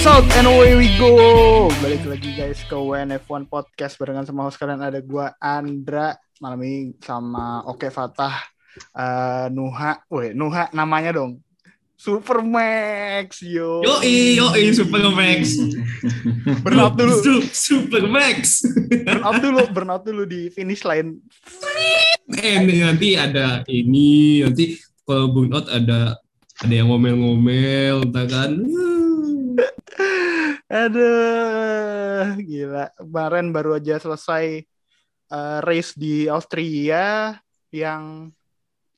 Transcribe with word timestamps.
South 0.00 0.24
and 0.40 0.48
away 0.48 0.80
we 0.80 0.88
go. 0.96 1.68
Balik 1.84 2.08
lagi 2.08 2.32
guys 2.32 2.64
ke 2.64 2.72
WNF1 2.72 3.44
Podcast 3.52 4.00
barengan 4.00 4.24
sama 4.24 4.48
host 4.48 4.56
kalian 4.56 4.80
ada 4.80 4.96
gua 5.04 5.36
Andra 5.36 6.16
malam 6.40 6.56
ini 6.64 6.96
sama 7.04 7.60
Oke 7.68 7.92
Fatah 7.92 8.32
eh, 8.96 9.52
Nuha. 9.52 10.00
Weh, 10.08 10.32
Nuha 10.32 10.72
namanya 10.72 11.20
dong. 11.20 11.44
Supermax 12.00 13.44
yo. 13.44 13.84
Yoi, 13.84 14.40
yoi, 14.40 14.72
Super 14.72 15.04
Max. 15.12 15.60
Burnout 16.64 16.96
dulu. 16.96 17.20
Su- 17.20 17.52
Super 17.52 18.08
Max. 18.08 18.64
Burnout 18.88 19.36
dulu, 19.44 19.60
burnout 19.68 20.02
dulu 20.08 20.24
di 20.24 20.48
finish 20.48 20.80
line. 20.88 21.20
Eh, 22.40 22.56
nanti 22.56 23.20
ada 23.20 23.60
ini, 23.68 24.40
nanti 24.48 24.80
kalau 25.04 25.28
burnout 25.28 25.68
ada 25.68 26.16
ada 26.56 26.72
yang 26.72 26.88
ngomel-ngomel, 26.88 28.08
entah 28.08 28.24
kan. 28.24 28.64
Aduh, 30.70 32.38
gila. 32.46 32.94
Kemarin 32.94 33.46
baru 33.50 33.70
aja 33.78 33.98
selesai 33.98 34.44
eh, 35.34 35.58
race 35.66 35.92
di 35.98 36.30
Austria 36.30 37.34
yang 37.74 38.30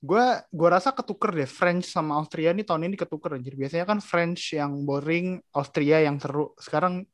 gua 0.02 0.43
gua 0.51 0.69
rasa 0.77 0.91
ketuker 0.93 1.30
deh 1.38 1.48
French 1.48 1.87
sama 1.88 2.19
Austria 2.21 2.51
nih 2.52 2.66
tahun 2.69 2.93
ini 2.93 2.97
ketuker 3.01 3.38
anjir. 3.38 3.55
Biasanya 3.57 3.87
kan 3.88 3.98
French 4.05 4.52
yang 4.59 4.73
boring, 4.88 5.41
Austria 5.57 6.05
yang 6.05 6.16
seru. 6.21 6.52
Sekarang 6.61 7.07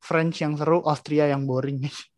French 0.00 0.42
yang 0.42 0.54
seru, 0.58 0.82
Austria 0.82 1.30
yang 1.30 1.44
boring. 1.46 1.86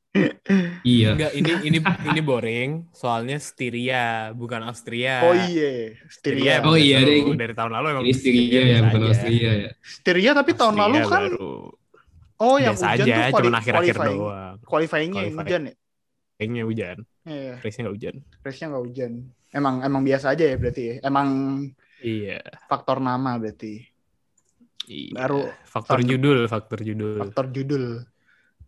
Iya. 0.82 1.16
Enggak, 1.16 1.32
ini 1.32 1.50
ini 1.64 1.78
ini 1.80 2.20
boring. 2.20 2.70
Soalnya 2.92 3.40
Styria, 3.40 4.30
bukan 4.32 4.60
Austria. 4.68 5.24
Oh 5.24 5.32
iya, 5.32 5.96
Styria. 6.06 6.60
Oh 6.62 6.76
iya, 6.76 7.00
deh. 7.00 7.24
dari 7.32 7.54
tahun 7.56 7.72
lalu 7.72 7.86
emang 7.96 8.04
Ini 8.04 8.12
Styria 8.12 8.60
ya, 8.60 8.78
bukan. 8.84 9.00
Austria 9.08 9.50
ya. 9.56 9.70
Styria 9.80 10.30
tapi 10.36 10.50
tahun 10.52 10.74
Austria 10.76 10.84
lalu 10.84 11.08
kan 11.08 11.22
baru. 11.32 11.52
oh 12.42 12.56
yang 12.58 12.74
biasa 12.74 12.86
hujan 12.92 13.06
aja, 13.06 13.14
tuh 13.14 13.32
quali- 13.32 13.46
cuma 13.48 13.58
akhir-akhir 13.58 13.94
qualifying. 13.96 14.18
doang. 14.20 14.56
Qualifying-nya 14.66 15.14
Qualifying. 15.16 15.38
hujan 15.40 15.62
ya? 15.64 15.74
Kayaknya 16.36 16.62
hujan, 16.66 16.96
Iya, 17.22 17.52
race-nya 17.62 17.82
nggak 17.86 17.94
hujan. 17.94 18.14
race-nya 18.42 18.66
nggak 18.68 18.84
hujan. 18.84 19.12
Emang 19.52 19.74
emang 19.80 20.02
biasa 20.02 20.26
aja 20.28 20.44
ya 20.44 20.56
berarti 20.58 20.82
ya. 20.82 20.94
Emang 21.00 21.28
Iya. 22.02 22.40
faktor 22.66 22.98
nama 22.98 23.38
berarti. 23.38 23.86
iya. 24.84 25.14
Baru 25.14 25.46
faktor 25.62 26.02
tahun- 26.02 26.10
judul, 26.10 26.38
faktor 26.46 26.78
judul. 26.82 27.16
faktor 27.16 27.46
judul 27.48 27.84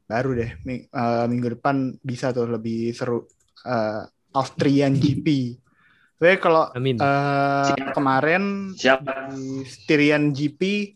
baru 0.04 0.36
deh 0.36 0.50
Mi- 0.62 0.84
eh, 0.84 1.24
minggu 1.28 1.56
depan 1.58 1.96
bisa 2.04 2.30
tuh 2.30 2.48
lebih 2.48 2.92
seru 2.92 3.24
eh, 3.64 4.04
Austrian 4.34 4.92
GP. 4.92 5.56
Tapi 6.18 6.36
kalau 6.38 6.68
Amin. 6.74 6.98
eh, 6.98 7.72
Siap. 7.72 7.94
kemarin 7.94 8.74
Siap. 8.74 8.98
di 9.00 9.16
Styrian 9.64 10.30
GP 10.30 10.92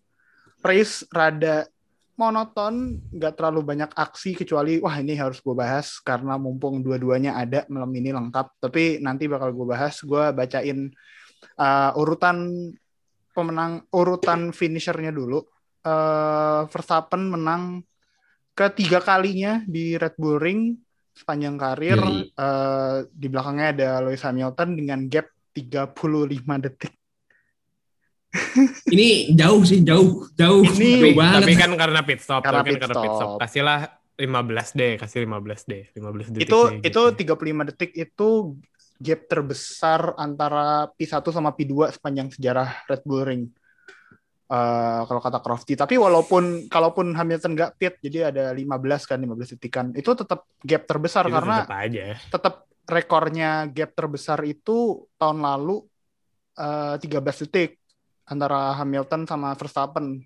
race 0.61 1.07
rada 1.09 1.65
monoton, 2.19 2.99
nggak 3.15 3.39
terlalu 3.39 3.63
banyak 3.63 3.95
aksi 3.95 4.35
kecuali 4.35 4.83
wah 4.83 4.99
ini 4.99 5.15
harus 5.15 5.39
gue 5.39 5.55
bahas 5.55 6.03
karena 6.03 6.35
mumpung 6.35 6.83
dua-duanya 6.83 7.39
ada 7.39 7.63
malam 7.71 7.95
ini 7.95 8.11
lengkap. 8.11 8.59
Tapi 8.59 8.99
nanti 8.99 9.31
bakal 9.31 9.55
gue 9.55 9.67
bahas, 9.67 10.03
gue 10.03 10.25
bacain 10.35 10.91
eh, 11.57 11.91
urutan 11.95 12.37
pemenang 13.33 13.87
urutan 13.95 14.51
finishernya 14.51 15.15
dulu. 15.15 15.47
eh 15.87 16.63
Verstappen 16.75 17.31
menang 17.31 17.87
ketiga 18.59 18.99
kalinya 18.99 19.63
di 19.63 19.95
Red 19.95 20.19
Bull 20.19 20.43
Ring 20.43 20.75
sepanjang 21.15 21.55
karir. 21.55 21.99
Eh, 22.35 22.97
di 23.11 23.27
belakangnya 23.31 23.69
ada 23.71 23.89
Lewis 24.03 24.23
Hamilton 24.27 24.69
dengan 24.75 25.07
gap 25.07 25.31
35 25.55 26.59
detik. 26.59 26.95
Ini 28.93 29.33
jauh 29.33 29.63
sih, 29.65 29.81
jauh, 29.83 30.29
jauh. 30.37 30.63
Ini- 30.63 30.77
jauh 30.77 31.01
tapi, 31.01 31.17
banget. 31.17 31.41
tapi 31.43 31.55
kan 31.57 31.71
karena 31.79 32.01
pit 32.05 32.21
stop, 32.21 32.43
Karena 32.45 32.61
tapi 32.61 32.69
kan 32.69 32.75
pit 32.75 32.83
karena 32.85 32.97
pit 33.01 33.11
stop. 33.15 33.21
stop. 33.23 33.39
Kasihlah 33.41 33.81
15 34.19 34.69
deh, 34.75 34.93
kasih 34.99 35.19
15 35.25 35.61
deh, 35.65 35.85
15 35.95 36.27
detik. 36.35 36.43
itu 36.45 36.59
deh, 36.59 36.75
itu 36.85 37.03
gitu. 37.15 37.19
35 37.35 37.63
detik 37.73 37.91
itu 37.95 38.29
gap 38.99 39.21
terbesar 39.31 40.01
antara 40.19 40.91
P1 40.99 41.23
sama 41.31 41.55
P2 41.55 41.95
sepanjang 41.95 42.29
sejarah 42.35 42.69
Red 42.91 43.03
Bull 43.07 43.23
Ring. 43.25 43.45
Eh, 44.49 45.01
kalau 45.05 45.21
kata 45.21 45.45
Crofty. 45.45 45.77
Tapi 45.77 46.01
walaupun 46.01 46.73
kalaupun 46.73 47.13
Hamilton 47.13 47.53
nggak 47.53 47.73
pit, 47.77 47.95
jadi 48.01 48.33
ada 48.33 48.57
15 48.57 49.05
kan, 49.05 49.21
15 49.21 49.53
detikan. 49.61 49.93
Itu 49.93 50.17
tetap 50.17 50.49
gap 50.65 50.89
terbesar 50.89 51.29
Itu 51.29 51.37
karena 51.37 51.57
tetap 51.69 51.77
aja. 51.77 52.07
tetap 52.17 52.55
rekornya 52.89 53.69
gap 53.69 53.93
terbesar 53.93 54.41
itu 54.49 55.05
tahun 55.21 55.45
lalu 55.45 55.85
eh, 56.57 56.97
13 56.97 57.45
detik 57.45 57.77
antara 58.25 58.73
Hamilton 58.81 59.29
sama 59.29 59.53
Verstappen. 59.53 60.25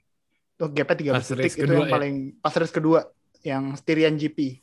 Itu 0.54 0.70
gapnya 0.70 1.18
13 1.18 1.18
Pas 1.18 1.26
detik 1.34 1.52
itu 1.58 1.72
yang 1.74 1.90
ya? 1.90 1.90
paling 1.90 2.14
pas 2.38 2.54
race 2.54 2.70
kedua 2.70 3.00
yang 3.42 3.74
Styrian 3.74 4.14
GP. 4.14 4.62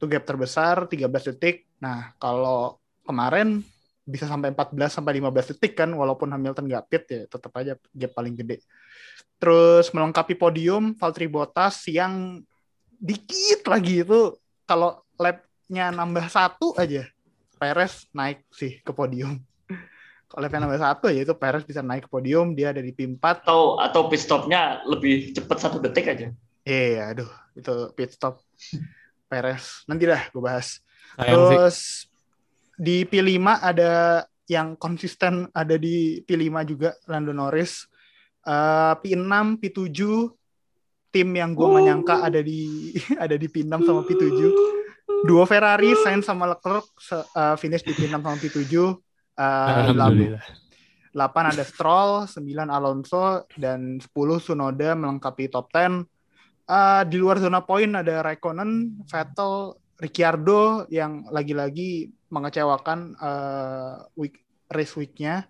Itu 0.00 0.08
gap 0.08 0.24
terbesar 0.24 0.88
13 0.88 1.04
detik. 1.36 1.68
Nah, 1.84 2.16
kalau 2.16 2.80
kemarin 3.04 3.60
bisa 4.10 4.26
sampai 4.26 4.50
14 4.50 4.90
sampai 4.90 5.22
15 5.22 5.54
detik 5.54 5.78
kan 5.78 5.88
walaupun 5.94 6.26
Hamilton 6.26 6.66
nggak 6.66 6.84
pit 6.90 7.04
ya 7.06 7.22
tetap 7.30 7.54
aja 7.54 7.78
gap 7.78 8.12
paling 8.12 8.34
gede. 8.34 8.58
Terus 9.40 9.88
melengkapi 9.94 10.36
podium 10.36 10.92
Valtteri 10.98 11.30
Bottas 11.30 11.86
yang 11.88 12.42
dikit 13.00 13.64
lagi 13.70 14.04
itu 14.04 14.36
kalau 14.68 15.00
lapnya 15.16 15.88
nambah 15.88 16.28
satu 16.28 16.76
aja 16.76 17.08
Perez 17.56 18.08
naik 18.12 18.44
sih 18.52 18.82
ke 18.84 18.92
podium. 18.92 19.40
Kalau 20.30 20.40
lapnya 20.44 20.66
nambah 20.66 20.80
satu 20.80 21.08
ya 21.08 21.24
itu 21.24 21.34
Perez 21.38 21.64
bisa 21.64 21.80
naik 21.80 22.04
ke 22.06 22.10
podium 22.10 22.52
dia 22.52 22.74
ada 22.74 22.82
di 22.84 22.92
P4. 22.92 23.46
Atau 23.46 23.80
atau 23.80 24.10
pit 24.10 24.20
stopnya 24.20 24.84
lebih 24.84 25.32
cepat 25.32 25.56
satu 25.56 25.80
detik 25.80 26.10
aja. 26.10 26.28
Iya, 26.66 27.16
aduh 27.16 27.30
itu 27.56 27.74
pit 27.96 28.12
stop 28.12 28.42
Perez. 29.30 29.86
Nanti 29.86 30.04
dah 30.04 30.26
gue 30.28 30.42
bahas. 30.42 30.82
Sayang 31.16 31.70
sih. 31.70 32.09
Di 32.80 33.04
P5 33.04 33.44
ada 33.60 34.24
yang 34.48 34.72
konsisten 34.80 35.52
ada 35.52 35.76
di 35.76 36.24
P5 36.24 36.48
juga 36.64 36.96
Lando 37.04 37.36
Norris. 37.36 37.84
Eh, 38.40 38.94
P6, 39.04 39.60
P7 39.60 40.00
tim 41.10 41.28
yang 41.34 41.52
gue 41.52 41.66
nggak 41.66 41.84
nyangka 41.90 42.16
ada 42.22 42.40
di 42.40 42.94
ada 43.24 43.36
di 43.36 43.46
P6 43.52 43.84
sama 43.84 44.00
P7. 44.08 44.40
Dua 45.28 45.44
Ferrari, 45.44 45.92
Sainz 46.00 46.24
sama 46.24 46.48
Leclerc 46.48 46.88
eh, 47.12 47.56
finish 47.60 47.84
di 47.84 47.92
P6 47.92 48.16
sama 48.16 48.36
P7. 48.40 48.56
Eh, 48.64 49.92
Alhamdulillah. 49.92 50.44
8 51.10 51.52
ada 51.52 51.64
Stroll, 51.66 52.30
9 52.30 52.70
Alonso, 52.70 53.42
dan 53.58 53.98
10 53.98 54.38
Sunoda 54.38 54.94
melengkapi 54.94 55.50
top 55.50 55.68
10. 55.74 56.06
Eh, 56.70 57.02
di 57.10 57.18
luar 57.18 57.42
zona 57.42 57.66
poin 57.66 57.90
ada 57.98 58.22
Raikkonen, 58.22 59.02
Vettel, 59.10 59.74
Ricciardo 60.00 60.88
yang 60.88 61.28
lagi-lagi 61.28 62.08
mengecewakan 62.32 63.14
eh, 63.20 63.94
week 64.16 64.40
race 64.72 64.96
week-nya. 64.96 65.44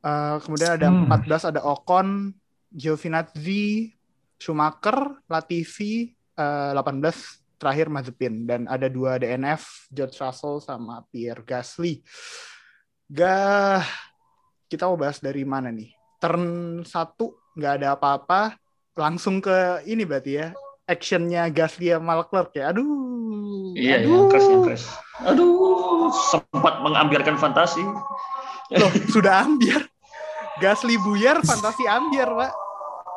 Eh, 0.00 0.36
kemudian 0.46 0.78
ada 0.78 0.88
Hmm. 0.94 1.10
14 1.10 1.50
ada 1.50 1.60
Ocon, 1.66 2.30
Giovinazzi, 2.70 3.90
Schumacher, 4.38 5.20
Latifi, 5.26 6.14
eh, 6.38 6.70
18 6.72 7.42
terakhir 7.60 7.92
Mazepin 7.92 8.48
dan 8.48 8.64
ada 8.70 8.88
dua 8.88 9.20
DNF 9.20 9.90
George 9.92 10.16
Russell 10.16 10.62
sama 10.64 11.04
Pierre 11.12 11.44
Gasly. 11.44 12.00
Gah, 13.10 13.84
kita 14.70 14.86
mau 14.86 14.96
bahas 14.96 15.18
dari 15.18 15.42
mana 15.42 15.68
nih? 15.74 15.90
Turn 16.22 16.80
satu 16.86 17.36
nggak 17.58 17.82
ada 17.82 17.98
apa-apa, 17.98 18.54
langsung 18.94 19.42
ke 19.42 19.82
ini 19.84 20.06
berarti 20.06 20.32
ya 20.38 20.48
actionnya 20.86 21.50
Gasly 21.50 21.90
sama 21.90 22.22
Leclerc 22.22 22.54
ya. 22.54 22.70
Aduh, 22.70 23.09
Iya, 23.72 23.94
aduh. 23.98 24.10
yang 24.10 24.24
crash, 24.26 24.46
yang 24.46 24.62
crash. 24.62 24.84
Aduh, 25.22 26.08
sempat 26.24 26.80
mengambiarkan 26.80 27.36
fantasi. 27.36 27.82
Loh, 28.72 28.90
sudah 29.06 29.44
ambiar. 29.44 29.84
Gasly 30.58 30.96
buyar, 30.96 31.40
fantasi 31.40 31.84
ambiar, 31.84 32.30
Pak. 32.30 32.52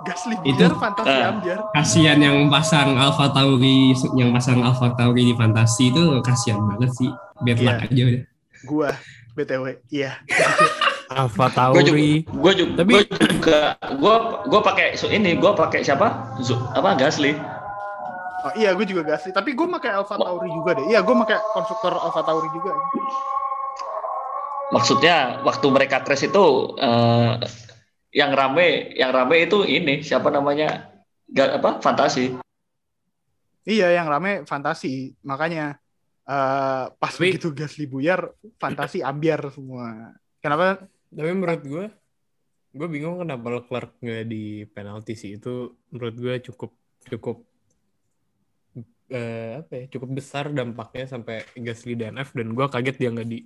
Gasly 0.04 0.36
Itu- 0.42 0.60
buyar, 0.60 0.74
fantasi 0.76 1.14
eh. 1.14 1.24
ambiar. 1.26 1.60
Kasihan 1.72 2.20
yang 2.20 2.38
pasang 2.48 2.94
Alpha 2.94 3.30
Tauri, 3.30 3.92
yang 4.14 4.32
pasang 4.32 4.60
Alpha 4.60 4.92
Tauri 4.92 5.24
di 5.26 5.34
fantasi 5.34 5.90
itu 5.90 6.02
kasihan 6.20 6.60
banget 6.66 6.92
sih. 6.94 7.10
Bad 7.40 7.58
Iya. 7.58 7.66
luck 7.66 7.80
aja 7.82 8.04
udah. 8.04 8.24
Gua, 8.64 8.90
BTW, 9.34 9.66
iya. 9.90 10.12
Alpha 11.14 11.46
Gue 11.70 11.84
juga, 11.84 11.94
Tauri. 11.94 12.12
gue 12.26 12.52
juga, 12.58 12.74
Tapi- 12.76 12.94
gue 12.96 13.28
juga, 13.30 13.60
gue, 13.78 14.16
gue 14.44 14.62
pakai 14.64 14.88
so 14.96 15.06
ini, 15.08 15.38
gue 15.38 15.52
pakai 15.54 15.86
siapa? 15.86 16.36
Zu, 16.40 16.58
apa 16.74 16.98
Gasly? 16.98 17.38
Oh, 18.44 18.52
iya, 18.60 18.76
gue 18.76 18.84
juga 18.84 19.08
Gasly. 19.08 19.32
Tapi 19.32 19.56
gue 19.56 19.68
pakai 19.72 19.96
Alfa 19.96 20.20
Tauri 20.20 20.52
juga 20.52 20.76
deh. 20.76 20.86
Iya, 20.92 21.00
gue 21.00 21.16
pakai 21.16 21.38
konstruktor 21.56 21.96
Alfa 21.96 22.22
Tauri 22.28 22.52
juga. 22.52 22.76
Maksudnya 24.74 25.40
waktu 25.48 25.68
mereka 25.70 26.02
crash 26.02 26.28
itu 26.28 26.76
eh, 26.76 27.34
yang 28.12 28.36
rame, 28.36 28.92
yang 29.00 29.16
rame 29.16 29.48
itu 29.48 29.64
ini 29.64 30.04
siapa 30.04 30.28
namanya? 30.28 30.92
Ga, 31.32 31.62
apa? 31.62 31.80
Fantasi. 31.80 32.36
Iya, 33.64 33.96
yang 33.96 34.12
rame 34.12 34.44
fantasi. 34.44 35.16
Makanya 35.24 35.80
eh, 36.28 36.86
pas 36.92 37.14
Tapi- 37.16 37.32
begitu 37.32 37.56
Gasly 37.56 37.88
buyar, 37.88 38.28
fantasi 38.60 39.00
ambiar 39.00 39.40
semua. 39.56 40.12
Kenapa? 40.44 40.84
Tapi 41.14 41.32
menurut 41.32 41.64
gue 41.64 41.86
gue 42.74 42.88
bingung 42.90 43.22
kenapa 43.22 43.62
Leclerc 43.62 43.94
nggak 44.02 44.26
di 44.26 44.66
penalti 44.66 45.14
sih 45.14 45.38
itu 45.38 45.78
menurut 45.94 46.16
gue 46.18 46.36
cukup 46.50 46.74
cukup 47.06 47.46
eh, 49.14 49.62
apa 49.62 49.74
ya 49.78 49.86
cukup 49.94 50.10
besar 50.18 50.50
dampaknya 50.50 51.06
sampai 51.06 51.46
Gasly 51.56 51.94
DNF 51.94 52.34
dan 52.34 52.58
gue 52.58 52.66
kaget 52.66 52.96
dia 52.98 53.10
nggak 53.14 53.30
di 53.30 53.40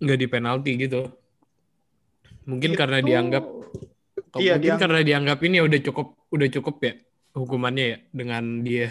nggak 0.00 0.18
di 0.18 0.26
penalti 0.26 0.72
gitu 0.80 1.02
mungkin 2.48 2.72
karena 2.72 2.98
Itu- 3.04 3.08
dianggap 3.12 3.44
Iya, 4.38 4.54
mungkin 4.54 4.60
dianggap- 4.60 4.80
karena 4.82 5.00
dianggap 5.04 5.38
ini 5.46 5.56
udah 5.62 5.80
cukup 5.84 6.06
udah 6.30 6.48
cukup 6.52 6.76
ya 6.84 6.92
hukumannya 7.36 7.84
ya 7.84 7.98
dengan 8.10 8.44
dia 8.64 8.88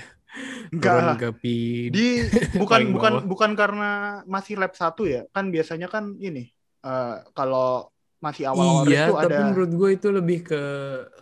Enggak. 0.70 1.40
P 1.40 1.44
Di 1.90 2.08
bukan 2.62 2.92
bukan 2.92 3.14
bukan 3.26 3.52
karena 3.56 4.22
masih 4.28 4.60
lap 4.60 4.76
satu 4.76 5.08
ya. 5.08 5.24
Kan 5.32 5.50
biasanya 5.50 5.88
kan 5.88 6.20
ini 6.20 6.52
eh, 6.84 7.16
kalau 7.32 7.88
masih 8.18 8.50
awal-awal 8.50 8.90
iya, 8.90 9.06
itu 9.06 9.14
tapi 9.14 9.30
ada 9.30 9.38
menurut 9.46 9.72
gue 9.78 9.90
itu 9.94 10.08
lebih 10.10 10.40
ke 10.42 10.64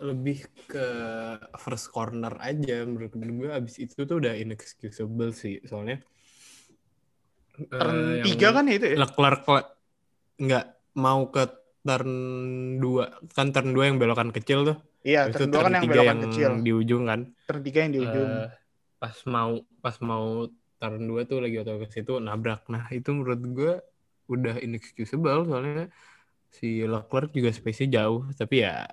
lebih 0.00 0.38
ke 0.64 0.86
first 1.60 1.92
corner 1.92 2.32
aja. 2.40 2.76
Menurut 2.88 3.12
gue 3.12 3.50
abis 3.52 3.76
itu 3.76 4.08
tuh 4.08 4.16
udah 4.16 4.32
inexcusable 4.32 5.30
sih, 5.36 5.60
soalnya 5.68 6.00
turn 7.56 7.96
eh, 7.96 8.12
yang 8.20 8.26
tiga 8.32 8.48
kan 8.52 8.64
ya 8.68 8.74
itu 8.76 8.86
ya. 8.92 8.96
Leclerc 9.00 9.42
le- 9.48 9.70
nggak 10.36 10.64
mau 10.96 11.20
ke 11.32 11.44
turn 11.86 12.10
2 12.82 13.04
kan 13.32 13.46
turn 13.52 13.68
2 13.76 13.84
yang 13.92 13.96
belokan 14.00 14.32
kecil 14.32 14.64
tuh. 14.64 14.76
Iya, 15.06 15.30
turn 15.30 15.48
itu 15.48 15.54
dua 15.54 15.62
kan 15.68 15.72
yang 15.78 15.86
belokan 15.86 16.18
kecil. 16.26 16.50
di 16.64 16.72
ujung 16.74 17.02
kan. 17.06 17.20
Turn 17.46 17.60
tiga 17.62 17.78
yang 17.86 17.92
di 17.94 18.00
ujung. 18.02 18.30
Eh, 18.42 18.48
pas 18.98 19.16
mau 19.28 19.50
pas 19.84 19.96
mau 20.02 20.48
turn 20.80 21.02
2 21.04 21.22
tuh 21.28 21.38
lagi 21.44 21.56
auto 21.60 21.78
ke 21.78 21.86
situ 21.92 22.18
nabrak. 22.18 22.66
Nah, 22.72 22.88
itu 22.90 23.12
menurut 23.14 23.40
gue 23.54 23.72
udah 24.26 24.58
inexcusable 24.58 25.46
soalnya 25.46 25.86
si 26.50 26.82
Leclerc 26.82 27.30
juga 27.30 27.50
space-nya 27.50 28.02
jauh, 28.02 28.26
tapi 28.32 28.62
ya 28.62 28.86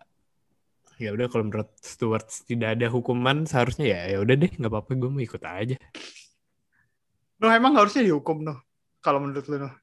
ya 1.01 1.09
udah 1.09 1.25
kalau 1.25 1.50
menurut 1.50 1.73
Stewart 1.81 2.23
tidak 2.45 2.77
ada 2.77 2.88
hukuman 2.88 3.44
seharusnya 3.44 3.89
ya 3.89 4.01
ya 4.13 4.17
udah 4.21 4.35
deh 4.38 4.51
nggak 4.51 4.69
apa-apa 4.69 4.91
gue 4.94 5.09
mau 5.09 5.19
ikut 5.19 5.41
aja. 5.41 5.77
Nuh 7.41 7.51
emang 7.51 7.73
harusnya 7.75 8.03
dihukum 8.03 8.45
Nuh. 8.45 8.59
Kalau 9.00 9.19
menurut 9.19 9.44
lu 9.47 9.57
Nuh. 9.59 9.73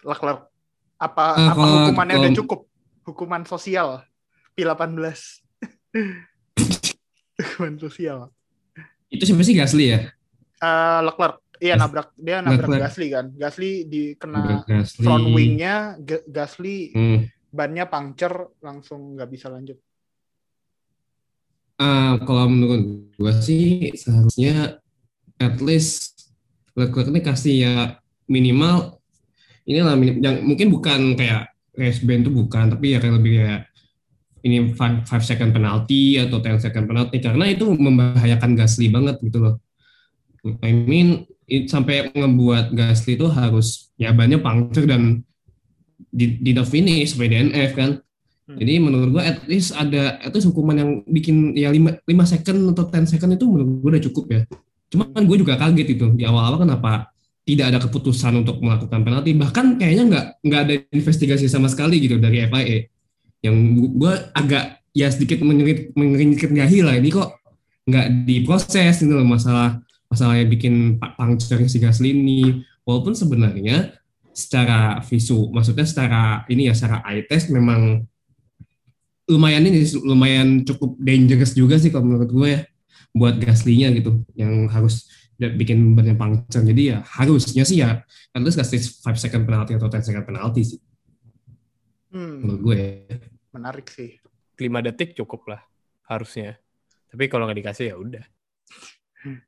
Leclerc. 0.00 0.48
Apa 0.96 1.24
Eh, 1.36 1.44
apa 1.44 1.54
kalau- 1.54 1.76
hukumannya 1.84 2.14
kalau- 2.14 2.24
udah 2.24 2.38
cukup? 2.40 2.60
Hukuman 3.04 3.42
sosial. 3.44 4.00
P18. 4.56 4.88
hukuman 7.36 7.74
sosial. 7.76 8.32
Itu 9.06 9.22
siapa 9.22 9.42
sih 9.44 9.54
Gasly 9.54 9.86
ya? 9.92 10.00
Eh 10.56 11.00
Leclerc. 11.04 11.36
Iya 11.58 11.74
nabrak 11.74 12.12
dia 12.14 12.38
nabrak 12.38 12.68
Leclerc. 12.68 12.82
Gasly 12.84 13.06
kan. 13.08 13.26
Gasly 13.32 13.70
dikena 13.84 14.62
Gasly. 14.62 15.02
front 15.02 15.26
wingnya 15.30 15.74
Ga- 15.98 16.26
Gasly 16.26 16.76
Hmm. 16.90 17.18
bannya 17.48 17.84
puncture 17.86 18.52
langsung 18.60 19.14
nggak 19.14 19.30
bisa 19.30 19.48
lanjut. 19.48 19.78
Ah, 21.76 22.16
kalau 22.24 22.48
menurut 22.48 23.12
gua 23.14 23.36
sih 23.36 23.92
seharusnya 23.92 24.80
at 25.36 25.60
least 25.60 26.32
Leclerc 26.72 27.08
ini 27.08 27.20
kasih 27.20 27.54
ya 27.56 27.74
minimal 28.26 28.96
inilah 29.62 29.92
minim- 29.92 30.20
yang 30.20 30.40
mungkin 30.40 30.68
bukan 30.68 31.12
kayak 31.14 31.52
race 31.72 32.00
ban 32.00 32.24
itu 32.24 32.32
bukan 32.32 32.72
tapi 32.72 32.96
ya 32.96 32.98
kayak 32.98 33.16
lebih 33.20 33.32
kayak 33.40 33.62
ini 34.40 34.72
5 34.72 35.04
second 35.20 35.52
penalty 35.52 36.16
atau 36.16 36.40
10 36.40 36.60
second 36.62 36.84
penalty 36.86 37.20
karena 37.20 37.44
itu 37.44 37.68
membahayakan 37.68 38.56
Gasly 38.56 38.88
banget 38.88 39.20
gitu 39.20 39.40
loh. 39.40 39.56
I 40.62 40.70
mean 40.72 41.26
it, 41.46 41.70
sampai 41.70 42.10
ngebuat 42.12 42.74
Gasly 42.74 43.16
itu 43.16 43.26
harus 43.30 43.90
ya 43.96 44.12
bannya 44.12 44.42
puncture 44.42 44.86
dan 44.86 45.22
di, 46.10 46.38
di 46.42 46.50
the 46.52 46.66
finish 46.66 47.14
sampai 47.14 47.30
DNF 47.30 47.70
kan. 47.74 47.90
Hmm. 48.46 48.58
Jadi 48.62 48.72
menurut 48.78 49.08
gua 49.18 49.22
at 49.26 49.42
least 49.50 49.74
ada 49.74 50.22
at 50.22 50.30
least 50.30 50.46
hukuman 50.50 50.76
yang 50.78 50.90
bikin 51.06 51.56
ya 51.56 51.70
5, 51.74 52.06
5 52.06 52.32
second 52.32 52.58
atau 52.74 52.84
10 52.86 53.12
second 53.16 53.30
itu 53.34 53.44
menurut 53.46 53.68
gua 53.82 53.90
udah 53.96 54.04
cukup 54.06 54.24
ya. 54.30 54.40
Cuman 54.86 55.22
gue 55.26 55.36
juga 55.42 55.58
kaget 55.58 55.98
itu 55.98 56.06
di 56.14 56.22
awal-awal 56.22 56.62
kenapa 56.62 57.10
tidak 57.46 57.66
ada 57.74 57.78
keputusan 57.82 58.42
untuk 58.42 58.58
melakukan 58.58 59.06
penalti 59.06 59.30
bahkan 59.34 59.78
kayaknya 59.78 60.04
nggak 60.10 60.26
nggak 60.42 60.60
ada 60.66 60.74
investigasi 60.90 61.46
sama 61.46 61.70
sekali 61.70 62.02
gitu 62.02 62.18
dari 62.18 62.42
FIA 62.42 62.90
yang 63.46 63.54
gue 63.94 64.12
agak 64.34 64.82
ya 64.90 65.06
sedikit 65.06 65.46
mengerit 65.46 65.94
mengeringkit 65.94 66.50
gahi 66.50 66.82
lah 66.82 66.98
ini 66.98 67.14
kok 67.14 67.38
nggak 67.86 68.26
diproses 68.26 68.98
gitu 68.98 69.14
loh 69.14 69.22
masalah 69.22 69.78
masalah 70.06 70.38
yang 70.38 70.50
bikin 70.50 70.74
puncture 71.18 71.60
si 71.66 71.78
Gasly 71.82 72.14
ini 72.14 72.62
walaupun 72.86 73.12
sebenarnya 73.12 73.96
secara 74.36 75.00
visu 75.02 75.48
maksudnya 75.50 75.86
secara 75.88 76.44
ini 76.52 76.68
ya 76.68 76.74
secara 76.76 77.02
eye 77.08 77.24
test 77.24 77.48
memang 77.50 78.04
lumayan 79.26 79.66
ini 79.66 79.82
lumayan 80.06 80.62
cukup 80.62 80.94
dangerous 81.02 81.56
juga 81.56 81.80
sih 81.80 81.90
kalau 81.90 82.06
menurut 82.06 82.30
gue 82.30 82.48
ya 82.54 82.60
buat 83.16 83.40
Gasly-nya 83.40 83.90
gitu 83.96 84.22
yang 84.38 84.70
harus 84.70 85.08
bikin 85.36 85.92
banyak 85.96 86.16
puncture 86.16 86.64
jadi 86.64 86.82
ya 86.86 86.98
harusnya 87.04 87.64
sih 87.66 87.82
ya 87.82 88.06
at 88.06 88.40
least 88.44 88.56
kasih 88.56 88.80
5 88.80 89.16
second 89.18 89.44
penalty 89.44 89.74
atau 89.76 89.88
10 89.90 90.04
second 90.04 90.24
penalty 90.24 90.62
sih 90.64 90.80
Hmm, 92.16 92.40
menurut 92.40 92.60
gue 92.64 92.76
ya. 92.80 93.16
menarik 93.52 93.92
sih. 93.92 94.16
5 94.56 94.80
detik 94.80 95.12
cukup 95.12 95.52
lah 95.52 95.60
harusnya. 96.08 96.56
Tapi 97.12 97.28
kalau 97.28 97.44
nggak 97.44 97.60
dikasih 97.60 97.92
ya 97.92 97.96
udah. 98.00 98.24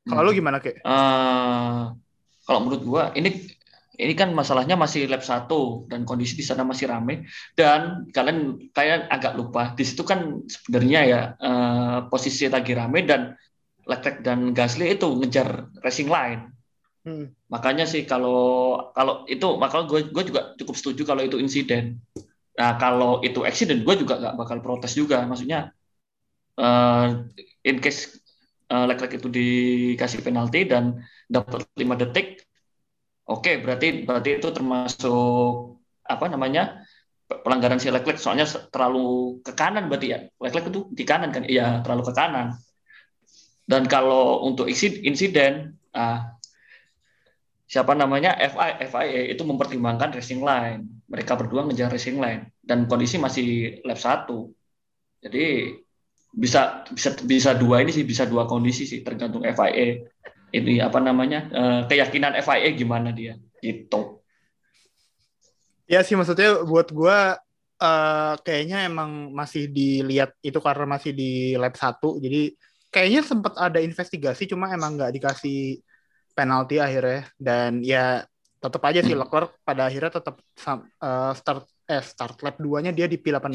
Kalau 0.07 0.21
lu 0.25 0.31
gimana 0.35 0.57
kek? 0.59 0.81
Eh, 0.81 1.81
kalau 2.45 2.59
menurut 2.65 2.81
gua 2.83 3.03
ini 3.13 3.49
ini 3.99 4.13
kan 4.15 4.31
masalahnya 4.31 4.79
masih 4.79 5.11
lap 5.11 5.21
1 5.21 5.91
dan 5.91 6.07
kondisi 6.07 6.39
di 6.39 6.45
sana 6.47 6.63
masih 6.63 6.87
rame 6.87 7.27
dan 7.59 8.07
kalian 8.15 8.71
kalian 8.71 9.11
agak 9.11 9.35
lupa 9.35 9.75
di 9.75 9.83
situ 9.83 10.07
kan 10.07 10.47
sebenarnya 10.47 10.99
ya 11.03 11.21
eh, 11.35 11.97
posisi 12.07 12.47
lagi 12.47 12.71
rame 12.71 13.03
dan 13.03 13.35
Leclerc 13.89 14.21
dan 14.21 14.53
Gasly 14.53 14.93
itu 14.93 15.09
ngejar 15.17 15.73
racing 15.81 16.07
line. 16.07 16.53
Hmm. 17.01 17.33
Makanya 17.49 17.89
sih 17.89 18.05
kalau 18.05 18.77
kalau 18.93 19.25
itu 19.25 19.57
makanya 19.57 19.89
gue 19.89 19.99
gue 20.13 20.23
juga 20.29 20.53
cukup 20.61 20.75
setuju 20.77 21.01
kalau 21.09 21.25
itu 21.25 21.41
insiden. 21.41 21.97
Nah 22.53 22.77
kalau 22.77 23.19
itu 23.25 23.41
accident 23.41 23.81
gue 23.81 23.95
juga 23.97 24.21
nggak 24.21 24.35
bakal 24.37 24.57
protes 24.61 24.93
juga. 24.93 25.25
Maksudnya 25.25 25.73
eh, 26.61 27.05
in 27.65 27.81
case 27.81 28.18
eh, 28.69 28.85
Leclerc 28.89 29.13
itu 29.17 29.27
dikasih 29.27 30.21
penalti 30.25 30.69
dan 30.69 31.01
dapat 31.25 31.65
5 31.75 31.95
detik, 31.97 32.45
oke 33.29 33.51
berarti 33.65 34.05
berarti 34.07 34.29
itu 34.41 34.47
termasuk 34.53 35.77
apa 36.05 36.25
namanya 36.29 36.81
pelanggaran 37.29 37.77
si 37.77 37.93
Leclerc 37.93 38.17
soalnya 38.17 38.49
terlalu 38.73 39.37
ke 39.45 39.53
kanan 39.53 39.85
berarti 39.85 40.07
ya. 40.09 40.19
Leclerc 40.41 40.65
itu 40.73 40.81
di 40.89 41.03
kanan 41.05 41.29
kan? 41.29 41.45
Iya 41.45 41.85
terlalu 41.85 42.09
ke 42.09 42.13
kanan. 42.17 42.57
Dan 43.69 43.85
kalau 43.85 44.41
untuk 44.49 44.65
insid- 44.65 45.05
insiden 45.05 45.77
ah, 45.93 46.33
siapa 47.69 47.93
namanya 47.93 48.33
FI 48.33 48.89
FIA 48.89 49.21
itu 49.29 49.45
mempertimbangkan 49.45 50.09
racing 50.17 50.41
line. 50.41 50.89
Mereka 51.05 51.37
berdua 51.37 51.69
ngejar 51.69 51.93
racing 51.93 52.17
line. 52.17 52.49
Dan 52.57 52.89
kondisi 52.89 53.21
masih 53.21 53.77
lap 53.85 54.01
1 54.01 54.49
jadi 55.19 55.75
bisa 56.29 56.85
bisa 56.93 57.09
bisa 57.25 57.51
dua 57.57 57.81
ini 57.81 57.89
sih 57.89 58.05
bisa 58.05 58.29
dua 58.29 58.45
kondisi 58.45 58.85
sih 58.85 59.01
tergantung 59.01 59.41
FIA 59.41 60.05
ini 60.53 60.77
apa 60.81 61.01
namanya 61.01 61.49
eh, 61.49 61.81
keyakinan 61.89 62.37
FIA 62.41 62.69
gimana 62.77 63.09
dia 63.09 63.37
gitu. 63.59 64.21
Ya 65.89 66.05
sih 66.05 66.13
maksudnya 66.13 66.61
buat 66.65 66.93
gua 66.93 67.41
eh, 67.81 68.33
kayaknya 68.45 68.85
emang 68.85 69.33
masih 69.33 69.69
dilihat 69.69 70.37
itu 70.45 70.57
karena 70.61 70.85
masih 70.85 71.11
di 71.17 71.57
lab 71.57 71.73
1 71.73 72.21
jadi 72.21 72.53
kayaknya 72.93 73.21
sempat 73.25 73.53
ada 73.57 73.81
investigasi 73.81 74.49
cuma 74.49 74.69
emang 74.73 74.97
nggak 74.97 75.13
dikasih 75.17 75.81
penalti 76.37 76.77
akhirnya. 76.77 77.25
Dan 77.37 77.81
ya 77.81 78.21
tetap 78.59 78.81
aja 78.85 79.01
sih 79.01 79.17
Leclerc 79.17 79.57
pada 79.65 79.89
akhirnya 79.89 80.11
tetap 80.13 80.35
sam- 80.53 80.85
eh, 80.85 81.33
start 81.33 81.65
eh 81.89 82.05
start 82.05 82.37
lap 82.45 82.61
2-nya 82.61 82.93
dia 82.93 83.09
di 83.09 83.17
P18 83.17 83.49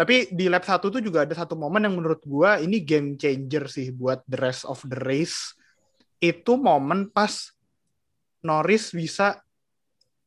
tapi 0.00 0.32
di 0.32 0.48
lap 0.48 0.64
1 0.64 0.80
tuh 0.80 1.04
juga 1.04 1.28
ada 1.28 1.36
satu 1.36 1.60
momen 1.60 1.84
yang 1.84 1.92
menurut 1.92 2.24
gua 2.24 2.56
ini 2.56 2.80
game 2.80 3.20
changer 3.20 3.68
sih 3.68 3.92
buat 3.92 4.24
the 4.24 4.40
rest 4.40 4.64
of 4.64 4.80
the 4.88 4.96
race 4.96 5.52
itu 6.24 6.56
momen 6.56 7.12
pas 7.12 7.52
Norris 8.40 8.96
bisa 8.96 9.44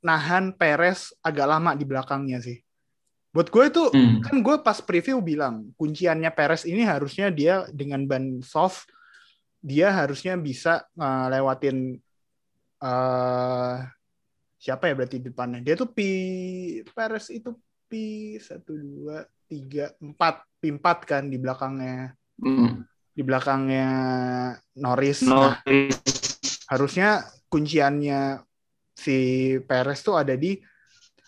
nahan 0.05 0.53
Perez 0.53 1.09
agak 1.25 1.47
lama 1.49 1.73
di 1.73 1.89
belakangnya 1.89 2.37
sih. 2.37 2.61
Buat 3.33 3.49
gue 3.49 3.63
itu 3.65 3.83
Hmm. 3.89 4.21
kan 4.21 4.35
gue 4.45 4.55
pas 4.61 4.77
preview 4.77 5.17
bilang 5.17 5.73
kunciannya 5.73 6.29
Perez 6.29 6.69
ini 6.69 6.85
harusnya 6.85 7.33
dia 7.33 7.65
dengan 7.73 8.05
ban 8.05 8.45
soft 8.45 8.85
dia 9.57 9.89
harusnya 9.89 10.37
bisa 10.37 10.85
ngelewatin 10.93 11.97
eh 12.83 13.75
siapa 14.59 14.85
ya 14.85 14.93
berarti 14.93 15.17
depannya 15.17 15.65
dia 15.65 15.73
tuh 15.73 15.89
P 15.89 15.99
Perez 16.93 17.33
itu 17.33 17.57
P 17.89 17.91
satu 18.37 18.77
dua 18.77 19.25
tiga 19.53 19.93
empat 20.01 20.41
P 20.57 20.73
empat 20.73 20.97
kan 21.05 21.29
di 21.29 21.37
belakangnya 21.37 22.17
Hmm. 22.41 22.81
di 23.13 23.21
belakangnya 23.21 23.89
Norris. 24.81 25.21
Nah, 25.21 25.61
Norris 25.61 26.01
harusnya 26.65 27.21
kunciannya 27.45 28.41
si 28.97 29.17
Perez 29.69 30.01
tuh 30.01 30.17
ada 30.17 30.33
di 30.33 30.57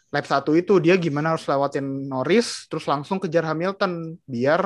lap 0.09 0.25
satu 0.25 0.57
itu 0.57 0.81
dia 0.81 0.97
gimana 0.97 1.37
harus 1.37 1.45
lewatin 1.45 2.09
Norris 2.09 2.65
terus 2.65 2.89
langsung 2.89 3.21
kejar 3.21 3.45
Hamilton 3.45 4.17
biar 4.25 4.65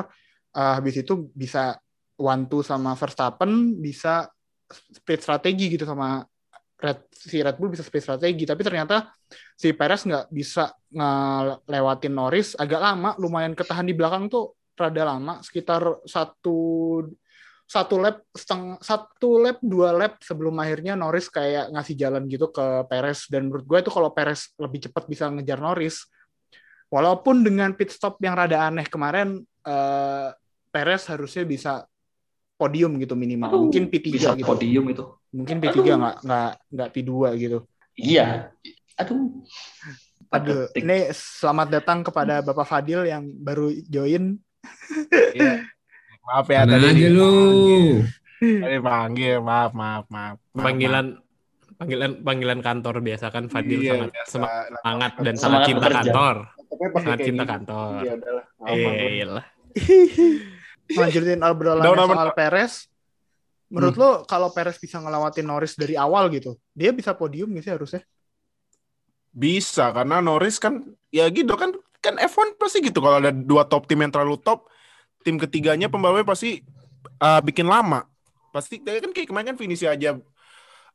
uh, 0.56 0.72
habis 0.80 1.04
itu 1.04 1.28
bisa 1.36 1.76
one 2.16 2.48
two 2.48 2.64
sama 2.64 2.96
Verstappen 2.96 3.76
bisa 3.76 4.32
split 4.70 5.20
strategi 5.20 5.76
gitu 5.76 5.84
sama 5.84 6.24
Red, 6.80 7.12
si 7.12 7.44
Red 7.44 7.60
Bull 7.60 7.76
bisa 7.76 7.84
split 7.84 8.00
strategi 8.00 8.48
tapi 8.48 8.64
ternyata 8.64 9.12
si 9.52 9.76
Perez 9.76 10.08
nggak 10.08 10.32
bisa 10.32 10.72
ngelewatin 10.90 12.14
Norris 12.16 12.56
agak 12.56 12.80
lama 12.80 13.12
lumayan 13.20 13.52
ketahan 13.52 13.84
di 13.84 13.92
belakang 13.92 14.32
tuh 14.32 14.56
rada 14.80 15.04
lama 15.04 15.44
sekitar 15.44 16.00
satu 16.08 16.58
satu 17.70 18.02
lap 18.02 18.26
seteng 18.34 18.80
satu 18.82 19.38
lap 19.38 19.62
dua 19.62 19.94
lap 19.94 20.18
sebelum 20.18 20.58
akhirnya 20.58 20.98
Norris 20.98 21.30
kayak 21.30 21.70
ngasih 21.70 21.94
jalan 21.94 22.26
gitu 22.26 22.50
ke 22.50 22.82
Perez. 22.90 23.30
Dan 23.30 23.46
menurut 23.46 23.62
gue 23.62 23.78
itu 23.86 23.90
kalau 23.94 24.10
Perez 24.10 24.50
lebih 24.58 24.90
cepat 24.90 25.06
bisa 25.06 25.30
ngejar 25.30 25.62
Norris 25.62 26.02
walaupun 26.90 27.46
dengan 27.46 27.70
pit 27.78 27.94
stop 27.94 28.18
yang 28.18 28.34
rada 28.34 28.66
aneh 28.66 28.90
kemarin 28.90 29.38
uh, 29.62 30.34
Perez 30.74 31.06
harusnya 31.06 31.46
bisa 31.46 31.86
podium 32.60 32.92
gitu 32.96 33.14
minimal 33.14 33.48
Aduh, 33.48 33.60
mungkin 33.64 33.88
P3 33.88 34.04
bisa 34.10 34.30
gitu 34.34 34.44
podium 34.44 34.84
itu. 34.86 35.04
mungkin 35.32 35.56
P3 35.58 35.76
nggak 35.80 36.16
nggak 36.20 36.50
nggak 36.68 36.88
P2 36.92 37.10
gitu 37.38 37.58
Iya. 37.94 38.52
Aduh. 38.96 39.40
aduh 40.28 40.68
Pathetic. 40.68 40.80
ini 40.80 40.98
selamat 41.10 41.68
datang 41.72 41.98
kepada 42.00 42.38
Bapak 42.38 42.62
Fadil 42.64 43.02
yang 43.02 43.24
baru 43.34 43.72
join 43.84 44.36
Iya. 45.32 45.64
Maaf 46.28 46.46
ya 46.46 46.62
Mana 46.62 46.76
tadi 46.78 47.00
aja 47.00 47.08
lu. 47.10 47.32
Tadi 48.38 48.78
panggil, 48.78 49.36
maaf, 49.38 49.72
maaf, 49.72 50.04
maaf. 50.06 50.36
Panggilan 50.52 51.18
panggilan 51.74 52.20
panggilan 52.20 52.60
kantor 52.60 53.00
biasa 53.00 53.26
kan 53.28 53.48
Fadil 53.48 53.80
Iya, 53.80 53.92
sangat 53.96 54.10
biasa. 54.12 54.30
semangat 54.30 55.12
dan 55.18 55.34
Semangat 55.34 55.40
sangat 55.40 55.62
cinta 55.66 55.80
bekerja. 55.82 55.96
kantor. 55.98 56.36
Sangat 56.94 57.18
cinta 57.20 57.42
gini, 57.42 57.50
kantor. 57.50 58.00
ya 58.00 58.12
udahlah 58.14 58.44
Eh, 58.62 59.10
iyalah. 59.16 59.46
lanjutin 60.96 61.40
obrolan 61.46 61.84
soal 61.84 62.32
Perez. 62.34 62.90
Menurut 63.70 63.94
lo 63.94 64.10
kalau 64.26 64.50
Perez 64.50 64.74
bisa 64.82 64.98
ngelewatin 64.98 65.46
Norris 65.46 65.78
dari 65.78 65.94
awal 65.94 66.26
gitu, 66.34 66.58
dia 66.74 66.90
bisa 66.90 67.14
podium 67.14 67.54
nggak 67.54 67.62
sih 67.62 67.72
harusnya? 67.72 68.02
Bisa 69.30 69.94
karena 69.94 70.18
Norris 70.18 70.58
kan 70.58 70.82
ya 71.14 71.30
gitu 71.30 71.54
kan 71.54 71.70
kan 72.02 72.18
F1 72.18 72.58
pasti 72.58 72.82
gitu 72.82 72.98
kalau 72.98 73.22
ada 73.22 73.30
dua 73.30 73.62
top 73.68 73.86
tim 73.86 74.02
yang 74.02 74.10
terlalu 74.10 74.42
top, 74.42 74.66
tim 75.22 75.38
ketiganya 75.38 75.86
pembalapnya 75.86 76.26
pasti 76.26 76.66
uh, 77.22 77.38
bikin 77.38 77.70
lama. 77.70 78.02
Pasti 78.50 78.82
kan 78.82 79.14
kayak 79.14 79.30
kemarin 79.30 79.54
kan 79.54 79.58
finish 79.60 79.86
aja 79.86 80.18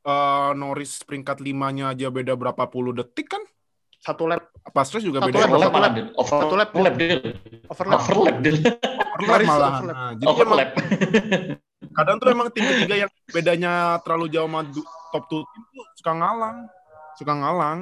uh, 0.04 0.52
Norris 0.52 1.00
peringkat 1.08 1.40
limanya 1.40 1.96
aja 1.96 2.12
beda 2.12 2.36
berapa 2.36 2.68
puluh 2.68 2.92
detik 2.92 3.32
kan? 3.32 3.44
Satu 4.06 4.24
lap, 4.26 4.42
Pas 4.66 4.86
race 4.86 5.02
juga 5.02 5.18
Satu 5.20 5.28
beda 5.28 5.38
satu 5.40 5.50
Overlap 5.50 5.66
lap. 5.66 5.74
malah, 5.74 5.92
Dil. 5.92 6.08
Over- 6.14 6.30
Satu 6.30 6.56
lap, 6.56 6.70
Dil. 6.70 6.78
overlap, 6.78 6.96
Dil. 6.96 7.18
overlap. 7.66 8.00
Overlap, 8.00 8.38
Dil. 8.38 8.56
overlap 9.16 9.42
overlap. 9.42 9.74
Nah, 9.86 10.12
jadi 10.12 10.26
emang 10.26 10.36
Overlap. 10.36 10.70
kadang 11.96 12.16
tuh 12.18 12.28
emang 12.28 12.48
tim 12.50 12.66
ketiga 12.68 12.96
yang 12.98 13.12
bedanya 13.28 13.72
terlalu 14.02 14.26
jauh 14.28 14.46
sama 14.46 14.62
top 15.10 15.24
two 15.26 15.42
tim 15.44 15.64
tuh 15.72 15.86
suka 15.96 16.12
ngalang. 16.14 16.58
Suka 17.16 17.34
ngalang. 17.34 17.80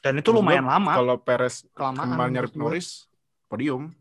Dan 0.00 0.12
itu 0.16 0.30
lumayan 0.30 0.64
lama, 0.64 0.96
Kalau 0.96 1.16
Perez 1.16 1.64
kelamaan. 1.70 2.08
kembali 2.10 2.30
nyari. 2.30 2.48
Norris, 2.54 3.04
podium. 3.46 3.92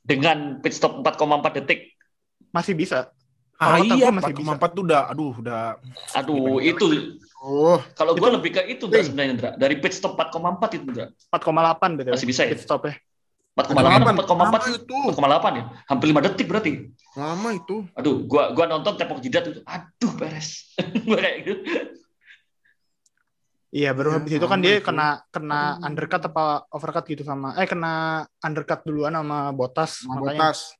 Dengan 0.00 0.56
pit 0.58 0.72
stop 0.72 0.98
4,4 0.98 1.16
detik. 1.54 1.92
Masih 2.48 2.72
bisa. 2.72 3.12
Ah 3.58 3.82
iya, 3.82 4.14
masih 4.14 4.38
4,4 4.38 4.70
tuh 4.70 4.82
udah, 4.86 5.10
aduh 5.10 5.34
udah. 5.34 5.82
Aduh, 6.14 6.62
itu 6.62 7.18
Oh, 7.38 7.78
kalau 7.94 8.18
gue 8.18 8.30
lebih 8.34 8.50
ke 8.50 8.62
itu 8.66 8.90
Dra, 8.90 9.02
sebenarnya 9.02 9.34
Dra. 9.38 9.50
Dari 9.54 9.78
pit 9.78 9.94
stop 9.94 10.18
4,4 10.18 10.78
itu 10.78 10.86
Dra. 10.90 11.06
4,8 11.30 11.98
betul. 11.98 12.12
Masih 12.14 12.26
bisa 12.26 12.42
ya? 12.42 12.50
Pit 12.50 12.62
stop 12.66 12.82
ya. 12.86 12.98
4,8 13.54 13.78
lama 13.78 14.10
4,4 14.58 14.78
itu. 14.82 14.94
4,8 15.14 15.58
ya. 15.58 15.64
Hampir 15.86 16.06
5 16.10 16.26
detik 16.26 16.46
berarti. 16.50 16.72
Lama 17.14 17.48
itu. 17.54 17.86
Aduh, 17.94 18.26
gua 18.26 18.50
gua 18.54 18.66
nonton 18.66 18.94
tepok 18.98 19.22
jidat 19.22 19.50
itu. 19.50 19.60
Aduh, 19.66 20.12
beres. 20.18 20.74
gua 21.06 21.18
kayak 21.18 21.36
gitu. 21.46 21.54
Iya, 23.68 23.92
baru 23.92 24.16
habis 24.16 24.32
itu 24.32 24.46
kan 24.48 24.64
dia 24.64 24.80
itu. 24.80 24.86
kena 24.86 25.20
kena 25.28 25.76
undercut 25.84 26.24
apa 26.24 26.64
overcut 26.72 27.04
gitu 27.04 27.20
sama 27.20 27.52
eh 27.60 27.68
kena 27.68 28.24
undercut 28.40 28.80
duluan 28.80 29.12
sama 29.12 29.52
Botas 29.52 30.08
makanya 30.08 30.56
Botas. 30.56 30.72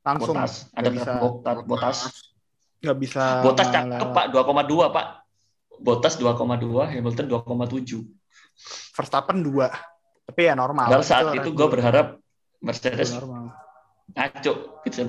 Langsung 0.00 0.36
Botas, 0.36 0.66
ada 0.72 0.88
bisa 0.88 1.10
botas, 1.20 1.56
botas. 1.68 1.98
nggak 2.80 2.96
bisa 2.96 3.24
Botas 3.44 3.68
cakep, 3.68 4.08
Pak. 4.16 4.26
2,2, 4.32 4.96
Pak. 4.96 5.06
Botas 5.80 6.14
2,2, 6.16 6.96
Hamilton 6.96 7.26
2,7. 7.28 8.04
Verstappen 8.96 9.44
2. 9.44 9.68
Tapi 10.30 10.40
ya 10.46 10.54
normal. 10.56 10.88
Padahal 10.88 11.04
saat 11.04 11.34
itu 11.36 11.50
Bull. 11.52 11.58
gua 11.58 11.68
berharap 11.68 12.06
Itu 12.16 12.64
Mercedes 12.64 13.10
normal. 13.16 13.52
ngaco 14.10 14.52
gitu. 14.84 15.02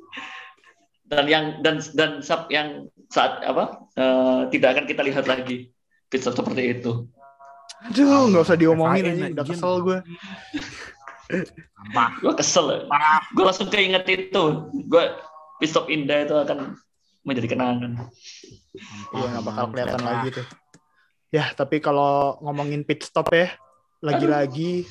dan 1.10 1.24
yang 1.26 1.44
dan 1.60 1.82
dan 1.94 2.22
sub 2.22 2.46
yang 2.54 2.86
saat 3.10 3.42
apa 3.42 3.82
eh, 3.98 4.40
tidak 4.54 4.68
akan 4.78 4.84
kita 4.86 5.02
lihat 5.02 5.24
lagi 5.26 5.74
pit 6.06 6.22
stop 6.22 6.38
seperti 6.38 6.78
itu. 6.78 7.06
Aduh, 7.80 8.28
nggak 8.28 8.44
usah 8.44 8.58
diomongin 8.60 9.04
aja, 9.08 9.26
udah 9.32 9.46
kesel 9.46 9.74
gue. 9.80 9.98
Gue 12.20 12.34
kesel. 12.36 12.86
Gue 13.34 13.44
langsung 13.44 13.68
keinget 13.70 14.04
itu. 14.10 14.44
Gue 14.86 15.04
pit 15.60 15.70
stop 15.70 15.86
indah 15.92 16.24
itu 16.24 16.34
akan 16.34 16.74
menjadi 17.22 17.54
kenangan. 17.56 18.08
Iya, 19.12 19.26
nggak 19.36 19.44
bakal 19.44 19.64
kelihatan 19.70 20.02
lagi 20.02 20.28
tuh. 20.40 20.46
Ya, 21.30 21.52
tapi 21.54 21.78
kalau 21.78 22.42
ngomongin 22.42 22.82
pit 22.82 23.06
stop 23.06 23.30
ya, 23.30 23.54
lagi-lagi 24.02 24.88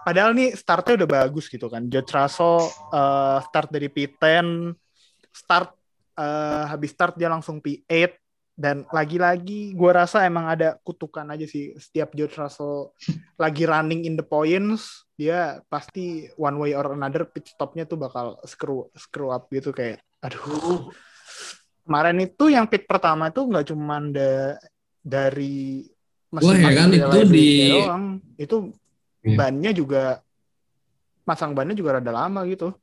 padahal 0.00 0.32
nih 0.32 0.56
startnya 0.56 1.04
udah 1.04 1.08
bagus 1.08 1.46
gitu 1.48 1.68
kan. 1.68 1.84
George 1.88 2.12
Russell 2.12 2.68
eh, 2.92 3.38
start 3.44 3.68
dari 3.68 3.88
P10, 3.92 4.72
start 5.32 5.70
eh, 6.16 6.64
habis 6.68 6.90
start 6.92 7.14
dia 7.16 7.28
langsung 7.28 7.60
P8 7.60 8.19
dan 8.60 8.84
lagi-lagi 8.92 9.72
gue 9.72 9.88
rasa 9.90 10.28
emang 10.28 10.44
ada 10.44 10.76
kutukan 10.84 11.24
aja 11.24 11.48
sih 11.48 11.72
setiap 11.80 12.12
George 12.12 12.36
Russell 12.36 12.92
lagi 13.34 13.64
running 13.64 14.04
in 14.04 14.20
the 14.20 14.22
points 14.22 15.08
dia 15.16 15.64
pasti 15.66 16.28
one 16.36 16.60
way 16.60 16.76
or 16.76 16.92
another 16.92 17.24
pit 17.24 17.48
stopnya 17.48 17.88
tuh 17.88 17.96
bakal 17.96 18.36
screw 18.44 18.84
screw 18.92 19.32
up 19.32 19.48
gitu 19.48 19.72
kayak 19.72 20.04
aduh 20.20 20.92
kemarin 21.82 22.20
itu 22.20 22.52
yang 22.52 22.68
pit 22.68 22.84
pertama 22.84 23.32
itu 23.32 23.40
nggak 23.40 23.64
cuman 23.64 24.12
da- 24.12 24.60
dari 25.00 25.88
Wah, 26.30 26.52
ya 26.52 26.70
kan, 26.76 26.92
itu 26.92 27.20
di- 27.26 27.72
doang. 27.72 28.04
itu 28.36 28.56
Iya. 29.20 29.36
bannya 29.36 29.72
juga 29.72 30.02
masang 31.24 31.52
bannya 31.52 31.72
juga 31.72 31.96
rada 31.96 32.12
lama 32.12 32.44
gitu 32.44 32.76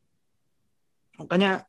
makanya 1.18 1.67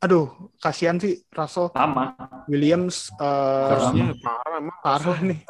aduh 0.00 0.26
kasihan 0.56 0.96
sih 0.96 1.20
Russell 1.28 1.68
Sama. 1.70 2.16
Williams 2.46 3.12
eh, 3.12 3.68
Harusnya 3.68 4.16
parah 4.18 4.56
emang. 4.56 4.76
parah 4.80 5.18
nih 5.20 5.40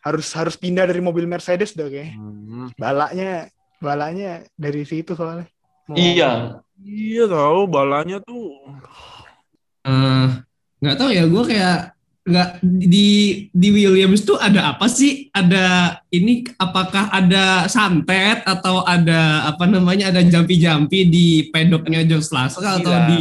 harus 0.00 0.26
harus 0.30 0.54
pindah 0.54 0.84
dari 0.84 0.98
mobil 0.98 1.24
Mercedes 1.24 1.72
dah 1.72 1.86
kayak 1.86 2.12
Hmm. 2.12 2.68
balanya 2.74 3.48
balanya 3.78 4.30
dari 4.54 4.82
situ 4.82 5.12
soalnya 5.12 5.48
Mau- 5.84 5.96
Iya. 5.96 6.60
Iya 6.76 7.24
tahu 7.26 7.60
balanya 7.66 8.18
tuh. 8.20 8.56
Eh, 9.82 10.26
nggak 10.78 10.96
tahu 10.96 11.10
ya 11.10 11.24
gue 11.24 11.42
kayak 11.44 11.78
nggak 12.24 12.48
di 12.64 13.08
di 13.50 13.68
Williams 13.68 14.24
tuh 14.24 14.36
ada 14.38 14.72
apa 14.72 14.88
sih 14.88 15.28
ada 15.30 15.64
ini 16.08 16.40
apakah 16.56 17.12
ada 17.12 17.68
santet 17.68 18.40
atau 18.42 18.80
ada 18.82 19.44
apa 19.44 19.64
namanya 19.64 20.08
ada 20.08 20.24
jampi-jampi 20.24 21.04
di 21.04 21.26
pedoknya 21.46 22.00
George 22.02 22.26
Russell 22.26 22.64
atau 22.64 22.80
Hilang. 22.90 23.08
di 23.10 23.20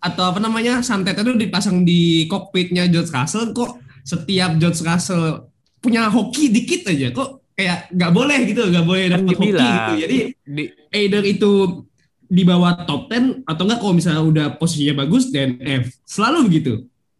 atau 0.00 0.32
apa 0.32 0.40
namanya 0.40 0.80
santetnya 0.80 1.22
tuh 1.22 1.36
dipasang 1.36 1.84
di 1.84 2.24
kokpitnya 2.24 2.88
George 2.88 3.12
Russell 3.12 3.52
kok 3.52 3.76
setiap 4.00 4.56
George 4.56 4.80
Russell 4.80 5.44
punya 5.80 6.08
hoki 6.08 6.48
dikit 6.48 6.88
aja 6.88 7.12
kok 7.12 7.44
kayak 7.52 7.92
nggak 7.92 8.12
boleh 8.12 8.38
gitu 8.48 8.62
nggak 8.64 8.86
boleh 8.88 9.04
dapat 9.12 9.34
hoki 9.36 9.60
gitu 9.60 9.92
jadi 10.08 10.18
Di, 10.40 10.64
either 10.96 11.22
itu 11.28 11.84
di 12.30 12.42
bawah 12.46 12.86
top 12.88 13.12
10 13.12 13.44
atau 13.44 13.62
enggak 13.68 13.78
kalau 13.82 13.92
misalnya 13.92 14.22
udah 14.24 14.46
posisinya 14.56 15.04
bagus 15.04 15.28
dan 15.28 15.60
F 15.60 15.92
selalu 16.08 16.38
begitu 16.48 16.72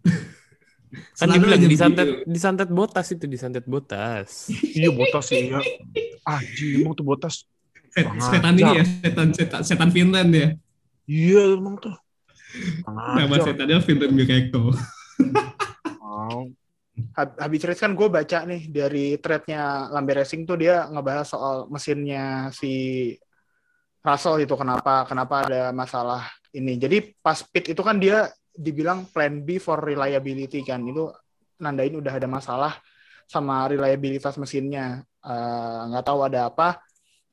kan 1.21 1.29
Selalu 1.29 1.37
dibilang 1.37 1.61
disantet 1.69 2.09
begitu. 2.09 2.25
disantet 2.27 2.69
botas 2.73 3.07
itu 3.13 3.25
disantet 3.29 3.65
botas. 3.69 4.49
Iya 4.79 4.91
botas 4.91 5.29
sih 5.29 5.53
ya. 5.53 5.61
Anjing 6.25 6.81
emang 6.83 6.97
tuh 6.97 7.05
botas. 7.05 7.45
Setan 7.93 8.57
ini 8.57 8.81
ya 8.81 8.85
setan 8.87 9.29
setan, 9.35 9.61
setan 9.67 9.91
Finland 9.93 10.31
ya 10.33 10.49
Iya 11.05 11.59
emang 11.59 11.77
tuh. 11.77 11.95
Nama 12.87 13.37
setannya 13.41 13.79
Gekko 13.83 14.75
Mau. 16.01 16.51
Hab- 17.17 17.39
habis 17.41 17.65
race 17.65 17.81
kan 17.81 17.97
gue 17.97 18.09
baca 18.13 18.45
nih 18.45 18.69
dari 18.69 19.17
threadnya 19.17 19.89
Lambe 19.89 20.21
Racing 20.21 20.45
tuh 20.45 20.61
dia 20.61 20.85
ngebahas 20.91 21.25
soal 21.25 21.57
mesinnya 21.73 22.53
si 22.53 22.73
Russell 24.05 24.45
itu 24.45 24.53
kenapa 24.57 25.05
kenapa 25.09 25.49
ada 25.49 25.73
masalah 25.73 26.29
ini. 26.53 26.77
Jadi 26.77 27.17
pas 27.21 27.41
pit 27.41 27.73
itu 27.73 27.81
kan 27.81 27.97
dia 27.97 28.29
dibilang 28.53 29.09
plan 29.09 29.41
B 29.41 29.57
for 29.57 29.81
reliability 29.81 30.61
kan 30.61 30.85
itu 30.85 31.09
nandain 31.61 31.95
udah 31.97 32.13
ada 32.17 32.29
masalah 32.29 32.73
sama 33.29 33.69
reliabilitas 33.71 34.37
mesinnya. 34.37 35.05
Eh, 35.21 35.81
nggak 35.93 36.05
tahu 36.05 36.21
ada 36.27 36.49
apa. 36.53 36.81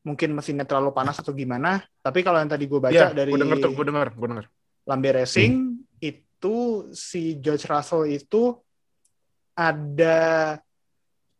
Mungkin 0.07 0.31
mesinnya 0.31 0.63
terlalu 0.63 0.95
panas 0.95 1.19
atau 1.19 1.35
gimana. 1.35 1.83
Tapi 1.99 2.23
kalau 2.23 2.39
yang 2.39 2.51
tadi 2.51 2.63
gue 2.71 2.79
baca 2.79 2.95
Iya, 2.95 3.11
dari 3.11 3.35
gue 3.35 3.41
denger 3.43 3.57
tuh, 3.59 3.71
gue 3.75 3.85
denger, 3.87 4.07
gue 4.15 4.27
denger. 4.31 4.45
Lambe 4.87 5.11
Racing 5.11 5.83
itu 5.99 6.57
si 6.95 7.43
George 7.43 7.67
Russell 7.67 8.07
itu 8.07 8.55
ada 9.51 10.55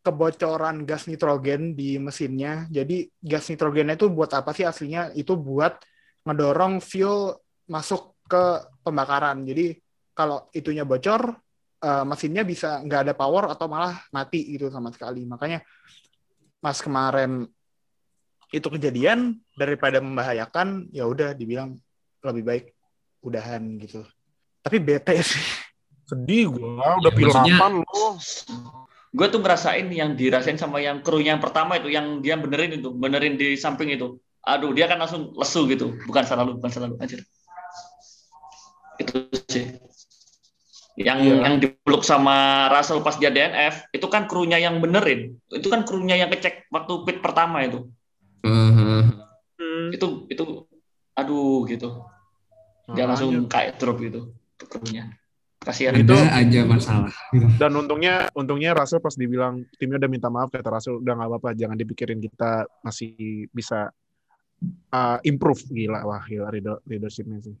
kebocoran 0.04 0.84
gas 0.84 1.08
nitrogen 1.08 1.72
di 1.72 1.96
mesinnya. 1.96 2.68
Jadi 2.68 3.08
gas 3.16 3.48
nitrogennya 3.48 3.96
itu 3.96 4.12
buat 4.12 4.28
apa 4.36 4.52
sih 4.52 4.68
aslinya? 4.68 5.16
Itu 5.16 5.40
buat 5.40 5.80
ngedorong 6.28 6.84
fuel 6.84 7.40
masuk 7.72 8.20
ke 8.28 8.68
pembakaran. 8.84 9.48
Jadi 9.48 9.80
kalau 10.12 10.52
itunya 10.52 10.84
bocor, 10.84 11.40
eh, 11.80 12.04
mesinnya 12.04 12.44
bisa 12.44 12.84
nggak 12.84 13.00
ada 13.08 13.14
power 13.16 13.48
atau 13.48 13.64
malah 13.64 13.96
mati 14.12 14.44
gitu 14.44 14.68
sama 14.68 14.92
sekali. 14.92 15.24
Makanya 15.24 15.64
pas 16.60 16.76
kemarin 16.84 17.48
itu 18.48 18.68
kejadian 18.68 19.40
daripada 19.56 20.00
membahayakan, 20.00 20.88
ya 20.92 21.04
udah 21.04 21.36
dibilang 21.36 21.76
lebih 22.24 22.44
baik 22.44 22.64
udahan 23.20 23.62
gitu. 23.78 24.02
Tapi 24.60 24.76
bete 24.78 25.14
sih. 25.20 25.42
Sedih 26.04 26.48
gue, 26.50 26.64
udah 26.64 26.98
Ya, 27.04 27.10
pil 27.12 27.28
maksudnya- 27.28 27.58
8 27.60 27.72
loh. 27.84 28.16
gue 29.08 29.26
tuh 29.28 29.40
ngerasain 29.40 29.88
yang 29.88 30.12
dirasain 30.12 30.56
sama 30.56 30.78
yang 30.78 31.00
krunya 31.00 31.32
yang 31.32 31.40
pertama 31.40 31.76
itu 31.76 31.88
yang 31.88 32.20
dia 32.20 32.36
benerin 32.36 32.76
itu 32.76 32.92
benerin 32.92 33.34
di 33.34 33.56
samping 33.56 33.88
itu 33.88 34.20
aduh 34.44 34.68
dia 34.72 34.84
kan 34.84 35.00
langsung 35.00 35.32
lesu 35.32 35.64
gitu 35.64 35.96
bukan 36.04 36.28
salah 36.28 36.44
lu 36.44 36.60
bukan 36.60 36.68
salah 36.68 36.92
lu 36.92 36.96
anjir 37.00 37.24
itu 38.98 39.16
sih 39.48 39.64
yang 41.00 41.24
Iya. 41.24 41.40
yang 41.40 41.54
dipeluk 41.56 42.04
sama 42.04 42.68
Russell 42.68 43.00
pas 43.00 43.16
dia 43.16 43.30
DNF 43.30 43.88
itu 43.94 44.06
kan 44.10 44.28
krunya 44.28 44.60
yang 44.60 44.76
benerin 44.76 45.40
itu 45.48 45.66
kan 45.70 45.88
krunya 45.88 46.18
yang 46.18 46.28
kecek 46.28 46.68
waktu 46.68 46.92
pit 47.08 47.18
pertama 47.24 47.64
itu 47.64 47.88
Eh, 48.44 49.02
itu 49.90 50.28
itu 50.28 50.44
aduh 51.12 51.64
gitu 51.64 51.88
dia 52.96 53.04
langsung 53.04 53.44
kayak 53.46 53.76
drop 53.76 54.00
gitu 54.00 54.32
krunya 54.56 55.12
kasihan 55.58 55.92
Itu- 55.98 56.14
aja 56.14 56.60
masalah. 56.64 57.12
Dan 57.58 57.74
untungnya, 57.76 58.30
untungnya 58.32 58.72
Russell 58.78 59.02
pas 59.02 59.12
dibilang 59.18 59.66
timnya 59.76 59.98
udah 60.00 60.10
minta 60.10 60.30
maaf 60.30 60.48
kata 60.54 60.70
Russell 60.70 61.02
udah 61.02 61.12
nggak 61.18 61.28
apa-apa, 61.28 61.50
jangan 61.58 61.76
dipikirin 61.76 62.22
kita 62.22 62.64
masih 62.80 63.44
bisa 63.50 63.90
uh, 64.94 65.18
improve 65.26 65.60
gila 65.68 66.06
wah 66.06 66.22
gila 66.24 66.48
leader- 66.54 66.80
leadershipnya 66.86 67.42
sih. 67.42 67.56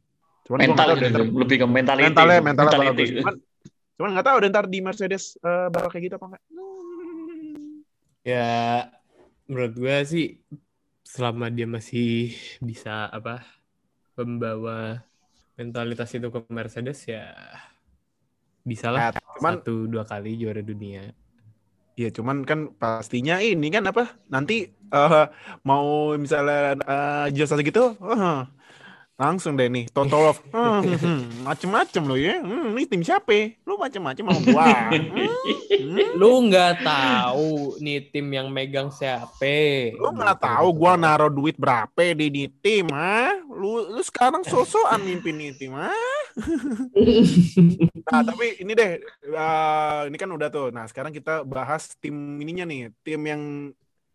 Cuman 0.46 0.62
nggak 0.62 0.68
mental 0.72 0.86
tahu 0.88 0.96
gitu, 1.02 1.18
lebih 1.36 1.56
ke 1.60 1.66
mentality 1.68 2.06
mentalnya 2.08 2.38
mentalnya 2.40 2.70
mentality. 2.70 2.88
bagus. 2.88 3.10
Cuman, 3.20 3.34
cuman 3.98 4.08
nggak 4.14 4.26
tahu 4.30 4.36
deh 4.40 4.48
ntar 4.54 4.66
di 4.70 4.78
Mercedes 4.80 5.24
uh, 5.42 5.66
bakal 5.68 5.88
kayak 5.90 6.04
gitu 6.08 6.14
apa 6.16 6.26
enggak. 6.32 6.44
Ya 8.24 8.48
menurut 9.50 9.74
gue 9.74 9.96
sih 10.06 10.26
selama 11.02 11.50
dia 11.50 11.66
masih 11.66 12.30
bisa 12.62 13.10
apa 13.10 13.42
membawa 14.14 15.02
mentalitas 15.58 16.14
itu 16.14 16.30
ke 16.30 16.38
Mercedes 16.48 17.02
ya 17.10 17.34
bisa 18.62 18.94
lah 18.94 19.10
Nah, 19.10 19.20
cuman 19.38 19.54
satu 19.58 19.90
dua 19.90 20.04
kali 20.06 20.38
juara 20.38 20.62
dunia. 20.62 21.10
Iya, 21.98 22.14
cuman 22.14 22.46
kan 22.46 22.70
pastinya 22.78 23.42
ini 23.42 23.74
kan 23.74 23.82
apa? 23.90 24.14
Nanti 24.30 24.70
eh, 24.70 25.26
mau 25.66 26.14
misalnya 26.14 26.78
uh, 26.86 27.26
jelas 27.34 27.58
gitu, 27.58 27.98
eh, 27.98 28.40
langsung 29.18 29.58
deh 29.58 29.66
nih 29.66 29.90
total 29.90 30.30
of 30.30 30.38
eh, 30.46 30.94
hmm, 31.02 31.42
macem-macem 31.42 32.02
lo 32.06 32.14
ya. 32.14 32.38
Hmm, 32.38 32.70
ini 32.78 32.86
tim 32.86 33.02
siapa? 33.02 33.58
Lu 33.66 33.74
macem-macem 33.74 34.22
mau 34.22 34.38
gua. 34.38 34.94
Hmm, 34.94 35.10
hmm. 35.10 36.14
Lu 36.14 36.46
nggak 36.46 36.86
tahu 36.86 37.82
nih 37.82 38.14
tim 38.14 38.30
yang 38.30 38.46
megang 38.46 38.94
siapa? 38.94 39.90
Lu 39.98 40.14
nggak 40.14 40.38
tahu 40.38 40.70
gua 40.70 40.94
naruh 40.94 41.34
duit 41.34 41.58
berapa 41.58 42.14
di 42.14 42.30
di 42.30 42.44
tim, 42.62 42.86
ah? 42.94 43.34
Lu 43.50 43.90
lu 43.90 44.02
sekarang 44.06 44.46
sosokan 44.46 45.02
mimpin 45.02 45.34
nih 45.34 45.50
tim, 45.58 45.74
ah? 45.74 45.90
Nah, 48.08 48.24
tapi 48.24 48.56
ini 48.64 48.72
deh, 48.72 49.02
eh, 49.04 50.00
ini 50.08 50.16
kan 50.16 50.30
udah 50.32 50.48
tuh. 50.48 50.72
Nah, 50.72 50.88
sekarang 50.88 51.12
kita 51.12 51.44
bahas 51.44 51.92
tim 52.00 52.14
ininya 52.40 52.64
nih, 52.64 52.88
tim 53.04 53.20
yang 53.20 53.42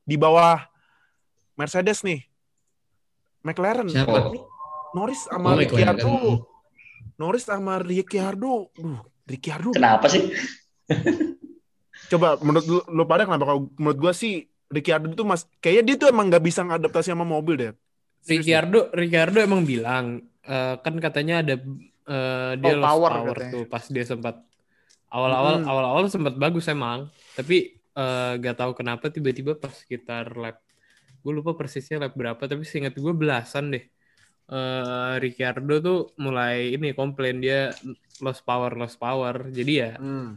di 0.02 0.16
bawah 0.16 0.64
Mercedes 1.54 2.02
nih. 2.02 2.26
McLaren. 3.44 3.92
Siapa? 3.92 4.32
Norris 4.94 5.22
sama 5.24 5.48
Oh, 5.50 5.58
McLaren. 5.58 5.98
Ricciardo. 5.98 6.12
Norris 7.16 7.44
sama 7.44 7.74
Ricciardo. 7.78 8.54
Duh, 8.72 9.02
Ricciardo. 9.24 9.70
kenapa 9.72 10.06
sih 10.08 10.24
Coba 12.10 12.38
menurut 12.40 12.66
lu, 12.66 12.80
lu 12.92 13.04
pada 13.04 13.24
kenapa? 13.24 13.48
Kalau 13.48 13.72
menurut 13.74 13.98
gua 14.00 14.14
sih 14.14 14.46
Ricciardo 14.68 15.08
itu 15.08 15.24
mas, 15.24 15.46
kayaknya 15.60 15.84
dia 15.84 15.96
tuh 15.98 16.08
emang 16.10 16.28
nggak 16.28 16.44
bisa 16.44 16.62
ngadaptasi 16.62 17.10
sama 17.10 17.24
mobil 17.24 17.56
deh. 17.56 17.72
Ricciardo 18.24 18.90
Ricciardo 18.92 19.40
emang 19.40 19.64
bilang 19.64 20.06
eh, 20.42 20.76
kan 20.76 20.94
katanya 20.98 21.42
ada 21.42 21.56
eh, 22.04 22.52
dia 22.56 22.74
Oh, 22.74 22.80
lost 22.80 22.88
power 22.90 23.12
power, 23.14 23.36
katanya. 23.38 23.52
tuh 23.52 23.64
pas 23.66 23.84
dia 23.86 24.04
sempat 24.04 24.36
awal-awal 25.08 25.62
Mm. 25.62 25.66
awal-awal 25.66 26.04
sempat 26.08 26.34
bagus 26.34 26.66
emang 26.66 27.06
tapi 27.32 27.58
eh, 27.78 28.32
gak 28.36 28.58
tahu 28.58 28.72
kenapa 28.74 29.08
tiba-tiba 29.08 29.54
pas 29.54 29.72
sekitar 29.72 30.34
lap 30.34 30.58
gue 31.20 31.32
lupa 31.32 31.54
persisnya 31.54 32.00
lap 32.00 32.14
berapa 32.14 32.42
tapi 32.42 32.64
seingat 32.64 32.94
gue 32.94 33.14
belasan 33.14 33.70
deh 33.70 33.84
eh 34.52 35.14
Ricciardo 35.24 35.74
tuh 35.88 35.98
mulai 36.26 36.76
ini 36.76 36.88
komplain 37.00 37.36
dia 37.44 37.72
lost 38.24 38.42
power 38.48 38.72
lost 38.80 38.98
power 39.04 39.36
jadi 39.58 39.72
ya 39.84 39.90
Hmm. 40.00 40.36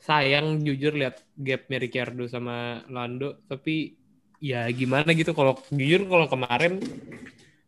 sayang 0.00 0.64
jujur 0.66 0.92
lihat 0.96 1.20
gapnya 1.36 1.76
Ricciardo 1.82 2.24
sama 2.26 2.80
Lando 2.88 3.36
tapi 3.50 3.94
ya 4.40 4.64
gimana 4.72 5.12
gitu 5.12 5.36
kalau 5.36 5.52
jujur 5.70 6.08
kalau 6.08 6.26
kemarin 6.32 6.72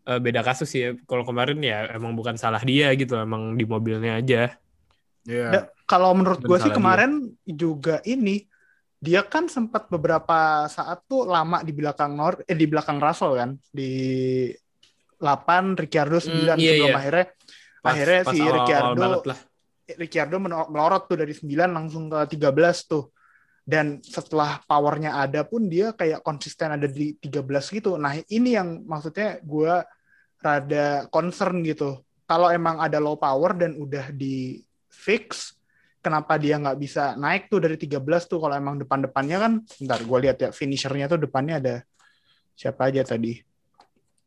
eh, 0.08 0.18
beda 0.24 0.40
kasus 0.46 0.68
sih 0.72 0.80
ya 0.84 0.90
kalau 1.10 1.24
kemarin 1.28 1.58
ya 1.62 1.76
emang 1.96 2.12
bukan 2.18 2.36
salah 2.40 2.62
dia 2.62 2.90
gitu 3.00 3.14
emang 3.18 3.54
di 3.58 3.64
mobilnya 3.68 4.18
aja 4.20 4.56
Iya. 5.22 5.42
Da- 5.54 5.68
kalau 5.86 6.10
menurut 6.18 6.40
gue 6.42 6.58
sih 6.58 6.66
salah 6.66 6.74
dia. 6.74 6.78
kemarin 6.78 7.12
juga 7.46 8.02
ini 8.02 8.42
dia 9.02 9.20
kan 9.26 9.46
sempat 9.50 9.86
beberapa 9.92 10.66
saat 10.70 10.98
tuh 11.10 11.26
lama 11.26 11.62
di 11.66 11.72
belakang 11.74 12.12
Nor 12.18 12.42
eh 12.50 12.56
di 12.58 12.66
belakang 12.70 12.98
Russell 13.02 13.34
kan 13.38 13.50
di 13.70 13.90
8 15.22 15.78
Ricciardo 15.78 16.18
9 16.18 16.26
Hmm, 16.26 16.58
iya, 16.58 16.74
sebelum 16.74 16.90
iya. 16.90 16.98
akhirnya 16.98 17.26
Pas- 17.78 17.92
akhirnya 17.94 18.20
pas 18.26 18.32
si 18.34 18.38
awal-awal 18.42 18.56
Ricciardo 18.58 19.02
lah. 19.30 19.38
Ricciardo 19.92 20.36
melorot 20.42 21.02
tuh 21.06 21.16
dari 21.22 21.34
9 21.34 21.70
langsung 21.70 22.10
ke 22.10 22.18
13 22.34 22.90
tuh. 22.90 23.04
Dan 23.62 24.02
setelah 24.02 24.58
powernya 24.66 25.14
ada 25.14 25.46
pun 25.46 25.70
dia 25.70 25.94
kayak 25.94 26.26
konsisten 26.26 26.74
ada 26.74 26.90
di 26.90 27.14
13 27.14 27.70
gitu. 27.70 27.94
Nah 27.94 28.18
ini 28.26 28.58
yang 28.58 28.82
maksudnya 28.82 29.38
gue 29.38 29.86
rada 30.42 31.06
concern 31.14 31.62
gitu. 31.62 32.02
Kalau 32.26 32.50
emang 32.50 32.82
ada 32.82 32.98
low 32.98 33.14
power 33.14 33.54
dan 33.54 33.78
udah 33.78 34.10
di 34.10 34.58
fix, 34.90 35.54
kenapa 36.02 36.34
dia 36.42 36.58
nggak 36.58 36.74
bisa 36.74 37.14
naik 37.14 37.46
tuh 37.46 37.62
dari 37.62 37.78
13 37.78 38.26
tuh 38.26 38.42
kalau 38.42 38.58
emang 38.58 38.82
depan-depannya 38.82 39.38
kan, 39.38 39.52
bentar 39.62 40.00
gue 40.02 40.18
lihat 40.26 40.36
ya 40.42 40.48
finishernya 40.50 41.06
tuh 41.06 41.22
depannya 41.22 41.62
ada 41.62 41.74
siapa 42.58 42.90
aja 42.90 43.06
tadi. 43.06 43.38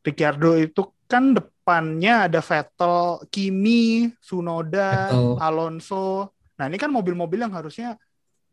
Ricciardo 0.06 0.54
itu 0.62 0.86
kan 1.10 1.34
depannya 1.34 2.30
ada 2.30 2.42
Vettel, 2.46 3.26
Kimi, 3.34 4.14
Sunoda, 4.22 5.10
Vettel. 5.10 5.42
Alonso. 5.42 6.30
Nah 6.62 6.66
ini 6.70 6.78
kan 6.78 6.94
mobil-mobil 6.94 7.42
yang 7.42 7.54
harusnya 7.54 7.98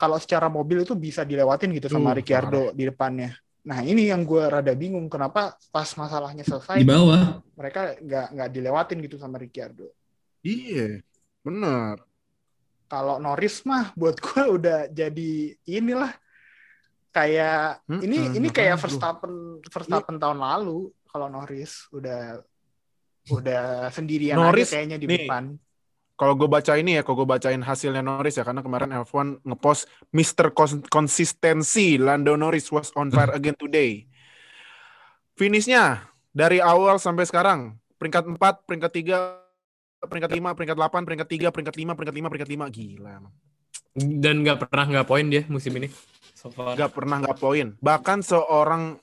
kalau 0.00 0.16
secara 0.16 0.48
mobil 0.48 0.82
itu 0.82 0.96
bisa 0.96 1.22
dilewatin 1.22 1.70
gitu 1.76 1.92
sama 1.92 2.10
Uh, 2.10 2.16
Ricciardo 2.18 2.62
di 2.72 2.88
depannya. 2.88 3.36
Nah 3.62 3.78
ini 3.86 4.10
yang 4.10 4.26
gue 4.26 4.42
rada 4.42 4.74
bingung 4.74 5.06
kenapa 5.06 5.54
pas 5.70 5.86
masalahnya 5.94 6.42
selesai 6.42 6.82
Di 6.82 6.88
bawah. 6.88 7.38
mereka 7.54 7.94
nggak 8.00 8.26
nggak 8.34 8.48
dilewatin 8.50 8.98
gitu 9.06 9.16
sama 9.20 9.38
Ricciardo. 9.38 9.86
Iya, 10.42 11.04
benar. 11.46 12.02
Kalau 12.90 13.22
Norris 13.22 13.62
mah 13.62 13.94
buat 13.94 14.18
gue 14.18 14.42
udah 14.58 14.90
jadi 14.90 15.54
inilah 15.68 16.10
kayak 17.12 17.84
Hmm, 17.86 18.00
ini 18.02 18.16
hmm, 18.18 18.36
ini 18.40 18.48
kayak 18.50 18.80
Verstappen 18.80 19.60
Verstappen 19.68 20.16
tahun 20.18 20.40
lalu 20.42 20.90
kalau 21.12 21.28
Norris 21.28 21.92
udah 21.92 22.40
udah 23.28 23.92
sendirian 23.92 24.40
Norris, 24.40 24.72
aja 24.72 24.80
kayaknya 24.80 24.96
di 24.98 25.06
nih, 25.06 25.28
depan. 25.28 25.54
Kalau 26.16 26.34
gue 26.34 26.48
baca 26.48 26.72
ini 26.80 26.96
ya, 26.98 27.02
kalau 27.04 27.22
gue 27.22 27.28
bacain 27.28 27.60
hasilnya 27.60 28.00
Norris 28.00 28.40
ya, 28.40 28.44
karena 28.48 28.64
kemarin 28.64 28.90
F1 29.04 29.44
ngepost 29.44 29.86
Mr. 30.10 30.50
Cons- 30.56 30.88
Consistency 30.88 32.00
Lando 32.00 32.34
Norris 32.34 32.72
was 32.72 32.90
on 32.96 33.12
fire 33.12 33.30
again 33.38 33.54
today. 33.60 34.08
Finishnya 35.36 36.08
dari 36.32 36.58
awal 36.58 36.96
sampai 36.96 37.28
sekarang 37.28 37.76
peringkat 38.00 38.26
4, 38.26 38.66
peringkat 38.66 38.92
3, 40.00 40.08
peringkat 40.08 40.32
5, 40.32 40.56
peringkat 40.56 40.76
8, 40.80 41.06
peringkat 41.06 41.28
3, 41.28 41.54
peringkat 41.54 41.76
5, 41.76 41.92
peringkat 41.94 42.16
5, 42.16 42.30
peringkat 42.32 42.50
5. 42.50 42.74
Gila 42.74 43.10
emang. 43.20 43.34
dan 43.92 44.40
nggak 44.40 44.72
pernah 44.72 44.88
nggak 44.88 45.04
poin 45.04 45.28
dia 45.28 45.44
musim 45.52 45.76
ini 45.76 45.92
so 46.42 46.50
far. 46.50 46.74
Gak 46.74 46.90
pernah 46.90 47.22
gak 47.22 47.38
poin. 47.38 47.78
Bahkan 47.78 48.18
seorang 48.26 48.98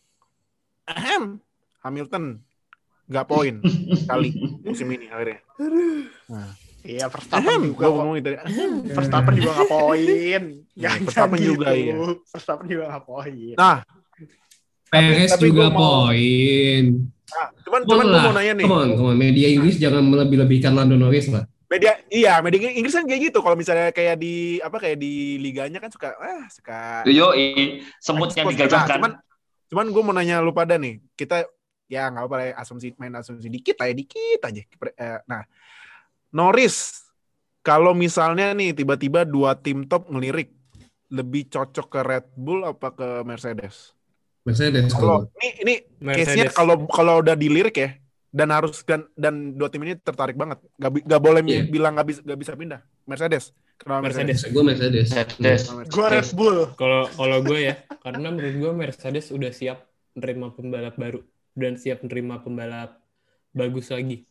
ahem, 0.83 1.39
Hamilton 1.81 2.43
gak 3.09 3.25
poin 3.25 3.57
kali 4.05 4.29
musim 4.61 4.87
ini 4.93 5.09
akhirnya. 5.09 5.39
Nah, 6.29 6.53
Iya, 6.79 7.11
Verstappen 7.11 7.59
juga 7.59 7.91
gua 7.91 8.07
ngomongin 8.07 8.23
tadi. 8.23 8.37
Verstappen 8.95 9.33
juga 9.35 9.51
nggak 9.51 9.67
poin. 9.67 9.99
Iya, 10.07 10.39
Jangan 10.79 10.99
Verstappen 11.03 11.37
gitu. 11.37 11.49
juga, 11.51 11.67
iya. 11.75 11.93
Verstappen 12.23 12.65
juga 12.71 12.83
nggak 12.87 13.03
poin. 13.03 13.33
Nah, 13.59 13.77
Perez 14.89 15.31
juga 15.37 15.65
mau- 15.69 16.07
poin. 16.09 16.83
nah, 17.29 17.47
cuman 17.61 17.81
cuman 17.85 18.05
gue 18.09 18.19
mau 18.25 18.33
nanya 18.33 18.53
nih. 18.57 18.65
Come 18.65 18.73
on, 18.79 18.89
come 18.95 19.09
on. 19.13 19.17
Media 19.19 19.47
Inggris 19.53 19.75
jangan 19.77 20.01
melebih-lebihkan 20.01 20.71
Lando 20.73 20.95
Norris 20.97 21.29
lah. 21.29 21.45
Media 21.69 21.93
iya, 22.09 22.41
media 22.41 22.73
Inggris 22.73 22.95
kan 22.97 23.05
kayak 23.05 23.29
gitu. 23.29 23.45
Kalau 23.45 23.53
misalnya 23.53 23.93
kayak 23.93 24.17
di 24.17 24.57
apa 24.57 24.81
kayak 24.81 24.97
di 24.97 25.37
liganya 25.37 25.77
kan 25.77 25.93
suka 25.93 26.17
ah 26.17 26.47
suka 26.49 27.05
Yo, 27.05 27.29
semut 28.01 28.33
yang 28.33 28.49
digajahkan. 28.49 28.87
Nah, 28.87 28.97
cuman 28.97 29.11
cuman 29.69 29.85
gue 29.93 30.01
mau 30.01 30.15
nanya 30.15 30.41
lu 30.41 30.49
pada 30.49 30.81
nih. 30.81 30.97
Kita 31.13 31.45
ya 31.89 32.07
nggak 32.07 32.21
apa-apa 32.21 32.35
lah 32.37 32.45
ya, 32.45 32.53
asumsi 32.55 32.93
main 32.95 33.11
asumsi 33.11 33.49
dikit 33.49 33.75
lah 33.75 33.89
ya 33.89 33.95
dikit 33.97 34.39
aja. 34.45 34.61
Eh, 34.61 35.19
Nah, 35.25 35.41
Norris 36.29 37.03
kalau 37.59 37.91
misalnya 37.91 38.53
nih 38.53 38.71
tiba-tiba 38.71 39.25
dua 39.25 39.57
tim 39.57 39.83
top 39.83 40.07
ngelirik 40.07 40.53
lebih 41.09 41.49
cocok 41.49 41.87
ke 41.89 41.99
Red 41.99 42.25
Bull 42.33 42.61
apa 42.63 42.93
ke 42.93 43.07
Mercedes? 43.25 43.97
Mercedes 44.45 44.87
Kalau 44.87 45.25
kalau 45.25 45.35
ini 45.35 45.49
ini 45.59 45.73
case-nya 46.15 46.47
Mercedes. 46.47 46.53
kalau 46.53 46.75
kalau 46.87 47.13
udah 47.19 47.33
dilirik 47.33 47.75
ya 47.75 47.89
dan 48.29 48.53
harus 48.53 48.85
dan 48.85 49.09
dan 49.17 49.57
dua 49.57 49.67
tim 49.67 49.81
ini 49.81 49.97
tertarik 49.97 50.37
banget. 50.37 50.61
Gak, 50.77 51.01
gak 51.01 51.21
boleh 51.21 51.41
Iya. 51.41 51.65
bilang 51.65 51.97
gak 51.97 52.07
bisa 52.07 52.21
gak 52.21 52.39
bisa 52.39 52.53
pindah. 52.53 52.81
Mercedes. 53.03 53.49
Kenapa 53.75 54.05
Mercedes. 54.05 54.45
gue 54.45 54.61
Mercedes. 54.61 55.07
Mercedes. 55.09 55.61
Mercedes. 55.65 55.89
Gue 55.89 56.05
Red 56.05 56.29
Bull. 56.37 56.57
Kalau 56.77 57.09
kalau 57.09 57.37
gue 57.41 57.59
ya, 57.63 57.75
karena 57.99 58.27
menurut 58.29 58.55
gue 58.55 58.71
Mercedes 58.77 59.25
udah 59.31 59.49
siap 59.49 59.81
nerima 60.13 60.53
pembalap 60.53 60.93
baru 60.93 61.25
dan 61.55 61.77
siap 61.77 62.03
nerima 62.05 62.41
pembalap 62.41 62.99
bagus 63.53 63.89
lagi. 63.89 64.25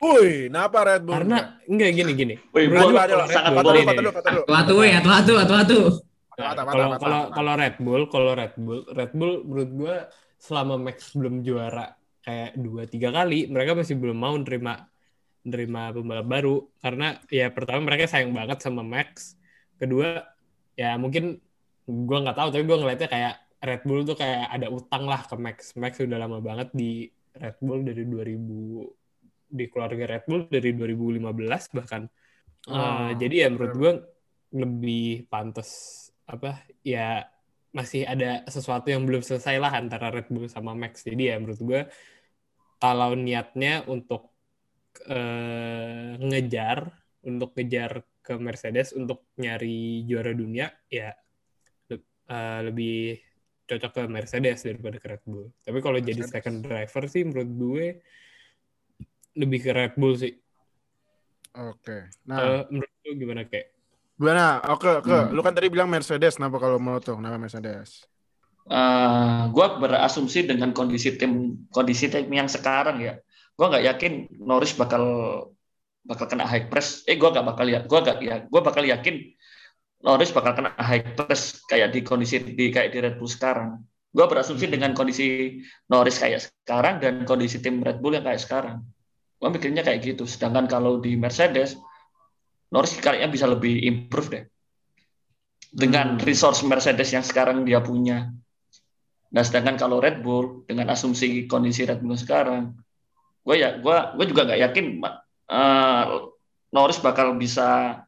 Woi, 0.00 0.48
kenapa 0.48 0.78
Red 0.88 1.04
Bull? 1.04 1.12
Karena 1.12 1.60
enggak 1.68 1.90
gini 1.92 2.12
gini. 2.16 2.34
Wih, 2.56 2.72
Menurut 2.72 2.88
gua 2.88 2.92
gua 2.92 3.02
ada 3.04 3.12
kalau 3.12 3.26
Red 3.28 3.36
sangat 3.36 3.50
Bull 3.52 3.60
kata 3.60 3.68
dulu, 3.68 3.76
nih. 3.76 3.84
dulu, 3.84 4.10
kata 4.10 4.30
dulu. 4.32 5.90
Ya, 6.40 6.50
kalau 6.56 6.86
kalau 6.96 7.20
kalau 7.36 7.52
Red 7.52 7.76
Bull, 7.84 8.02
kalau 8.08 8.32
Red 8.32 8.54
Bull, 8.56 8.80
Red 8.96 9.12
Bull 9.12 9.32
menurut 9.44 9.70
gue 9.76 9.96
selama 10.40 10.74
Max 10.80 11.12
belum 11.12 11.44
juara 11.44 11.92
kayak 12.24 12.56
dua 12.56 12.82
tiga 12.88 13.12
kali, 13.12 13.44
mereka 13.52 13.76
masih 13.76 14.00
belum 14.00 14.16
mau 14.16 14.32
nerima 14.40 14.88
nerima 15.44 15.92
pembalap 15.92 16.26
baru 16.28 16.56
karena 16.80 17.20
ya 17.28 17.52
pertama 17.52 17.84
mereka 17.84 18.08
sayang 18.08 18.32
banget 18.32 18.56
sama 18.64 18.80
Max, 18.80 19.36
kedua 19.76 20.24
ya 20.80 20.96
mungkin 20.96 21.44
gue 21.84 22.18
nggak 22.24 22.36
tahu 22.40 22.48
tapi 22.56 22.64
gue 22.64 22.76
ngeliatnya 22.80 23.08
kayak 23.12 23.34
Red 23.60 23.82
Bull 23.84 24.08
tuh 24.08 24.16
kayak 24.16 24.56
ada 24.56 24.72
utang 24.72 25.04
lah 25.04 25.20
ke 25.28 25.36
Max. 25.36 25.76
Max 25.76 26.00
udah 26.00 26.16
lama 26.16 26.40
banget 26.40 26.72
di 26.72 27.04
Red 27.36 27.60
Bull 27.60 27.84
dari 27.84 28.08
2000 28.08 28.40
di 29.50 29.64
keluarga 29.68 30.04
Red 30.16 30.24
Bull 30.24 30.42
dari 30.48 30.70
2015 30.72 31.76
bahkan. 31.76 32.02
Oh, 32.68 32.76
Eh, 32.76 33.10
jadi 33.20 33.46
ya 33.46 33.48
menurut 33.52 33.74
gue 33.76 33.92
lebih 34.56 35.28
pantas 35.28 35.70
apa 36.26 36.60
ya 36.84 37.24
masih 37.70 38.02
ada 38.02 38.42
sesuatu 38.50 38.90
yang 38.90 39.06
belum 39.06 39.22
selesai 39.22 39.56
lah 39.60 39.72
antara 39.76 40.08
Red 40.08 40.32
Bull 40.32 40.48
sama 40.48 40.72
Max. 40.72 41.04
Jadi 41.04 41.28
ya 41.28 41.36
menurut 41.36 41.60
gue 41.60 41.80
kalau 42.80 43.12
niatnya 43.12 43.84
untuk 43.84 44.32
eh, 45.04 46.16
ngejar 46.16 46.88
untuk 47.28 47.52
ngejar 47.52 48.08
ke 48.24 48.34
Mercedes 48.40 48.96
untuk 48.96 49.28
nyari 49.36 50.08
juara 50.08 50.32
dunia 50.32 50.72
ya 50.88 51.12
eh, 51.92 52.60
lebih 52.64 53.29
cocok 53.70 53.90
ke 53.94 54.02
Mercedes 54.10 54.66
daripada 54.66 54.98
ke 54.98 55.06
Red 55.06 55.22
Bull. 55.22 55.46
Tapi 55.62 55.78
kalau 55.78 55.98
jadi 56.02 56.26
second 56.26 56.66
driver 56.66 57.02
sih 57.06 57.22
menurut 57.22 57.50
gue 57.54 57.86
lebih 59.38 59.58
ke 59.62 59.70
Red 59.70 59.94
Bull 59.94 60.18
sih. 60.18 60.34
Oke. 61.54 62.10
Nah, 62.26 62.38
Eh, 62.38 62.62
menurut 62.74 62.94
lu 63.06 63.12
gimana 63.14 63.42
kayak? 63.46 63.70
gimana? 64.18 64.60
Oke, 64.74 65.00
oke. 65.00 65.08
Hmm. 65.08 65.30
Lu 65.30 65.40
kan 65.40 65.54
tadi 65.54 65.70
bilang 65.70 65.86
Mercedes, 65.86 66.34
kenapa 66.36 66.58
kalau 66.58 66.82
menurut 66.82 67.06
lu 67.06 67.22
kenapa 67.22 67.38
Mercedes? 67.38 68.04
Eh, 68.70 69.42
gue 69.50 69.66
berasumsi 69.80 70.46
dengan 70.46 70.70
kondisi 70.70 71.16
tim 71.18 71.66
kondisi 71.72 72.06
tim 72.06 72.28
yang 72.30 72.46
sekarang 72.46 73.02
ya, 73.02 73.18
gue 73.56 73.66
nggak 73.66 73.84
yakin 73.96 74.12
Norris 74.38 74.76
bakal 74.78 75.02
bakal 76.06 76.26
kena 76.30 76.46
high 76.46 76.70
press. 76.70 77.02
Eh, 77.08 77.16
gue 77.18 77.28
nggak 77.30 77.46
bakal 77.46 77.66
ya, 77.66 77.82
gue 77.82 77.98
gak 78.02 78.18
ya, 78.22 78.36
gue 78.46 78.60
bakal 78.62 78.84
yakin 78.86 79.34
Norris 80.00 80.32
bakal 80.32 80.56
kena 80.56 80.72
high 80.80 81.12
press 81.12 81.60
kayak 81.68 81.92
di 81.92 82.00
kondisi 82.00 82.40
di 82.40 82.72
kayak 82.72 82.90
di 82.92 82.98
Red 83.04 83.14
Bull 83.20 83.28
sekarang. 83.28 83.84
Gue 84.10 84.26
berasumsi 84.26 84.66
dengan 84.66 84.96
kondisi 84.96 85.60
Norris 85.92 86.18
kayak 86.18 86.40
sekarang 86.50 86.98
dan 86.98 87.22
kondisi 87.28 87.60
tim 87.60 87.84
Red 87.84 88.00
Bull 88.00 88.16
yang 88.16 88.24
kayak 88.24 88.40
sekarang. 88.40 88.82
Gue 89.36 89.48
mikirnya 89.52 89.84
kayak 89.84 90.00
gitu. 90.02 90.24
Sedangkan 90.24 90.66
kalau 90.66 90.98
di 90.98 91.14
Mercedes, 91.20 91.76
Norris 92.72 92.96
kayaknya 92.96 93.28
bisa 93.28 93.46
lebih 93.46 93.76
improve 93.86 94.28
deh 94.32 94.44
dengan 95.70 96.18
resource 96.18 96.66
Mercedes 96.66 97.14
yang 97.14 97.22
sekarang 97.22 97.62
dia 97.62 97.78
punya. 97.78 98.32
Nah, 99.30 99.42
sedangkan 99.46 99.78
kalau 99.78 100.02
Red 100.02 100.26
Bull 100.26 100.66
dengan 100.66 100.90
asumsi 100.90 101.46
kondisi 101.46 101.86
Red 101.86 102.02
Bull 102.02 102.18
sekarang, 102.18 102.74
gue 103.46 103.56
ya 103.56 103.78
gue 103.78 103.96
gue 104.18 104.26
juga 104.26 104.42
nggak 104.48 104.60
yakin 104.70 104.86
eh, 105.46 106.04
Norris 106.74 106.98
bakal 106.98 107.38
bisa 107.38 108.00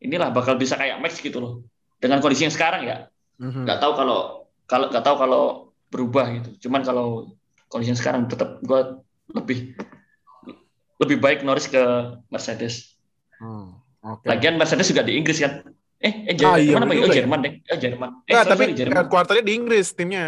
inilah 0.00 0.28
bakal 0.30 0.56
bisa 0.56 0.74
kayak 0.74 0.98
Max 0.98 1.16
gitu 1.16 1.38
loh 1.38 1.52
dengan 1.96 2.18
kondisi 2.18 2.44
yang 2.44 2.54
sekarang 2.54 2.84
ya 2.84 3.06
Mhm. 3.36 3.64
nggak 3.64 3.78
tahu 3.78 3.92
kalau 3.94 4.18
kalau 4.64 4.86
nggak 4.88 5.00
tahu 5.00 5.16
kalau 5.16 5.42
berubah 5.88 6.26
gitu 6.34 6.68
cuman 6.68 6.80
kalau 6.80 7.06
kondisi 7.66 7.92
yang 7.92 8.00
sekarang 8.00 8.22
tetap 8.26 8.60
gue 8.60 8.80
lebih 9.30 9.72
lebih 10.96 11.16
baik 11.16 11.40
Norris 11.40 11.66
ke 11.66 11.80
Mercedes 12.28 12.96
Hmm, 13.40 13.72
Oke. 14.04 14.28
lagian 14.28 14.60
Mercedes 14.60 14.84
juga 14.86 15.00
di 15.00 15.16
Inggris 15.16 15.40
kan 15.40 15.64
eh 15.96 16.28
eh 16.28 16.36
Ah, 16.36 16.60
Jerman 16.60 16.60
iya, 16.60 16.76
apa 16.76 16.92
ya? 16.92 17.00
Oh. 17.00 17.16
Jerman 17.16 17.38
deh 17.40 17.52
eh 17.62 17.78
Jerman 17.78 18.08
eh 18.22 18.32
sorry, 18.34 18.44
tapi 18.46 18.62
sorry, 18.62 18.74
Jerman 18.76 18.96
headquarternya 18.96 19.44
di 19.44 19.52
Inggris 19.54 19.86
timnya. 19.92 20.24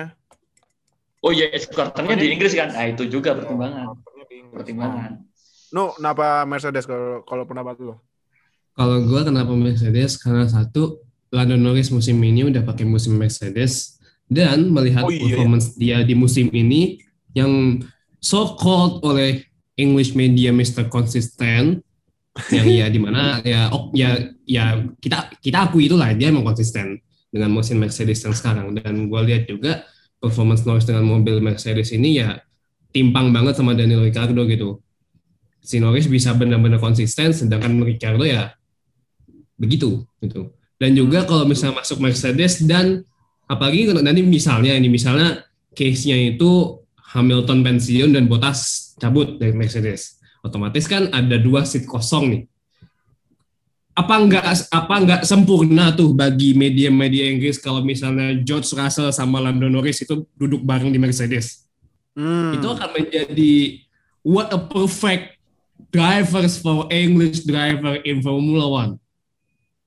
Oh 1.20 1.30
iya, 1.30 1.46
headquarternya 1.48 2.16
di 2.16 2.26
Inggris 2.28 2.52
kan? 2.52 2.72
Nah 2.72 2.88
itu 2.88 3.04
juga 3.06 3.32
pertimbangan. 3.32 3.92
Di 4.26 4.36
Inggris. 4.40 4.56
Pertimbangan. 4.58 5.10
No, 5.70 5.92
kenapa 5.92 6.42
Mercedes 6.42 6.84
kalau 6.84 7.20
kalau 7.22 7.44
pendapat 7.44 7.76
lu? 7.78 7.94
Kalau 8.72 9.04
gue 9.04 9.20
kenapa 9.20 9.52
Mercedes? 9.52 10.16
Karena 10.16 10.48
satu, 10.48 11.00
Lando 11.32 11.56
Norris 11.56 11.92
musim 11.92 12.20
ini 12.20 12.48
udah 12.48 12.64
pakai 12.64 12.84
musim 12.84 13.16
Mercedes 13.16 14.00
dan 14.28 14.72
melihat 14.72 15.04
Oh, 15.04 15.12
iya, 15.12 15.36
performance 15.36 15.76
dia 15.76 16.00
di 16.04 16.16
musim 16.16 16.48
ini 16.52 17.00
yang 17.32 17.80
so 18.20 18.56
called 18.56 19.00
oleh 19.04 19.44
English 19.76 20.12
media 20.12 20.52
Mr. 20.52 20.88
Consistent 20.92 21.80
yang 22.48 22.68
ya 22.68 22.86
di 22.88 22.96
mana 22.96 23.44
ya 23.44 23.68
oh, 23.72 23.92
ya 23.92 24.16
ya 24.48 24.80
kita 25.00 25.36
kita 25.40 25.68
akui 25.68 25.84
itulah 25.88 26.08
dia 26.16 26.32
emang 26.32 26.48
konsisten 26.48 26.96
dengan 27.28 27.52
mesin 27.52 27.76
Mercedes 27.76 28.24
yang 28.24 28.32
sekarang 28.32 28.72
dan 28.76 29.08
gue 29.08 29.20
lihat 29.28 29.48
juga 29.48 29.84
performance 30.16 30.64
Norris 30.64 30.88
dengan 30.88 31.04
mobil 31.04 31.44
Mercedes 31.44 31.92
ini 31.92 32.24
ya 32.24 32.40
timpang 32.92 33.32
banget 33.32 33.56
sama 33.56 33.76
Daniel 33.76 34.04
Ricciardo 34.04 34.48
gitu 34.48 34.80
si 35.60 35.76
Norris 35.80 36.08
bisa 36.08 36.32
benar-benar 36.32 36.80
konsisten 36.80 37.36
sedangkan 37.36 37.84
Ricciardo 37.84 38.24
ya 38.24 38.52
begitu 39.56 40.04
gitu. 40.22 40.52
Dan 40.76 40.98
juga 40.98 41.22
kalau 41.22 41.46
misalnya 41.46 41.78
masuk 41.78 42.02
Mercedes 42.02 42.62
dan 42.66 43.06
apalagi 43.46 43.86
nanti 43.94 44.22
misalnya 44.24 44.74
ini 44.74 44.90
misalnya 44.90 45.46
case-nya 45.76 46.34
itu 46.34 46.82
Hamilton 47.12 47.60
pensiun 47.62 48.10
dan 48.16 48.26
Bottas 48.26 48.92
cabut 48.98 49.36
dari 49.38 49.54
Mercedes. 49.54 50.18
Otomatis 50.42 50.90
kan 50.90 51.12
ada 51.14 51.38
dua 51.38 51.62
seat 51.62 51.86
kosong 51.86 52.24
nih. 52.34 52.42
Apa 53.92 54.16
enggak 54.16 54.72
apa 54.72 54.94
enggak 54.96 55.22
sempurna 55.28 55.92
tuh 55.92 56.16
bagi 56.16 56.56
media-media 56.56 57.28
Inggris 57.28 57.60
kalau 57.60 57.84
misalnya 57.84 58.40
George 58.40 58.72
Russell 58.72 59.12
sama 59.12 59.38
Lando 59.38 59.68
Norris 59.68 60.00
itu 60.00 60.24
duduk 60.34 60.64
bareng 60.64 60.90
di 60.90 60.98
Mercedes? 60.98 61.62
Hmm. 62.12 62.52
itu 62.52 62.68
akan 62.68 62.92
menjadi 62.92 63.80
what 64.20 64.52
a 64.52 64.60
perfect 64.60 65.40
drivers 65.88 66.60
for 66.60 66.84
English 66.92 67.48
driver 67.48 67.96
in 68.04 68.20
Formula 68.20 68.68
One. 68.68 69.01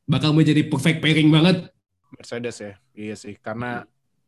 Bakal 0.05 0.31
menjadi 0.31 0.61
perfect 0.65 1.01
pairing 1.01 1.29
banget. 1.29 1.69
Mercedes 2.11 2.57
ya. 2.57 2.73
Iya 2.93 3.15
sih, 3.15 3.33
karena 3.35 3.83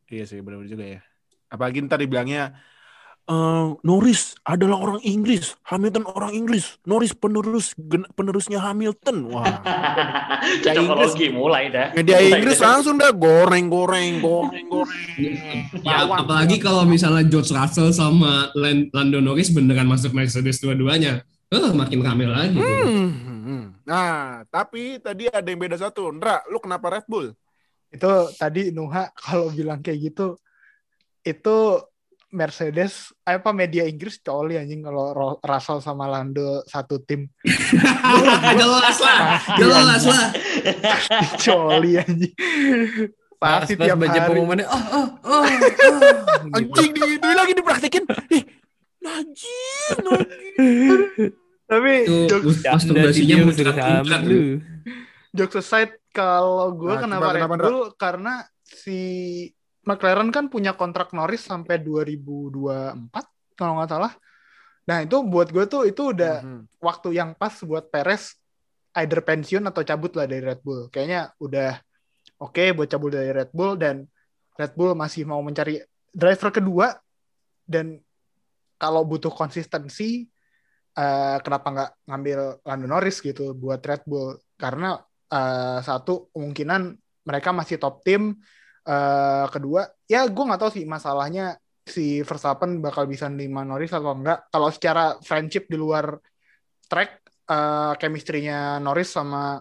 iya 0.07 0.25
sih 0.25 0.41
benar-benar 0.41 0.69
juga 0.69 0.85
ya. 0.87 0.99
Apalagi 1.47 1.79
ntar 1.81 2.01
dibilangnya 2.01 2.57
eh, 3.23 3.65
Norris 3.79 4.35
adalah 4.43 4.75
orang 4.79 4.99
Inggris, 5.03 5.55
Hamilton 5.63 6.03
orang 6.07 6.31
Inggris, 6.31 6.75
Norris 6.83 7.11
penerus 7.11 7.71
penerusnya 8.11 8.59
Hamilton. 8.59 9.29
Wah, 9.29 9.47
Cocokologi 10.63 11.27
mulai 11.29 11.67
dah. 11.69 11.91
media 11.93 12.17
Mulai 12.17 12.31
Inggris 12.35 12.57
dah. 12.57 12.67
langsung 12.73 12.95
dah 12.97 13.11
goreng-goreng, 13.11 14.19
goreng-goreng. 14.19 15.05
Ya, 15.87 16.03
Lawan. 16.03 16.23
apalagi 16.27 16.59
kalau 16.59 16.83
misalnya 16.83 17.23
George 17.23 17.51
Russell 17.51 17.91
sama 17.91 18.51
Lan- 18.53 18.91
Lando 18.91 19.19
Norris 19.19 19.51
beneran 19.51 19.87
masuk 19.87 20.11
Mercedes 20.11 20.59
dua-duanya. 20.59 21.23
Eh, 21.47 21.71
makin 21.71 22.03
rame 22.03 22.27
lagi. 22.27 22.59
hmm, 22.59 23.07
hmm. 23.47 23.87
Nah, 23.87 24.43
tapi 24.51 24.99
tadi 24.99 25.31
ada 25.31 25.47
yang 25.47 25.63
beda 25.63 25.79
satu. 25.79 26.11
Ndra, 26.11 26.43
lu 26.51 26.59
kenapa 26.59 26.91
Red 26.91 27.07
Bull? 27.07 27.31
Itu 27.87 28.27
tadi 28.35 28.75
Nuha 28.75 29.07
kalau 29.23 29.47
bilang 29.55 29.79
kayak 29.79 30.11
gitu, 30.11 30.35
itu 31.23 31.79
Mercedes 32.27 33.15
apa 33.23 33.55
media 33.55 33.87
Inggris 33.87 34.19
coli 34.19 34.59
anjing 34.59 34.83
kalau 34.83 35.39
Russell 35.39 35.79
sama 35.79 36.11
Lando 36.11 36.59
satu 36.67 36.99
tim 36.99 37.31
jelas 38.59 38.99
lah, 38.99 39.39
jelas 39.55 40.03
anjing. 40.03 40.11
lah. 40.11 40.27
coli 41.47 41.91
anjing 41.95 42.35
Pas, 43.37 43.63
pasti 43.63 43.77
pas 43.77 43.85
tiap 43.85 44.01
baca 44.01 44.17
hari 44.17 44.33
pengumumannya, 44.33 44.65
oh, 44.65 44.85
oh, 44.97 45.07
oh, 45.29 45.45
oh. 45.45 46.57
Anjing 46.57 46.89
di, 46.89 47.21
di 47.21 47.33
lagi 47.37 47.53
dipraktikin. 47.53 48.09
Ih, 48.33 48.43
anjing. 49.05 51.37
Tapi 51.67 51.93
Itu 52.03 52.25
jokes, 52.31 52.63
masturbasinya 52.63 53.35
muncrat 53.43 53.75
muncrat 53.75 54.21
lu. 54.23 54.39
jokes 55.37 55.59
aside 55.59 55.91
kalau 56.09 56.71
gue 56.73 56.89
Nah, 56.89 57.01
kenapa 57.03 57.27
Red 57.29 57.43
kenapa, 57.43 57.55
Bull 57.61 57.79
karena 57.93 58.33
si 58.63 58.99
McLaren 59.83 60.31
kan 60.31 60.47
punya 60.47 60.73
kontrak 60.73 61.11
Norris 61.11 61.43
sampai 61.43 61.79
2024 61.79 63.11
kalau 63.53 63.77
nggak 63.77 63.89
salah 63.89 64.13
nah 64.83 65.03
itu 65.03 65.19
buat 65.21 65.51
gue 65.51 65.67
tuh 65.67 65.83
itu 65.83 66.15
udah 66.15 66.39
Mhm. 66.39 66.61
waktu 66.79 67.09
yang 67.11 67.35
pas 67.35 67.51
buat 67.61 67.85
Perez 67.85 68.39
either 68.95 69.19
pensiun 69.19 69.61
atau 69.61 69.83
cabut 69.83 70.09
lah 70.15 70.25
dari 70.25 70.41
Red 70.41 70.63
Bull. 70.63 70.87
Kayaknya 70.87 71.29
udah 71.37 71.75
oke 72.39 72.63
buat 72.73 72.87
cabut 72.87 73.11
dari 73.11 73.29
Red 73.29 73.51
Bull 73.51 73.75
dan 73.75 74.07
Red 74.55 74.73
Bull 74.73 74.95
masih 74.95 75.21
mau 75.21 75.37
mencari 75.37 75.83
driver 76.09 76.49
kedua 76.49 76.97
dan 77.61 77.99
kalau 78.75 79.03
butuh 79.03 79.29
konsistensi 79.29 80.25
eh, 80.97 81.37
kenapa 81.45 81.67
nggak 81.73 81.91
ngambil 82.09 82.39
Lando 82.67 82.87
Norris 82.89 83.17
gitu 83.21 83.53
buat 83.53 83.79
Red 83.85 84.03
Bull? 84.09 84.35
Karena 84.57 84.97
eh, 85.31 85.79
satu 85.85 86.33
kemungkinan 86.33 86.81
mereka 87.27 87.49
masih 87.53 87.77
top 87.77 88.01
tim 88.03 88.35
Eh, 88.87 89.45
kedua 89.51 89.83
ya 90.07 90.23
gue 90.31 90.43
nggak 90.47 90.61
tahu 90.63 90.71
sih 90.79 90.87
masalahnya 90.87 91.59
si 91.83 92.23
Verstappen 92.23 92.79
bakal 92.79 93.03
bisa 93.03 93.27
nerima 93.27 93.67
Norris 93.67 93.91
atau 93.91 94.15
enggak 94.15 94.47
kalau 94.47 94.71
secara 94.71 95.19
friendship 95.19 95.67
di 95.67 95.75
luar 95.75 96.15
track 96.87 97.19
eh 97.51 97.93
chemistry-nya 97.99 98.79
Norris 98.79 99.11
sama 99.11 99.59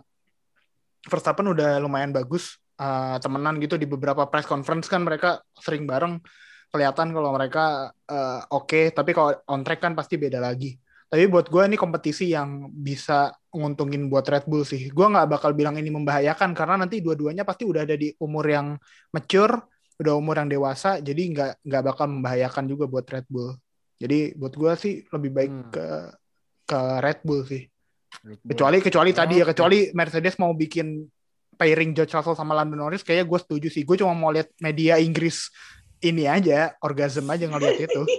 Verstappen 1.11 1.51
udah 1.51 1.83
lumayan 1.83 2.15
bagus 2.15 2.55
Eh, 2.77 3.17
temenan 3.25 3.57
gitu 3.57 3.81
di 3.81 3.89
beberapa 3.89 4.29
press 4.29 4.45
conference 4.45 4.85
kan 4.93 5.01
mereka 5.01 5.41
sering 5.57 5.89
bareng. 5.89 6.21
Kelihatan 6.69 7.09
kalau 7.17 7.33
mereka 7.33 7.89
eh, 8.05 8.41
oke 8.53 8.93
tapi 8.93 9.11
kalau 9.17 9.33
on 9.49 9.65
track 9.65 9.81
kan 9.81 9.97
pasti 9.97 10.21
beda 10.21 10.45
lagi 10.45 10.77
tapi 11.07 11.31
buat 11.31 11.47
gue 11.47 11.63
ini 11.71 11.79
kompetisi 11.79 12.35
yang 12.35 12.67
bisa 12.71 13.31
nguntungin 13.55 14.11
buat 14.11 14.27
Red 14.27 14.51
Bull 14.51 14.67
sih 14.67 14.91
gue 14.91 15.07
nggak 15.07 15.31
bakal 15.31 15.55
bilang 15.55 15.79
ini 15.79 15.87
membahayakan 15.89 16.51
karena 16.51 16.83
nanti 16.83 16.99
dua-duanya 16.99 17.47
pasti 17.47 17.63
udah 17.63 17.87
ada 17.87 17.95
di 17.95 18.11
umur 18.19 18.43
yang 18.43 18.75
mature 19.15 19.55
udah 19.97 20.13
umur 20.13 20.43
yang 20.43 20.51
dewasa 20.51 20.99
jadi 20.99 21.23
nggak 21.31 21.51
nggak 21.63 21.83
bakal 21.87 22.07
membahayakan 22.11 22.65
juga 22.67 22.85
buat 22.91 23.07
Red 23.07 23.27
Bull 23.31 23.55
jadi 23.97 24.35
buat 24.35 24.53
gue 24.53 24.73
sih 24.77 24.95
lebih 25.09 25.31
baik 25.33 25.51
Hmm. 25.51 25.71
ke 25.71 25.87
ke 26.67 26.81
Red 27.01 27.21
Bull 27.23 27.47
sih 27.47 27.63
kecuali 28.43 28.83
kecuali 28.83 29.11
tadi 29.15 29.39
ya 29.39 29.45
Oke. 29.47 29.55
kecuali 29.55 29.79
Mercedes 29.95 30.35
mau 30.37 30.51
bikin 30.53 31.07
pairing 31.55 31.95
George 31.95 32.13
Russell 32.13 32.37
sama 32.37 32.53
Lando 32.53 32.75
Norris 32.75 33.07
kayaknya 33.07 33.31
gue 33.31 33.39
setuju 33.41 33.69
sih 33.71 33.87
gue 33.87 33.97
cuma 33.97 34.13
mau 34.13 34.35
lihat 34.35 34.51
media 34.59 34.99
Inggris 34.99 35.49
ini 36.03 36.27
aja 36.27 36.75
orgasm 36.83 37.25
aja 37.31 37.47
ngeliat 37.47 37.79
itu 37.79 38.03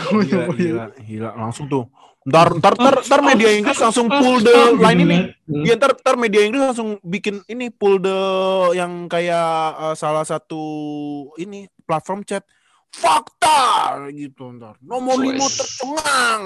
Gila, 0.00 0.48
gila, 0.56 0.84
gila. 1.04 1.30
Langsung 1.36 1.68
tuh. 1.68 1.84
Ntar, 2.20 2.52
ntar, 2.60 2.76
ntar, 2.76 2.94
ntar 3.00 3.20
media 3.24 3.48
Inggris 3.56 3.80
langsung 3.80 4.04
pull 4.12 4.44
the 4.44 4.76
line 4.76 5.00
ini. 5.08 5.18
Iya, 5.48 5.80
ntar, 5.80 5.96
ntar 5.96 6.20
media 6.20 6.44
Inggris 6.44 6.60
langsung 6.60 7.00
bikin 7.00 7.40
ini 7.48 7.72
pull 7.72 7.96
the 7.96 8.18
yang 8.76 9.08
kayak 9.08 9.48
eh, 9.80 9.94
salah 9.96 10.24
satu 10.28 10.62
ini 11.40 11.64
platform 11.88 12.20
chat. 12.28 12.44
Fakta 12.90 14.02
gitu 14.12 14.50
ntar. 14.58 14.76
Nomor 14.82 15.16
lima 15.22 15.46
tercengang. 15.48 16.44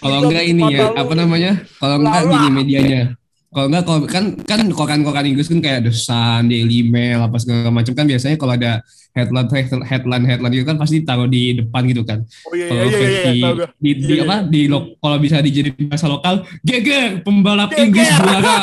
Kalau 0.00 0.18
enggak 0.26 0.44
ini 0.48 0.64
ya, 0.72 0.90
apa 0.90 1.12
namanya? 1.14 1.52
Kalau 1.78 1.96
enggak 2.00 2.22
gini 2.26 2.48
medianya. 2.50 3.02
Kalau 3.50 3.66
enggak 3.66 3.82
kalau 3.82 4.00
kan 4.06 4.24
kan 4.46 4.60
kokan-kokan 4.70 5.26
Inggris 5.26 5.50
kan 5.50 5.58
kayak 5.58 5.82
The 5.82 5.90
Sun, 5.90 6.46
Daily 6.46 6.86
Mail 6.86 7.18
apa 7.18 7.34
segala 7.42 7.74
macam 7.74 7.98
kan 7.98 8.06
biasanya 8.06 8.38
kalau 8.38 8.54
ada 8.54 8.78
headline 9.10 9.50
headline 9.82 10.22
headline 10.22 10.54
itu 10.54 10.62
kan 10.62 10.78
pasti 10.78 11.02
taruh 11.02 11.26
di 11.26 11.58
depan 11.58 11.82
gitu 11.90 12.06
kan. 12.06 12.22
Oh 12.46 12.54
iya, 12.54 12.70
Kalau 12.70 12.82
iya, 12.86 12.86
iya, 12.86 12.94
iya, 12.94 13.02
versi 13.02 13.34
iya, 13.42 13.50
di, 13.74 13.90
di 13.98 14.14
Iya, 14.14 14.22
apa 14.22 14.36
di 14.46 14.60
lo, 14.70 14.94
kalau 15.02 15.18
bisa 15.18 15.42
dijadiin 15.42 15.90
bahasa 15.90 16.06
lokal, 16.06 16.46
geger 16.62 17.26
pembalap 17.26 17.74
Geger. 17.74 17.82
Inggris 17.90 18.08
juara. 18.14 18.56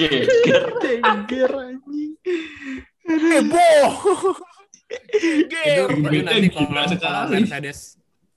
Geger. 0.00 0.24
Geger 1.04 1.52
anjing 1.60 2.12
Heboh. 3.04 3.90
Geger. 5.12 5.88
itu 5.92 6.20
nanti 6.24 6.48
sekali. 6.48 6.96
kalau 6.96 7.20
Mercedes 7.28 7.95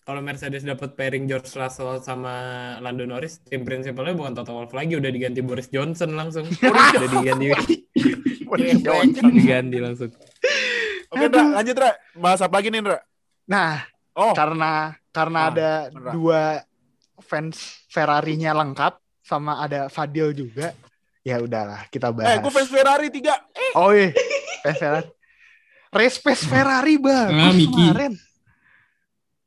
kalau 0.09 0.25
Mercedes 0.25 0.65
dapat 0.65 0.97
pairing 0.97 1.29
George 1.29 1.53
Russell 1.53 2.01
sama 2.01 2.33
Lando 2.81 3.05
Norris, 3.05 3.45
tim 3.45 3.61
prinsipalnya 3.61 4.17
bukan 4.17 4.33
Toto 4.33 4.57
Wolff 4.57 4.73
lagi, 4.73 4.97
udah 4.97 5.05
diganti 5.05 5.45
Boris 5.45 5.69
Johnson 5.69 6.17
langsung. 6.17 6.49
udah 6.97 7.09
diganti, 7.13 7.53
diganti 9.29 9.77
langsung. 9.77 10.09
Oke, 11.09 11.25
Ndra, 11.29 11.61
lanjut, 11.61 11.73
Ndra. 11.77 11.91
Bahas 12.17 12.41
apa 12.41 12.57
lagi 12.57 12.73
nih, 12.73 12.81
Ndra? 12.81 12.97
nah 13.45 13.81
Oh, 14.13 14.33
karena 14.33 14.93
karena 15.09 15.39
Ah, 15.41 15.49
ada 15.49 15.69
dua 16.11 16.61
fans 17.17 17.85
Ferrari-nya 17.87 18.53
lengkap 18.53 18.97
sama 19.21 19.61
ada 19.61 19.89
Fadil 19.89 20.33
juga 20.33 20.73
ya 21.21 21.37
udahlah 21.37 21.85
kita 21.87 22.09
eh, 22.09 22.13
bahas 22.13 22.37
gue 22.41 22.51
fans 22.51 22.69
Ferrari 22.69 23.07
tiga. 23.09 23.37
oh 23.73 23.89
iya 23.89 24.13
fans 24.61 24.77
Ferrari 24.77 25.09
race 25.89 26.17
pace 26.19 26.43
Ferrari 26.45 26.95
bagus 26.97 27.41
Ah, 27.41 27.53
Mickey. 27.53 27.73
kemarin 27.89 28.13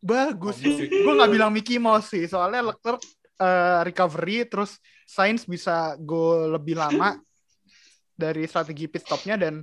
bagus. 0.02 0.58
Gue 0.58 1.12
nggak 1.14 1.30
bilang 1.30 1.54
Mickey 1.54 1.78
Mouse 1.78 2.10
sih 2.10 2.26
soalnya 2.26 2.74
Leclerc 2.74 2.98
eh, 3.38 3.80
recovery 3.86 4.44
terus 4.44 4.76
Sainz 5.06 5.46
bisa 5.46 5.94
go 5.96 6.50
lebih 6.50 6.74
lama 6.74 7.14
dari 8.12 8.44
strategi 8.44 8.90
pit 8.90 9.06
stopnya 9.06 9.38
dan 9.38 9.62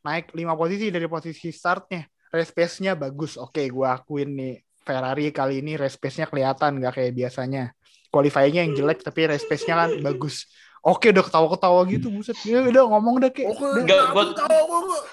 naik 0.00 0.32
lima 0.32 0.54
posisi 0.54 0.88
dari 0.88 1.10
posisi 1.10 1.50
startnya. 1.50 2.06
Race 2.30 2.54
pace-nya 2.54 2.94
bagus. 2.94 3.34
Oke 3.34 3.66
gue 3.66 3.86
akuin 3.86 4.30
nih 4.38 4.54
Ferrari 4.80 5.34
kali 5.34 5.58
ini 5.60 5.74
race 5.74 5.98
pace-nya 5.98 6.30
kelihatan 6.30 6.78
nggak 6.78 6.94
kayak 6.94 7.12
biasanya. 7.12 7.74
Qualifying-nya 8.10 8.62
yang 8.66 8.74
jelek 8.78 9.02
tapi 9.02 9.26
race 9.26 9.44
pace-nya 9.44 9.74
kan 9.74 9.90
bagus. 9.98 10.46
Oke 10.80 11.10
udah 11.12 11.26
ketawa-ketawa 11.26 11.80
gitu 11.90 12.08
buset. 12.08 12.38
Ya 12.46 12.62
udah 12.64 12.86
ngomong 12.88 13.20
dah 13.20 13.28
kayak 13.28 13.52
Oke, 13.52 13.84
udah. 13.84 14.32
Tahu, 14.32 14.62
gua- 14.64 15.04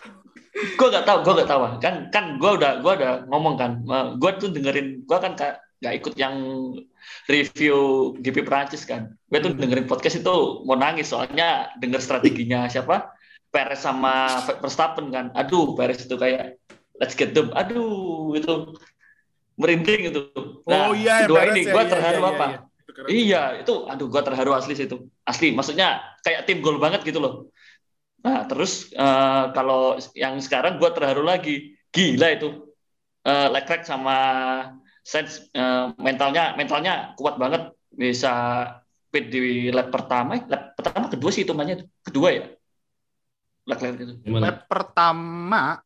gue 0.58 0.88
gak 0.90 1.06
tahu 1.06 1.22
gue 1.22 1.34
gak 1.44 1.50
tahu 1.50 1.62
kan 1.78 1.96
kan 2.10 2.26
gue 2.42 2.52
udah 2.58 2.82
gue 2.82 2.94
udah 2.98 3.12
ngomong 3.30 3.56
kan 3.62 3.72
gue 4.18 4.32
tuh 4.42 4.50
dengerin 4.50 5.06
gue 5.06 5.18
kan 5.22 5.38
ka- 5.38 5.62
gak 5.78 5.94
ikut 6.02 6.14
yang 6.18 6.36
review 7.30 8.12
GP 8.20 8.44
Prancis 8.48 8.84
kan. 8.84 9.14
Gue 9.30 9.40
tuh 9.44 9.54
dengerin 9.54 9.86
podcast 9.88 10.20
itu 10.20 10.36
mau 10.66 10.76
nangis 10.76 11.12
soalnya 11.12 11.72
denger 11.78 12.02
strateginya 12.02 12.66
siapa? 12.68 13.14
Perez 13.48 13.80
sama 13.80 14.42
Verstappen 14.60 15.14
kan. 15.14 15.26
Aduh 15.38 15.78
Perez 15.78 16.04
itu 16.04 16.16
kayak 16.18 16.58
let's 16.98 17.14
get 17.14 17.32
them. 17.38 17.54
Aduh 17.54 18.34
itu 18.36 18.74
merinding 19.58 20.14
itu 20.14 20.22
nah 20.70 20.92
Oh 20.92 20.94
iya, 20.94 21.26
dua 21.26 21.50
ini 21.50 21.66
ya, 21.66 21.74
gue 21.74 21.84
iya, 21.84 21.90
terharu 21.90 22.22
iya, 22.22 22.30
apa? 22.30 22.46
iya. 22.46 22.60
Itu 22.62 22.92
keren. 22.94 23.08
Iya, 23.10 23.42
itu 23.62 23.74
aduh 23.90 24.08
gua 24.08 24.22
terharu 24.24 24.52
asli 24.54 24.74
sih 24.78 24.86
itu. 24.86 24.98
Asli, 25.28 25.52
maksudnya 25.52 26.02
kayak 26.24 26.46
tim 26.48 26.60
gol 26.62 26.78
banget 26.80 27.04
gitu 27.04 27.20
loh. 27.20 27.52
Nah, 28.24 28.46
terus 28.46 28.90
eh, 28.92 29.44
kalau 29.52 29.96
yang 30.14 30.38
sekarang 30.40 30.78
gua 30.78 30.90
terharu 30.92 31.22
lagi. 31.22 31.78
Gila 31.90 32.28
itu. 32.34 32.50
Eh 33.22 33.48
Leclerc 33.50 33.84
sama 33.84 34.18
Sainz 35.02 35.48
eh, 35.52 35.86
mentalnya 35.98 36.56
mentalnya 36.56 37.14
kuat 37.16 37.36
banget 37.38 37.72
bisa 37.90 38.34
pit 39.08 39.32
di 39.32 39.72
lap 39.72 39.88
pertama, 39.90 40.36
eh, 40.36 40.44
lap 40.46 40.76
pertama 40.76 41.08
kedua 41.08 41.30
sih 41.32 41.48
hitungannya 41.48 41.82
itu. 41.82 41.86
Kedua 42.04 42.30
ya. 42.32 42.44
Leclerc 43.68 43.98
itu. 44.00 44.14
Lap 44.28 44.68
pertama 44.68 45.80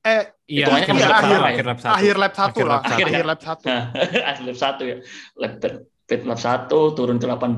eh 0.00 0.32
Iya, 0.48 0.66
Hitungannya 0.66 0.86
akhir 0.86 0.90
kan 0.90 0.96
satu, 0.98 1.10
pertama 1.12 1.36
ya? 1.36 1.50
akhir 1.52 1.64
lap 1.66 1.78
satu. 1.78 1.92
akhir 1.94 2.14
lap 2.16 2.32
satu 2.34 2.48
Akhir 2.50 2.66
lah 2.66 2.80
lap 2.80 2.88
satu. 2.88 3.04
akhir 3.06 3.24
lap 3.26 3.40
satu 3.40 3.64
Nah, 3.68 3.82
asli 4.30 4.44
lap 4.48 4.58
satu 4.58 4.82
ya. 4.82 4.96
Lap 5.36 5.52
pit 6.08 6.22
lap 6.24 6.40
satu 6.40 6.80
turun 6.96 7.16
ke 7.18 7.26
18 7.26 7.54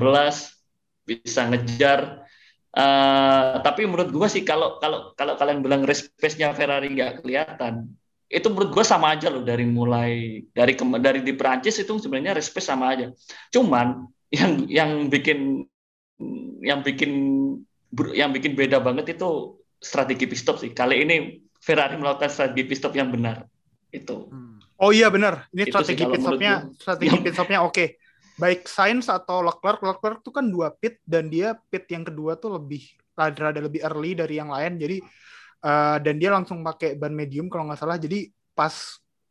bisa 1.03 1.41
ngejar. 1.49 1.99
Eh, 2.73 3.53
tapi 3.61 3.85
menurut 3.85 4.09
gua 4.09 4.25
sih 4.25 4.41
kalau 4.41 4.81
kalau 4.81 5.13
kalau 5.13 5.37
kalian 5.37 5.61
bilang 5.61 5.85
pace-nya 5.85 6.57
Ferrari 6.57 6.89
nggak 6.89 7.21
kelihatan, 7.21 7.93
itu 8.25 8.49
menurut 8.49 8.73
gua 8.73 8.81
sama 8.81 9.13
aja 9.13 9.29
loh 9.29 9.45
dari 9.45 9.61
mulai 9.61 10.41
dari 10.49 10.73
kem- 10.73 10.97
dari 10.97 11.21
di 11.21 11.37
Prancis 11.37 11.77
itu 11.77 11.93
sebenarnya 12.01 12.33
pace 12.33 12.65
sama 12.65 12.97
aja. 12.97 13.13
Cuman 13.53 14.09
yang 14.33 14.65
yang 14.65 14.91
bikin 15.05 15.69
yang 16.65 16.81
bikin 16.81 17.11
yang 18.17 18.33
bikin 18.33 18.57
beda 18.57 18.81
banget 18.81 19.21
itu 19.21 19.61
strategi 19.77 20.25
pit 20.25 20.41
stop 20.41 20.57
sih. 20.57 20.73
Kali 20.73 21.05
ini 21.05 21.45
Ferrari 21.61 21.93
melakukan 21.93 22.33
strategi 22.33 22.65
pit 22.65 22.81
stop 22.81 22.97
yang 22.97 23.13
benar. 23.13 23.45
Itu. 23.93 24.33
Hmm. 24.33 24.57
Oh 24.81 24.89
iya 24.89 25.13
benar. 25.13 25.45
Ini 25.53 25.69
Itu 25.69 25.77
strategi 25.77 26.09
pit 26.09 26.21
stopnya, 26.25 26.65
strategi 26.73 27.17
pit 27.21 27.33
stopnya 27.37 27.59
oke. 27.61 27.85
Baik 28.33 28.65
Sainz 28.65 29.05
atau 29.09 29.45
Leclerc, 29.45 29.81
Leclerc 29.81 30.19
itu 30.25 30.31
kan 30.33 30.45
dua 30.49 30.73
pit 30.73 30.97
dan 31.05 31.29
dia 31.29 31.53
pit 31.69 31.85
yang 31.93 32.01
kedua 32.01 32.33
tuh 32.33 32.57
lebih 32.57 32.81
rada 33.13 33.61
lebih 33.61 33.85
early 33.85 34.17
dari 34.17 34.41
yang 34.41 34.49
lain. 34.49 34.81
Jadi 34.81 34.97
eh, 35.61 35.97
dan 36.01 36.15
dia 36.17 36.33
langsung 36.33 36.65
pakai 36.65 36.97
ban 36.97 37.13
medium 37.13 37.45
kalau 37.47 37.69
nggak 37.69 37.79
salah. 37.79 38.01
Jadi 38.01 38.33
pas 38.57 38.73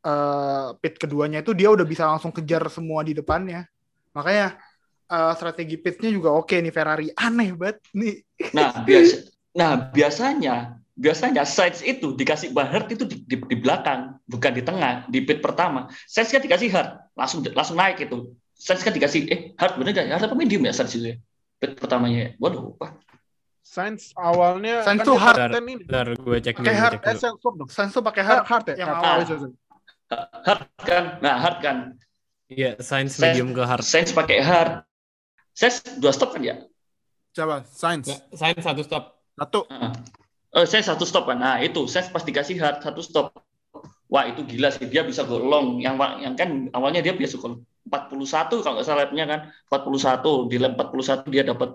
eh, 0.07 0.69
pit 0.79 0.95
keduanya 1.03 1.43
itu 1.43 1.51
dia 1.51 1.69
udah 1.71 1.87
bisa 1.87 2.07
langsung 2.07 2.31
kejar 2.31 2.63
semua 2.71 3.03
di 3.03 3.19
depannya. 3.19 3.67
Makanya 4.15 4.55
eh, 5.11 5.33
strategi 5.35 5.75
pitnya 5.83 6.11
juga 6.15 6.31
oke 6.31 6.55
nih 6.55 6.73
Ferrari. 6.73 7.11
Aneh 7.19 7.51
banget 7.59 7.83
nih. 7.91 8.23
Nah, 8.55 8.87
biasa, 8.87 9.15
nah 9.51 9.73
biasanya 9.91 10.83
biasanya 10.93 11.43
Sainz 11.49 11.81
itu 11.81 12.13
dikasih 12.13 12.53
ban 12.53 12.69
hard 12.69 12.93
itu 12.93 13.09
di, 13.09 13.17
di, 13.25 13.37
di 13.41 13.57
belakang, 13.57 14.21
bukan 14.29 14.53
di 14.53 14.63
tengah, 14.63 15.09
di 15.09 15.25
pit 15.25 15.41
pertama. 15.41 15.89
Sainz 16.05 16.31
kan 16.31 16.45
dikasih 16.45 16.69
hard, 16.71 16.91
langsung 17.17 17.41
langsung 17.57 17.77
naik 17.81 18.05
itu. 18.05 18.37
Sainz 18.63 18.87
kan 18.87 18.95
dikasih 18.95 19.21
eh 19.27 19.41
hard 19.59 19.75
bener 19.75 19.91
gak? 19.91 20.07
Hard 20.07 20.31
apa 20.31 20.37
medium 20.39 20.63
ya 20.63 20.71
Sainz 20.71 20.95
itu 20.95 21.11
ya? 21.11 21.17
Pit 21.59 21.75
pertamanya. 21.83 22.19
ya? 22.19 22.29
Waduh, 22.39 22.79
apa? 22.79 22.95
Sainz 23.63 24.15
awalnya 24.15 24.87
Sainz 24.87 25.03
kan 25.03 25.07
tuh 25.11 25.19
hard. 25.19 25.39
kapten 25.51 25.65
ini. 25.67 25.83
Bentar, 25.83 26.07
gue 26.15 26.37
cek 26.39 26.55
dulu. 26.55 26.67
Pakai 26.71 26.79
hard, 26.79 26.95
cek 27.03 27.11
Eh, 27.27 27.53
dong. 27.59 27.69
Sainz 27.71 27.91
tuh 27.91 28.05
pakai 28.07 28.23
Hard, 28.23 28.45
hard, 28.47 28.65
ya? 28.71 28.75
yang 28.79 28.89
Kata- 28.95 29.03
awal. 29.03 29.19
oh, 29.19 29.27
sorry, 29.27 29.41
sorry. 29.43 29.57
Hard 30.47 30.61
kan? 30.79 31.05
Nah, 31.19 31.35
hard 31.43 31.57
kan. 31.59 31.77
Iya, 32.47 32.71
Sainz- 32.79 33.19
medium 33.19 33.51
ke 33.51 33.63
hard. 33.67 33.83
Sainz 33.83 34.15
pakai 34.15 34.39
hard. 34.39 34.87
Sainz 35.59 35.83
dua 35.99 36.13
stop 36.15 36.31
kan 36.31 36.43
ya? 36.47 36.63
Coba, 37.35 37.67
Sainz. 37.67 38.07
Nggak, 38.07 38.21
science 38.31 38.63
satu 38.63 38.83
stop. 38.87 39.05
Satu. 39.35 39.61
Eh, 40.53 40.67
saya 40.69 40.83
satu 40.85 41.05
stop 41.09 41.25
kan. 41.27 41.41
Nah, 41.41 41.57
itu 41.65 41.89
saya 41.89 42.05
pas 42.13 42.21
dikasih 42.23 42.61
hard 42.61 42.79
satu 42.85 43.01
stop. 43.01 43.27
Wah, 44.07 44.29
itu 44.29 44.45
gila 44.45 44.69
sih. 44.69 44.85
Dia 44.87 45.01
bisa 45.03 45.25
go 45.25 45.41
long. 45.41 45.81
Yang 45.81 45.97
yang 46.21 46.35
kan 46.37 46.51
awalnya 46.77 47.01
dia 47.01 47.17
biasa 47.17 47.41
go 47.41 47.65
41 47.87 48.63
kalau 48.63 48.75
nggak 48.79 48.87
salah 48.87 49.07
lapnya 49.07 49.25
kan. 49.27 49.41
41 49.71 50.51
di 50.51 50.57
lap 50.63 50.73
41 50.79 51.29
dia 51.33 51.43
dapat 51.43 51.71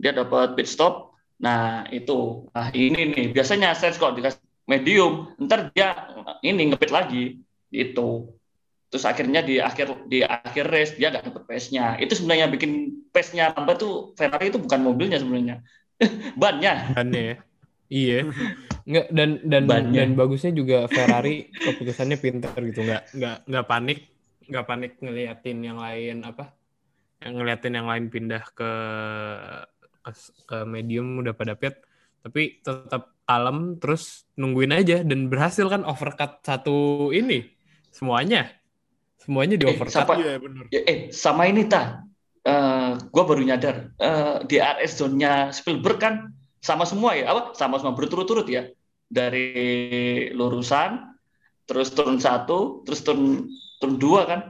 dia 0.00 0.12
dapat 0.12 0.56
pit 0.56 0.68
stop. 0.68 1.16
Nah, 1.36 1.84
itu. 1.92 2.48
Nah, 2.52 2.72
ini 2.72 3.12
nih 3.12 3.26
biasanya 3.32 3.76
saya 3.76 3.92
kalau 3.96 4.16
dikasih 4.16 4.40
medium, 4.64 5.32
ntar 5.40 5.68
dia 5.72 6.08
ini 6.40 6.72
ngepit 6.72 6.92
lagi. 6.92 7.40
Itu. 7.68 8.32
Terus 8.86 9.04
akhirnya 9.04 9.42
di 9.42 9.58
akhir 9.58 10.08
di 10.08 10.22
akhir 10.22 10.70
race 10.70 10.94
dia 10.96 11.12
nggak 11.12 11.28
dapet 11.28 11.42
pace-nya. 11.44 11.98
Itu 11.98 12.16
sebenarnya 12.16 12.46
bikin 12.48 13.04
pace-nya 13.10 13.52
lambat 13.52 13.82
tuh 13.82 14.14
Ferrari 14.14 14.48
itu 14.48 14.62
bukan 14.62 14.80
mobilnya 14.80 15.18
sebenarnya. 15.18 15.60
Bannya. 16.40 16.94
Bannya 16.94 17.22
ya. 17.22 17.36
Iya. 17.90 18.18
Nggak 18.86 19.06
dan 19.10 19.30
dan 19.42 19.62
Bannya. 19.66 19.98
dan 19.98 20.08
bagusnya 20.14 20.54
juga 20.54 20.86
Ferrari 20.86 21.50
keputusannya 21.50 22.16
pintar 22.22 22.54
gitu. 22.62 22.86
Nggak 22.86 23.02
nggak 23.18 23.36
nggak 23.50 23.66
panik, 23.66 23.98
nggak 24.46 24.66
panik 24.66 24.92
ngeliatin 24.98 25.58
yang 25.60 25.78
lain 25.78 26.22
apa? 26.22 26.54
Yang 27.20 27.32
ngeliatin 27.36 27.74
yang 27.74 27.88
lain 27.88 28.04
pindah 28.08 28.44
ke 28.52 28.72
ke, 30.02 30.10
ke 30.46 30.56
medium 30.62 31.18
udah 31.18 31.34
pada 31.34 31.58
pit, 31.58 31.82
tapi 32.22 32.62
tetap 32.62 33.10
kalem 33.26 33.74
terus 33.82 34.22
nungguin 34.38 34.70
aja 34.70 35.02
dan 35.02 35.26
berhasil 35.26 35.66
kan 35.66 35.82
overcut 35.82 36.38
satu 36.46 37.10
ini 37.10 37.42
semuanya. 37.90 38.46
Semuanya 39.18 39.58
di 39.58 39.66
Eh, 39.66 39.74
overcut. 39.74 39.90
siapa- 39.90 40.14
Iya, 40.22 40.38
benar. 40.38 40.64
Ya, 40.70 40.80
eh 40.86 40.98
sama 41.10 41.50
ini 41.50 41.66
ta, 41.66 42.02
Eh 42.46 42.90
gue 43.10 43.24
baru 43.26 43.42
nyadar 43.42 43.90
eh, 43.98 44.46
di 44.46 44.62
RS 44.62 45.02
zone-nya 45.02 45.50
Spielberg 45.50 45.98
kan 45.98 46.14
sama 46.62 46.86
semua 46.86 47.18
ya, 47.18 47.34
apa? 47.34 47.58
Sama 47.58 47.82
semua 47.82 47.98
berturut-turut 47.98 48.46
ya, 48.46 48.70
dari 49.10 49.50
lurusan, 50.30 51.10
terus 51.66 51.90
turun 51.90 52.22
satu, 52.22 52.86
terus 52.86 53.02
turun 53.02 53.50
turun 53.80 53.96
dua 54.00 54.20
kan, 54.26 54.40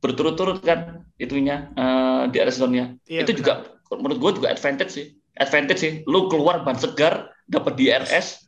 berturut-turut 0.00 0.64
kan 0.64 1.04
itunya 1.20 1.70
eh, 1.76 2.22
di 2.32 2.38
zone-nya. 2.50 2.96
Iya, 3.06 3.24
Itu 3.24 3.36
benar. 3.36 3.40
juga 3.40 3.52
menurut 4.00 4.18
gue 4.18 4.30
juga 4.42 4.48
advantage 4.54 4.92
sih, 4.92 5.06
advantage 5.36 5.80
sih. 5.80 5.92
Lu 6.06 6.30
keluar 6.30 6.62
ban 6.62 6.78
segar, 6.78 7.30
dapat 7.50 7.74
di 7.76 7.90
RS, 7.90 8.46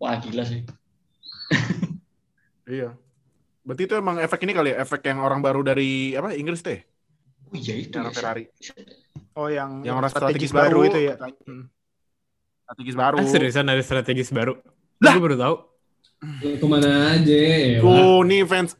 wah 0.00 0.16
gila 0.18 0.44
sih. 0.46 0.62
Iya. 2.66 2.98
Berarti 3.62 3.86
itu 3.86 3.94
emang 3.94 4.18
efek 4.18 4.42
ini 4.42 4.50
kali 4.50 4.74
ya, 4.74 4.82
efek 4.82 5.06
yang 5.06 5.22
orang 5.22 5.38
baru 5.38 5.62
dari 5.62 6.18
apa 6.18 6.34
Inggris 6.34 6.66
teh, 6.66 6.82
Oh 7.46 7.54
iya 7.54 7.74
itu 7.78 7.94
yang 7.94 8.10
ya. 8.10 8.14
Ferrari. 8.14 8.44
Oh 9.38 9.46
yang, 9.46 9.86
Yang 9.86 9.96
orang 10.02 10.10
strategis 10.10 10.50
strategis 10.50 10.52
baru, 10.54 10.78
baru 10.82 10.90
itu 10.90 10.98
ya. 10.98 11.14
Hmm. 11.46 11.64
Strategis 12.66 12.96
baru. 12.98 13.16
Ah, 13.22 13.26
seriusan 13.30 13.66
ada 13.70 13.82
strategis 13.86 14.30
baru? 14.34 14.58
Lah! 14.98 15.14
Gue 15.14 15.22
baru 15.22 15.36
tahu. 15.38 15.56
Ke 16.42 16.66
mana 16.66 17.14
aja 17.14 17.36
ya? 17.38 17.78
Tuh, 17.84 18.24
nih 18.26 18.42
fans 18.48 18.74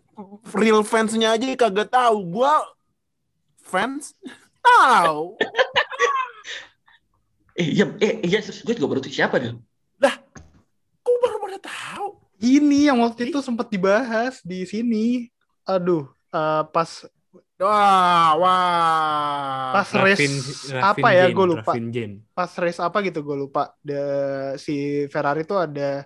real 0.56 0.80
fansnya 0.82 1.36
aja 1.36 1.46
kagak 1.56 1.92
tahu. 1.92 2.40
Gua 2.40 2.64
fans 3.60 4.14
tahu. 4.62 5.36
Eh 7.56 7.72
iya, 7.72 7.88
eh 8.04 8.20
iya, 8.20 8.44
gue 8.44 8.76
juga 8.76 8.84
baru 8.84 9.00
tahu 9.00 9.16
siapa 9.16 9.40
dia. 9.40 9.56
Kok 11.00 11.16
baru 11.24 11.36
pada 11.40 11.58
tahu? 11.64 12.20
Ini 12.36 12.92
yang 12.92 13.00
waktu 13.00 13.32
itu 13.32 13.40
sempat 13.40 13.72
dibahas 13.72 14.44
di 14.44 14.68
sini. 14.68 15.32
Aduh, 15.64 16.04
eh, 16.36 16.62
pas 16.68 17.08
Wah, 17.56 18.36
wah. 18.36 19.72
Pas 19.80 19.88
race 20.04 20.28
apa 20.76 21.08
ya, 21.16 21.32
gue 21.32 21.46
lupa. 21.48 21.72
Jane. 21.72 22.20
pas 22.36 22.52
race 22.60 22.76
apa 22.76 23.00
gitu 23.00 23.24
gue 23.24 23.48
lupa. 23.48 23.72
The, 23.80 24.00
si 24.60 25.08
Ferrari 25.08 25.48
itu 25.48 25.56
ada 25.56 26.04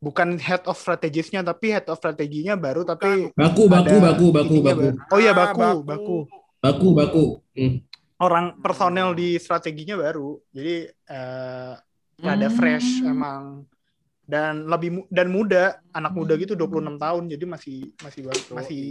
bukan 0.00 0.40
head 0.40 0.64
of 0.64 0.74
strategisnya 0.74 1.44
tapi 1.44 1.70
head 1.70 1.84
of 1.86 1.96
strateginya 1.96 2.56
baru 2.56 2.82
tapi 2.82 3.28
Baku, 3.36 3.68
baku, 3.68 3.94
ada 3.94 4.00
baku, 4.02 4.26
baku, 4.32 4.56
baku, 4.58 4.80
baru. 4.80 4.96
Oh 5.12 5.20
iya 5.20 5.32
Ah, 5.32 5.38
baku, 5.38 5.68
baku. 5.84 6.16
baku, 6.58 6.88
baku. 6.90 7.24
Hmm. 7.52 7.84
Orang 8.16 8.60
personel 8.60 9.12
di 9.12 9.36
strateginya 9.36 9.96
baru. 9.96 10.40
Jadi 10.50 10.88
ada 12.18 12.48
Hmm. 12.48 12.52
fresh 12.52 13.00
emang 13.02 13.64
dan 14.24 14.64
lebih 14.64 14.90
mu- 14.90 15.08
dan 15.08 15.28
muda, 15.28 15.80
anak 15.90 16.12
muda 16.12 16.36
gitu 16.36 16.52
26 16.52 16.96
tahun. 16.96 17.24
Jadi 17.28 17.44
masih 17.44 17.76
masih 17.98 18.20
ba- 18.24 18.44
masih 18.54 18.82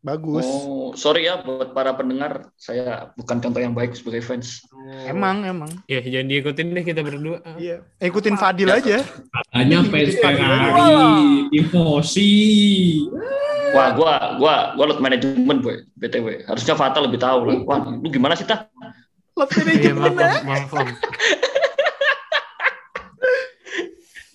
bagus. 0.00 0.48
Oh, 0.48 0.96
sorry 0.96 1.28
ya 1.28 1.44
buat 1.44 1.76
para 1.76 1.92
pendengar, 1.92 2.48
saya 2.56 3.12
bukan 3.16 3.40
contoh 3.40 3.60
yang 3.60 3.76
baik 3.76 3.92
sebagai 3.92 4.24
fans. 4.24 4.64
Emang 5.04 5.44
emang. 5.44 5.70
Ya 5.86 6.00
jangan 6.00 6.28
diikutin 6.32 6.72
deh 6.72 6.84
kita 6.84 7.00
berdua. 7.04 7.44
Iya. 7.60 7.84
Ikutin 8.00 8.40
Fadil 8.40 8.72
aja. 8.72 9.04
Hanya 9.52 9.84
fans 9.86 10.16
Ferrari, 10.16 11.48
tifosi. 11.52 12.32
Wah, 13.70 13.94
gua 13.94 14.34
gua 14.40 14.54
gua 14.74 14.84
load 14.90 15.00
manajemen, 15.04 15.62
boy. 15.62 15.84
BTW. 16.00 16.48
Harusnya 16.48 16.74
Fatal 16.74 17.06
lebih 17.06 17.20
tahu 17.22 17.40
lah. 17.46 17.58
Wah, 17.68 17.78
lu 18.00 18.08
gimana 18.10 18.34
sih, 18.34 18.48
Tah? 18.48 18.66
Lot 19.38 19.50
Iya 19.56 19.94
maaf, 19.94 20.10
manajemen 20.10 20.12
ya. 20.18 20.32
Om, 20.32 20.46
maaf, 20.48 20.72
Om. 20.74 20.88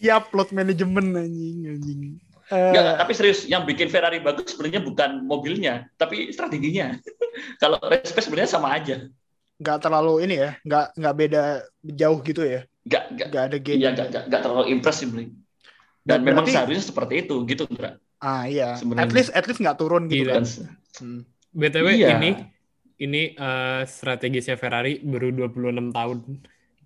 Ya 0.06 0.21
plot 0.21 0.54
manajemen 0.54 1.17
anjing 1.17 1.65
anjing. 1.65 2.21
Eh, 2.46 2.54
Enggak, 2.54 2.82
enggak, 2.86 2.98
tapi 3.02 3.12
serius, 3.14 3.40
yang 3.46 3.66
bikin 3.66 3.90
Ferrari 3.90 4.22
bagus 4.22 4.54
sebenarnya 4.54 4.82
bukan 4.82 5.26
mobilnya, 5.26 5.90
tapi 5.98 6.30
strateginya. 6.30 6.94
Kalau 7.62 7.82
respect 7.82 8.26
sebenarnya 8.26 8.52
sama 8.52 8.70
aja. 8.72 9.10
nggak 9.56 9.80
terlalu 9.80 10.28
ini 10.28 10.36
ya, 10.36 10.60
nggak 10.62 10.86
nggak 10.94 11.16
beda 11.16 11.44
jauh 11.82 12.20
gitu 12.22 12.44
ya. 12.44 12.68
Enggak, 12.84 13.04
enggak. 13.10 13.28
Nggak 13.32 13.44
ada 13.48 13.58
game. 13.58 13.78
Iya, 13.80 13.88
enggak, 13.92 14.08
enggak, 14.12 14.24
enggak 14.28 14.42
terlalu 14.44 14.64
impress 14.70 14.98
sebenarnya. 15.00 15.30
Dan 15.32 15.40
Dan 16.06 16.20
memang 16.22 16.44
berarti- 16.44 16.54
seharusnya 16.54 16.86
seperti 16.86 17.14
itu, 17.24 17.36
gitu, 17.46 17.64
Indra. 17.66 17.90
Ah 18.20 18.44
iya. 18.46 18.78
Sebenarnya. 18.78 19.08
At 19.08 19.16
least 19.16 19.30
at 19.32 19.46
least 19.46 19.60
nggak 19.60 19.78
turun 19.78 20.04
gitu 20.06 20.28
Gila. 20.28 20.34
kan. 20.38 20.46
Hmm. 21.00 21.22
BTW 21.50 21.88
Iya. 21.94 22.10
ini 22.16 22.30
ini 22.98 23.22
eh, 23.34 23.82
strategisnya 23.86 24.56
Ferrari 24.56 25.02
baru 25.02 25.34
26 25.34 25.90
tahun. 25.92 26.18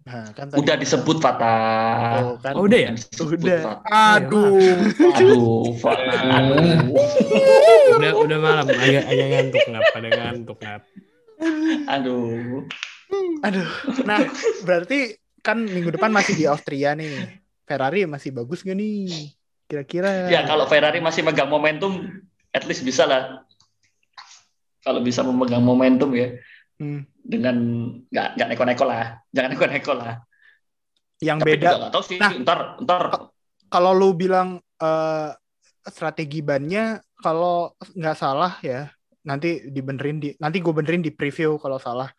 Nah, 0.07 0.31
kan 0.33 0.47
udah 0.55 0.75
disebut 0.79 1.17
Fatal. 1.19 2.33
Oh, 2.33 2.35
kan. 2.39 2.53
Oh, 2.55 2.65
udah 2.65 2.79
ya? 2.79 2.91
Udah. 3.19 3.83
Aduh. 3.85 4.57
Aduh, 5.15 5.75
Fat. 5.77 5.99
Aduh. 5.99 6.95
Udah 7.99 8.11
udah 8.15 8.37
malam, 8.39 8.65
agak 8.69 9.05
agak 9.05 9.27
ngantuk 9.27 9.63
ngap, 9.69 9.83
pada 9.91 10.07
ngantuk 10.09 10.57
ngap. 10.63 10.81
Aduh. 11.91 12.63
Aduh. 13.43 13.69
Nah, 14.07 14.19
berarti 14.65 15.19
kan 15.43 15.61
minggu 15.61 15.93
depan 15.93 16.09
masih 16.09 16.33
di 16.35 16.45
Austria 16.49 16.95
nih. 16.95 17.39
Ferrari 17.69 18.09
masih 18.09 18.33
bagus 18.33 18.65
gak 18.65 18.73
nih? 18.79 19.29
Kira-kira. 19.69 20.25
Ya 20.25 20.41
kalau 20.47 20.65
Ferrari 20.65 20.97
masih 20.97 21.21
megang 21.21 21.53
momentum, 21.53 22.09
at 22.49 22.65
least 22.65 22.81
bisa 22.81 23.05
lah. 23.05 23.45
Kalau 24.81 25.03
bisa 25.05 25.21
memegang 25.21 25.61
momentum 25.61 26.09
ya, 26.15 26.33
Hmm. 26.79 27.03
Dengan 27.29 27.55
nggak 28.09 28.27
nggak 28.33 28.47
neko-neko 28.49 28.83
lah, 28.83 29.21
jangan 29.29 29.49
neko-neko 29.53 29.93
lah. 29.93 30.13
Yang 31.21 31.37
Tapi 31.37 31.47
beda 31.53 31.69
nggak 31.77 31.91
tahu 31.93 32.03
sih, 32.03 32.17
Nah. 32.17 32.31
ntar 32.41 32.59
ntar 32.81 33.01
kalau 33.69 33.91
lu 33.93 34.17
bilang 34.17 34.57
eh, 34.57 35.29
strategi 35.85 36.41
bannya 36.41 36.97
kalau 37.15 37.69
nggak 37.93 38.17
salah 38.17 38.57
ya 38.59 38.89
nanti 39.21 39.67
dibenerin 39.67 40.17
di 40.17 40.33
nanti 40.35 40.57
gue 40.57 40.73
benerin 40.73 41.03
di 41.03 41.11
preview 41.11 41.59
kalau 41.59 41.77
salah 41.77 42.09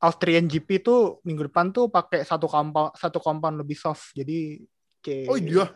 Austrian 0.00 0.48
GP 0.48 0.80
tuh 0.80 1.20
minggu 1.22 1.46
depan 1.46 1.68
tuh 1.70 1.86
pakai 1.86 2.24
satu 2.24 2.48
compound 2.48 2.96
satu 2.96 3.20
compound 3.20 3.60
lebih 3.60 3.76
soft 3.76 4.16
jadi 4.16 4.56
C 4.98 5.28
Oh 5.28 5.36
iya. 5.36 5.68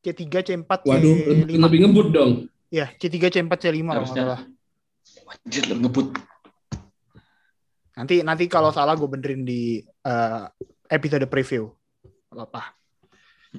C3 0.00 0.22
C4 0.42 0.66
Waduh, 0.82 1.14
lebih, 1.14 1.58
C5 1.58 1.62
lebih 1.62 1.78
ngebut 1.86 2.08
dong. 2.10 2.30
ya 2.70 2.86
C3 2.96 3.18
C4 3.28 3.50
C5 3.50 3.82
kalau 3.82 3.82
nggak 3.82 3.94
harusnya. 3.98 4.22
salah 4.24 4.40
Wajib 5.26 5.62
ngebut. 5.74 6.06
Nanti 7.92 8.24
nanti 8.24 8.44
kalau 8.48 8.72
salah 8.72 8.96
gue 8.96 9.08
benerin 9.08 9.44
di 9.44 9.84
eh, 9.84 10.44
episode 10.88 11.28
preview 11.28 11.68
Gak 12.32 12.48
apa 12.48 12.62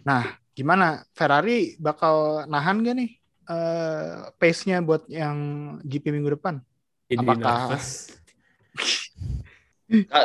nah 0.02 0.26
gimana 0.54 1.06
Ferrari 1.14 1.78
bakal 1.78 2.46
nahan 2.50 2.82
gak 2.82 2.98
nih 2.98 3.12
eh, 3.50 4.34
pace-nya 4.38 4.82
buat 4.82 5.06
yang 5.12 5.38
GP 5.84 6.16
minggu 6.16 6.40
depan? 6.40 6.64
Jadi 7.12 7.20
Apakah- 7.22 7.78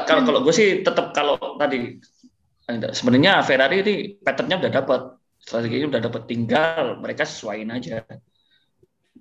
Kalau 0.09 0.23
kalau 0.25 0.41
gue 0.41 0.55
sih 0.55 0.81
tetap 0.81 1.13
kalau 1.13 1.37
tadi 1.61 2.01
sebenarnya 2.97 3.45
Ferrari 3.45 3.85
ini 3.85 3.95
patternnya 4.17 4.65
udah 4.65 4.73
dapat 4.73 5.01
strateginya 5.37 5.93
udah 5.93 6.03
dapat 6.09 6.23
tinggal 6.25 6.97
mereka 6.97 7.29
sesuaiin 7.29 7.69
aja. 7.69 8.01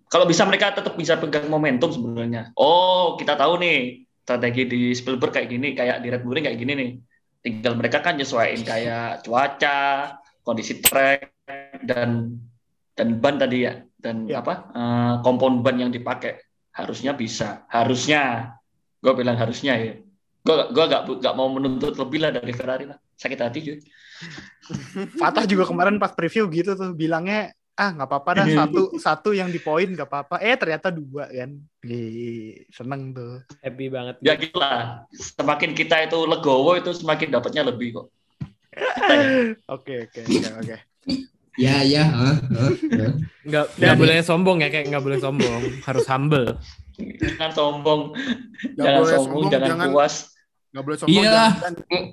Kalau 0.07 0.23
bisa 0.23 0.47
mereka 0.47 0.71
tetap 0.71 0.95
bisa 0.95 1.19
pegang 1.19 1.51
momentum 1.51 1.91
sebenarnya. 1.91 2.55
Oh 2.55 3.19
kita 3.19 3.35
tahu 3.35 3.59
nih 3.59 4.06
strategi 4.27 4.67
di 4.67 4.81
Spielberg 4.91 5.31
kayak 5.31 5.47
gini, 5.47 5.71
kayak 5.71 6.03
di 6.03 6.11
Red 6.11 6.27
Bull 6.27 6.43
kayak 6.43 6.59
gini 6.59 6.73
nih. 6.75 6.91
Tinggal 7.39 7.79
mereka 7.79 8.03
kan 8.03 8.19
nyesuaiin 8.19 8.59
kayak 8.67 9.23
cuaca, 9.23 10.19
kondisi 10.43 10.83
track 10.83 11.47
dan 11.87 12.35
dan 12.91 13.07
ban 13.23 13.39
tadi 13.39 13.63
ya. 13.63 13.79
Dan 13.95 14.27
Ya. 14.27 14.43
apa 14.43 14.67
kompon 15.23 15.63
ban 15.63 15.79
yang 15.79 15.95
dipakai. 15.95 16.43
Harusnya 16.75 17.15
bisa. 17.15 17.63
Harusnya. 17.71 18.51
Gue 18.99 19.15
bilang 19.15 19.39
harusnya 19.39 19.79
ya. 19.79 19.95
Gue 20.43 20.55
gue 20.75 20.85
gak, 20.91 21.07
gak 21.23 21.35
mau 21.39 21.47
menuntut 21.47 21.95
lebih 21.95 22.19
lah 22.27 22.35
dari 22.35 22.51
Ferrari 22.51 22.83
lah. 22.83 22.99
Sakit 23.15 23.39
hati 23.39 23.59
cuy. 23.63 23.77
Fatah 25.17 25.47
juga 25.47 25.63
kemarin 25.65 25.97
pas 25.97 26.11
preview 26.11 26.51
gitu 26.51 26.75
tuh 26.75 26.91
bilangnya 26.93 27.55
ah 27.77 27.89
nggak 27.91 28.07
apa-apa 28.07 28.29
dah 28.35 28.45
satu 28.59 28.81
satu 28.97 29.29
yang 29.31 29.47
di 29.47 29.57
poin 29.57 29.85
nggak 29.87 30.05
apa-apa 30.05 30.35
eh 30.39 30.53
ternyata 30.53 30.89
dua 30.89 31.29
kan 31.29 31.53
Ih, 31.83 32.65
seneng 32.67 33.13
tuh 33.13 33.45
Happy 33.59 33.87
banget. 33.87 34.17
ya 34.19 34.33
gitu 34.33 34.57
lah 34.57 35.05
semakin 35.13 35.71
kita 35.71 36.03
itu 36.03 36.17
legowo 36.19 36.73
itu 36.73 36.91
semakin 36.91 37.31
dapatnya 37.31 37.63
lebih 37.63 37.95
kok 37.95 38.07
ya. 38.73 39.53
oke 39.77 39.93
oke 40.03 40.19
oke 40.19 40.49
oke 40.59 40.75
Ya 41.57 41.81
ya. 41.81 42.05
ah, 42.05 42.37
ah. 42.37 42.69
Nggak, 43.41 43.65
nggak 43.73 43.95
boleh 43.97 44.21
sombong 44.21 44.61
ya, 44.61 44.69
kayak 44.69 44.93
nggak 44.93 45.01
boleh 45.01 45.17
sombong. 45.17 45.61
Harus 45.81 46.05
humble. 46.05 46.53
jangan 47.17 47.49
sombong 47.49 48.13
Nggak 48.13 48.77
jangan 48.77 49.01
sombong, 49.01 49.17
sombong, 49.17 49.43
jangan, 49.49 49.69
jangan- 49.73 49.89
puas 49.89 50.15
Nggak 50.69 50.83
boleh 50.85 50.97
sombong. 51.01 51.17
Iya. 51.17 51.43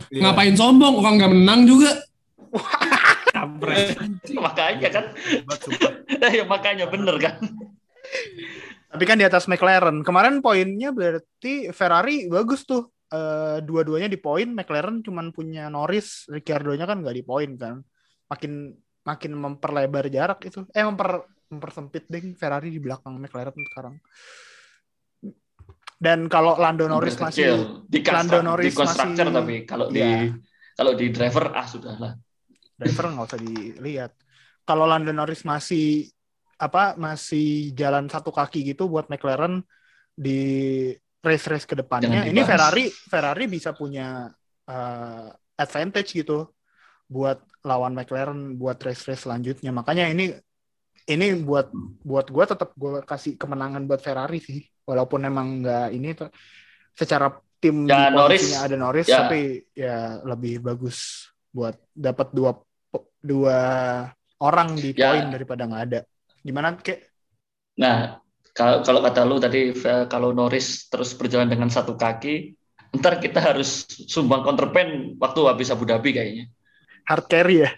Iya. 0.09 0.21
Ngapain 0.25 0.55
sombong? 0.57 0.95
Orang 0.97 1.15
nggak 1.21 1.33
menang 1.37 1.61
juga. 1.69 1.93
Kampret. 3.45 3.89
makanya 4.47 4.89
kan. 4.89 5.05
Ya 6.35 6.45
makanya 6.49 6.89
bener 6.89 7.21
kan. 7.21 7.37
Tapi 8.89 9.05
kan 9.05 9.21
di 9.21 9.27
atas 9.29 9.45
McLaren. 9.45 10.01
Kemarin 10.01 10.41
poinnya 10.41 10.89
berarti 10.91 11.69
Ferrari 11.71 12.27
bagus 12.33 12.65
tuh. 12.65 12.89
Eh, 13.13 13.59
dua-duanya 13.61 14.09
di 14.09 14.17
poin. 14.17 14.49
McLaren 14.51 15.05
cuman 15.05 15.31
punya 15.31 15.69
Norris 15.69 16.25
Ricciardo-nya 16.27 16.89
kan 16.89 17.05
nggak 17.05 17.17
di 17.21 17.25
poin 17.27 17.51
kan. 17.55 17.85
Makin 18.31 18.73
makin 19.05 19.33
memperlebar 19.37 20.09
jarak 20.09 20.41
itu. 20.49 20.65
Eh 20.73 20.83
memper 20.83 21.23
mempersempit 21.53 22.09
deh 22.09 22.35
Ferrari 22.35 22.73
di 22.73 22.81
belakang 22.81 23.21
McLaren 23.21 23.55
sekarang. 23.55 23.95
Dan 25.95 26.27
kalau 26.27 26.59
Lando 26.59 26.85
Norris 26.91 27.15
masih 27.17 27.85
di, 27.87 28.03
Lando 28.03 28.43
Norris 28.43 28.75
di 28.75 28.77
constructor 28.77 29.27
masih- 29.31 29.37
tapi 29.39 29.57
kalau 29.65 29.87
di 29.89 30.03
Iya. 30.03 30.35
kalau 30.75 30.93
di 30.99 31.07
driver 31.15 31.55
ah 31.55 31.65
sudahlah 31.65 32.13
driver 32.75 33.11
nggak 33.11 33.27
usah 33.31 33.41
dilihat. 33.41 34.13
Kalau 34.65 34.89
Lando 34.89 35.13
Norris 35.13 35.45
masih 35.45 36.09
apa 36.57 36.95
masih 36.95 37.75
jalan 37.75 38.07
satu 38.09 38.31
kaki 38.31 38.63
gitu 38.75 38.87
buat 38.87 39.11
McLaren 39.11 39.61
di 40.15 40.41
race-race 41.21 41.67
ke 41.67 41.75
depannya, 41.75 42.23
Jangan 42.25 42.31
ini. 42.31 42.41
Ferrari 42.47 42.85
Ferrari 42.89 43.45
bisa 43.51 43.71
punya 43.75 44.31
uh, 44.71 45.27
advantage 45.59 46.15
gitu 46.15 46.53
buat 47.11 47.43
lawan 47.67 47.93
McLaren 47.93 48.55
buat 48.57 48.79
race-race 48.81 49.27
selanjutnya. 49.27 49.73
Makanya 49.75 50.09
ini 50.09 50.33
ini 51.05 51.27
buat 51.45 51.69
buat 52.01 52.33
gue 52.33 52.45
tetap 52.49 52.73
gue 52.79 53.05
kasih 53.05 53.37
kemenangan 53.37 53.85
buat 53.85 54.01
Ferrari 54.01 54.41
sih, 54.41 54.65
walaupun 54.89 55.21
emang 55.29 55.61
nggak 55.61 55.89
ini 55.93 56.09
tuh 56.17 56.29
secara 56.97 57.29
tim 57.61 57.85
Ya, 57.85 58.09
Norris. 58.09 58.57
ada 58.57 58.77
Norris, 58.77 59.09
Ya. 59.09 59.25
tapi 59.27 59.65
ya 59.77 60.21
lebih 60.25 60.65
bagus 60.65 61.29
buat 61.53 61.77
dapat 61.93 62.33
dua 62.33 62.57
dua 63.25 63.59
orang 64.39 64.77
di 64.77 64.93
Ya. 64.93 65.11
poin 65.11 65.33
daripada 65.33 65.65
nggak 65.65 65.83
ada. 65.89 66.01
Gimana 66.45 66.77
kek? 66.77 67.01
Nah, 67.81 68.21
kalau 68.53 68.85
kalau 68.85 69.01
kata 69.01 69.25
lu 69.25 69.41
tadi 69.41 69.73
kalau 70.07 70.31
Norris 70.31 70.87
terus 70.87 71.17
berjalan 71.17 71.49
dengan 71.49 71.67
satu 71.67 71.97
kaki, 71.97 72.55
ntar 72.95 73.19
kita 73.19 73.41
harus 73.41 73.89
sumbang 74.07 74.45
counterpan 74.45 75.17
waktu 75.17 75.41
habis 75.49 75.73
Abu 75.73 75.89
Dhabi 75.89 76.13
kayaknya. 76.13 76.45
Hard 77.09 77.27
carry 77.27 77.65
ya? 77.65 77.71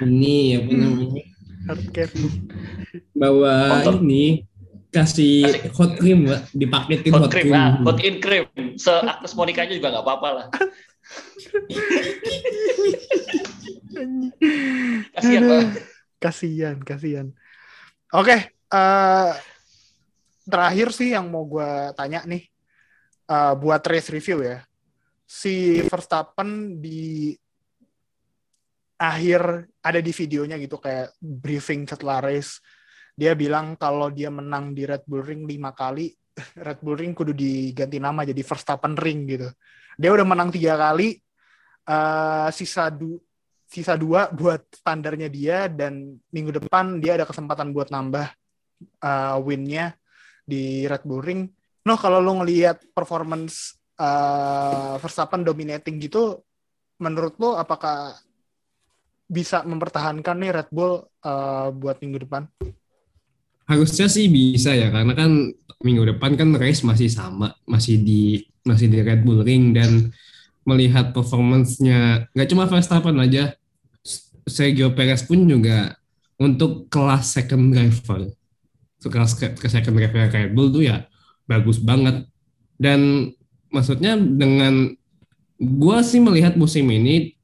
Ini 0.00 0.62
apa 0.62 0.70
namanya? 0.72 1.22
Hard 1.68 1.84
carry. 1.90 2.22
Bawa 3.12 3.82
Kotor. 3.82 3.94
ini 4.00 4.46
kasih 4.88 5.46
Kasih- 5.46 5.72
hot 5.72 5.92
cream, 5.96 6.18
Pak. 6.26 6.40
Dipaketin 6.52 7.10
Hot 7.12 7.22
hot, 7.26 7.30
cream, 7.30 7.48
cream. 7.48 7.58
nah, 7.58 7.70
hot 7.82 7.98
in 8.00 8.16
cream. 8.18 8.46
Se 8.78 8.90
Agnes 8.90 9.34
Monica 9.34 9.62
juga 9.66 9.88
nggak 9.90 10.04
apa-apa 10.04 10.28
lah. 10.32 10.46
Kasihan 15.16 15.42
pak. 15.48 15.62
Kasihan, 16.22 16.76
kasihan. 16.78 17.26
Oke, 18.14 18.54
eh, 18.54 19.30
terakhir 20.46 20.88
sih 20.94 21.10
yang 21.10 21.26
mau 21.32 21.42
gue 21.48 21.90
tanya 21.98 22.22
nih, 22.22 22.46
eh, 23.26 23.54
buat 23.58 23.82
race 23.82 24.14
review 24.14 24.46
ya. 24.46 24.62
Si 25.26 25.80
Verstappen 25.88 26.78
di 26.78 27.34
akhir 29.02 29.66
ada 29.82 29.98
di 29.98 30.12
videonya 30.14 30.60
gitu 30.62 30.78
kayak 30.78 31.18
briefing 31.18 31.88
setelah 31.90 32.22
race. 32.22 32.62
Dia 33.18 33.34
bilang 33.34 33.74
kalau 33.74 34.08
dia 34.14 34.30
menang 34.30 34.72
di 34.72 34.86
Red 34.86 35.02
Bull 35.04 35.26
Ring 35.26 35.42
lima 35.42 35.74
kali, 35.74 36.14
Red 36.66 36.78
Bull 36.78 37.02
Ring 37.02 37.12
kudu 37.18 37.34
diganti 37.34 37.98
nama 37.98 38.22
jadi 38.22 38.40
Verstappen 38.46 38.94
Ring 38.94 39.26
gitu. 39.26 39.50
Dia 39.98 40.10
udah 40.14 40.24
menang 40.24 40.54
tiga 40.54 40.78
kali, 40.78 41.18
eh, 41.88 42.48
sisa 42.54 42.86
du 42.94 43.18
sisa 43.72 43.96
dua 43.96 44.28
buat 44.28 44.60
standarnya 44.68 45.32
dia 45.32 45.64
dan 45.64 46.20
minggu 46.28 46.60
depan 46.60 47.00
dia 47.00 47.16
ada 47.16 47.24
kesempatan 47.24 47.72
buat 47.72 47.88
nambah 47.88 48.28
uh, 49.00 49.40
win-nya 49.40 49.96
di 50.44 50.84
Red 50.84 51.08
Bull 51.08 51.24
Ring. 51.24 51.48
No, 51.88 51.96
kalau 51.96 52.20
lo 52.20 52.44
ngelihat 52.44 52.92
performance 52.92 53.80
uh, 53.96 55.00
Verstappen 55.00 55.40
dominating 55.40 55.96
gitu, 56.04 56.44
menurut 57.00 57.34
lo 57.40 57.56
apakah 57.56 58.12
bisa 59.24 59.64
mempertahankan 59.64 60.36
nih 60.36 60.52
Red 60.52 60.68
Bull 60.68 61.08
uh, 61.24 61.72
buat 61.72 61.96
minggu 62.04 62.28
depan? 62.28 62.44
Harusnya 63.64 64.12
sih 64.12 64.28
bisa 64.28 64.76
ya, 64.76 64.92
karena 64.92 65.16
kan 65.16 65.48
minggu 65.80 66.12
depan 66.12 66.36
kan 66.36 66.52
race 66.60 66.84
masih 66.84 67.08
sama, 67.08 67.56
masih 67.64 67.98
di 68.04 68.44
masih 68.68 68.92
di 68.92 69.00
Red 69.00 69.24
Bull 69.24 69.40
Ring 69.40 69.72
dan 69.72 70.12
melihat 70.62 71.10
performance-nya 71.10 72.30
nggak 72.36 72.48
cuma 72.52 72.68
Verstappen 72.70 73.18
aja, 73.18 73.56
Sergio 74.46 74.92
Perez 74.94 75.22
pun 75.22 75.46
juga 75.46 75.94
untuk 76.38 76.90
kelas 76.90 77.30
second 77.30 77.70
driver, 77.70 78.26
kelas 78.98 79.38
ke, 79.38 79.66
second 79.70 79.94
driver 79.94 80.26
Red 80.26 80.52
Bull 80.54 80.74
tuh 80.74 80.84
ya 80.86 81.06
bagus 81.46 81.78
banget. 81.78 82.26
Dan 82.74 83.30
maksudnya 83.70 84.18
dengan 84.18 84.90
gua 85.58 86.02
sih 86.02 86.18
melihat 86.18 86.58
musim 86.58 86.90
ini 86.90 87.38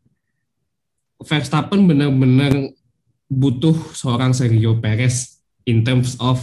Verstappen 1.18 1.86
benar-benar 1.86 2.70
butuh 3.26 3.74
seorang 3.94 4.30
Sergio 4.30 4.78
Perez 4.78 5.42
in 5.66 5.82
terms 5.82 6.14
of 6.22 6.38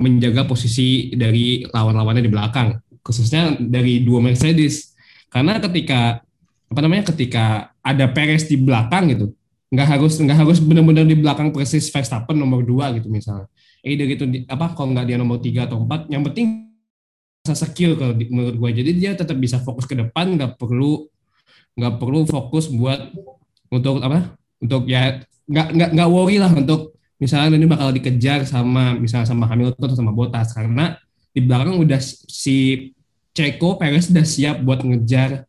menjaga 0.00 0.48
posisi 0.48 1.12
dari 1.12 1.68
lawan-lawannya 1.68 2.24
di 2.24 2.32
belakang, 2.32 2.80
khususnya 3.04 3.60
dari 3.60 4.00
dua 4.00 4.24
Mercedes. 4.24 4.96
Karena 5.28 5.60
ketika 5.60 6.24
apa 6.70 6.80
namanya 6.80 7.12
ketika 7.12 7.76
ada 7.84 8.08
Perez 8.08 8.48
di 8.48 8.56
belakang 8.56 9.12
gitu, 9.12 9.36
nggak 9.70 9.86
harus 9.86 10.18
nggak 10.18 10.38
harus 10.42 10.58
benar-benar 10.58 11.06
di 11.06 11.14
belakang 11.14 11.54
persis 11.54 11.86
Verstappen 11.94 12.34
nomor 12.34 12.66
dua 12.66 12.90
gitu 12.98 13.06
misalnya. 13.06 13.46
Either 13.86 14.06
gitu 14.10 14.24
di- 14.26 14.44
apa 14.50 14.74
kalau 14.74 14.90
nggak 14.92 15.06
dia 15.06 15.16
nomor 15.16 15.38
tiga 15.38 15.70
atau 15.70 15.78
empat, 15.80 16.10
yang 16.10 16.26
penting 16.26 16.68
bisa 17.40 17.54
skill 17.54 17.94
kalau 17.94 18.12
di- 18.12 18.28
menurut 18.28 18.56
gue. 18.58 18.70
Jadi 18.82 18.90
dia 18.98 19.10
tetap 19.14 19.38
bisa 19.38 19.62
fokus 19.62 19.86
ke 19.86 19.94
depan, 19.94 20.34
nggak 20.36 20.58
perlu 20.58 21.06
nggak 21.78 21.94
perlu 22.02 22.26
fokus 22.26 22.66
buat 22.66 23.14
untuk 23.70 24.02
apa? 24.02 24.34
Untuk 24.60 24.90
ya 24.90 25.22
nggak 25.50 25.68
nggak 25.74 25.90
nggak 25.96 26.08
worry 26.10 26.36
lah 26.38 26.50
untuk 26.54 26.94
misalnya 27.18 27.58
ini 27.58 27.66
bakal 27.66 27.90
dikejar 27.90 28.46
sama 28.46 28.94
misalnya 28.94 29.26
sama 29.28 29.44
Hamilton 29.50 29.82
atau 29.82 29.98
sama 29.98 30.12
Bottas 30.14 30.54
karena 30.54 30.94
di 31.30 31.40
belakang 31.42 31.78
udah 31.78 32.00
si 32.26 32.90
Checo 33.34 33.78
Perez 33.78 34.10
udah 34.10 34.26
siap 34.26 34.62
buat 34.62 34.82
ngejar 34.82 35.46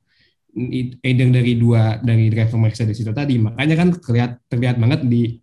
either 1.03 1.27
dari 1.31 1.55
dua 1.55 1.99
dari 2.03 2.27
driver 2.27 2.59
Mercedes 2.59 2.99
itu 2.99 3.11
tadi 3.15 3.39
makanya 3.39 3.75
kan 3.79 3.89
terlihat 3.95 4.31
terlihat 4.51 4.75
banget 4.77 5.07
di 5.07 5.39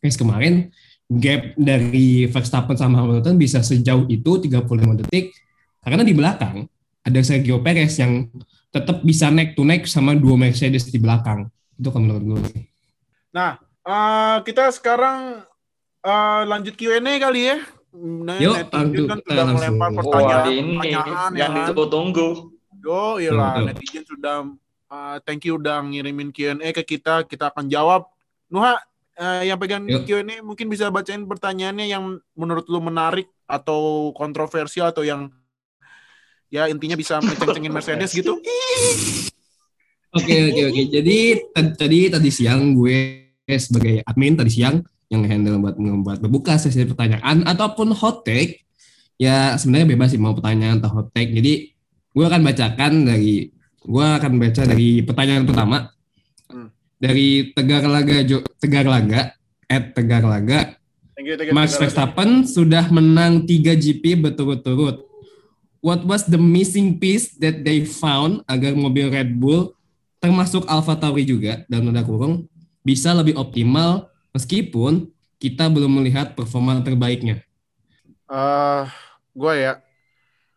race 0.00 0.16
kemarin 0.16 0.72
gap 1.10 1.52
dari 1.58 2.24
Verstappen 2.30 2.78
sama 2.78 3.04
Hamilton 3.04 3.36
bisa 3.36 3.60
sejauh 3.60 4.08
itu 4.08 4.40
35 4.40 5.00
detik 5.04 5.34
karena 5.84 6.02
di 6.06 6.14
belakang 6.16 6.56
ada 7.04 7.20
Sergio 7.20 7.60
Perez 7.60 7.96
yang 8.00 8.28
tetap 8.70 9.02
bisa 9.02 9.28
neck 9.28 9.58
to 9.58 9.66
neck 9.66 9.84
sama 9.84 10.14
dua 10.16 10.38
Mercedes 10.38 10.88
di 10.88 10.96
belakang 11.02 11.50
itu 11.76 11.88
kan 11.88 12.00
menurut 12.00 12.24
gue 12.24 12.70
Nah, 13.30 13.62
eh, 13.86 14.36
kita 14.42 14.74
sekarang 14.74 15.46
eh, 16.02 16.42
lanjut 16.50 16.74
Q&A 16.74 16.98
kali 16.98 17.46
ya. 17.46 17.58
Nah, 17.94 18.38
Yuk, 18.38 18.54
kan 18.70 18.90
sudah 18.90 19.44
langsung. 19.46 19.54
melempar 19.78 19.90
Wah, 19.90 19.98
pertanyaan, 19.98 20.46
ini 20.50 20.74
pertanyaan 20.78 21.30
ya 21.34 21.38
yang 21.38 21.50
kan. 21.50 21.58
ditunggu-tunggu. 21.62 22.28
Yo, 22.80 23.20
iyalah 23.20 23.60
Betul. 23.60 23.66
netizen 23.68 24.04
sudah 24.08 24.36
uh, 24.88 25.16
thank 25.24 25.44
you 25.44 25.60
udah 25.60 25.84
ngirimin 25.84 26.32
Q&A 26.32 26.72
ke 26.72 26.82
kita, 26.84 27.28
kita 27.28 27.52
akan 27.52 27.68
jawab. 27.68 28.08
Nuha, 28.48 28.80
uh, 29.20 29.42
yang 29.44 29.60
pegang. 29.60 29.84
Q&A 29.84 30.40
mungkin 30.40 30.66
bisa 30.72 30.88
bacain 30.88 31.22
pertanyaannya 31.28 31.86
yang 31.86 32.18
menurut 32.32 32.66
lu 32.66 32.80
menarik 32.80 33.28
atau 33.44 34.10
kontroversial 34.16 34.90
atau 34.90 35.04
yang 35.04 35.28
ya 36.50 36.66
intinya 36.66 36.98
bisa 36.98 37.22
menceng-cengin 37.22 37.70
Mercedes 37.70 38.10
gitu. 38.10 38.40
Oke 40.10 40.34
oke 40.50 40.62
oke. 40.74 40.82
Jadi 40.90 41.16
tadi 41.54 42.00
tadi 42.10 42.30
siang 42.34 42.74
gue 42.74 43.30
sebagai 43.46 44.02
admin 44.02 44.34
tadi 44.34 44.50
siang 44.50 44.82
yang 45.10 45.22
handle 45.26 45.62
buat 45.62 45.78
membuat 45.78 46.18
berbuka 46.18 46.58
sesi 46.58 46.82
pertanyaan 46.86 47.46
ataupun 47.46 47.94
hot 47.94 48.26
take 48.26 48.66
ya 49.18 49.54
sebenarnya 49.58 49.94
bebas 49.94 50.10
sih 50.14 50.18
mau 50.22 50.34
pertanyaan 50.34 50.82
atau 50.82 50.90
hot 50.90 51.14
take. 51.14 51.30
Jadi 51.30 51.70
gue 52.10 52.24
akan 52.24 52.42
bacakan 52.42 52.92
dari 53.06 53.48
gue 53.80 54.06
akan 54.06 54.32
baca 54.36 54.62
dari 54.66 54.88
pertanyaan 55.02 55.44
pertama 55.46 55.78
Hmm. 56.50 56.66
dari 56.98 57.54
Tegar 57.54 57.86
Laga 57.86 58.26
Jo, 58.26 58.42
Tegar 58.58 58.82
Laga 58.82 59.38
at 59.64 59.94
Tegar 59.94 60.26
Laga 60.26 60.74
Thank 61.14 61.26
you, 61.30 61.36
thank 61.36 61.48
you, 61.48 61.54
Max. 61.54 61.76
Verstappen 61.76 62.42
sudah 62.42 62.88
menang 62.88 63.44
3 63.44 63.76
GP 63.76 64.16
berturut-turut. 64.16 65.04
What 65.78 66.00
was 66.02 66.24
the 66.24 66.40
missing 66.40 66.96
piece 66.96 67.36
that 67.36 67.60
they 67.60 67.84
found 67.84 68.40
agar 68.48 68.72
mobil 68.72 69.12
Red 69.12 69.36
Bull 69.36 69.76
termasuk 70.16 70.64
Alfa 70.64 70.96
Tauri 70.96 71.28
juga 71.28 71.60
dan 71.68 71.84
tanda 71.84 72.00
kurung 72.00 72.48
bisa 72.80 73.12
lebih 73.12 73.36
optimal 73.36 74.08
meskipun 74.32 75.12
kita 75.36 75.68
belum 75.68 76.00
melihat 76.00 76.32
performa 76.32 76.80
terbaiknya. 76.80 77.44
Eh, 78.26 78.82
gue 79.30 79.52
ya, 79.54 79.72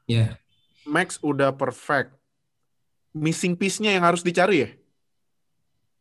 Ya, 0.03 0.35
Max 0.93 1.17
udah 1.19 1.49
perfect. 1.49 2.13
Missing 3.13 3.57
piece-nya 3.57 3.93
yang 3.93 4.05
harus 4.05 4.21
dicari 4.21 4.57
ya? 4.61 4.69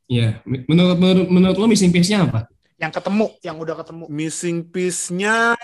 ya. 0.07 0.29
Menurut 0.45 0.97
menurut, 1.01 1.27
menurut 1.29 1.57
lo 1.57 1.67
missing 1.67 1.89
piece-nya 1.89 2.29
apa? 2.29 2.45
Yang 2.77 3.01
ketemu, 3.01 3.27
yang 3.41 3.57
udah 3.57 3.75
ketemu. 3.81 4.05
Missing 4.09 4.57
piece-nya 4.69 5.57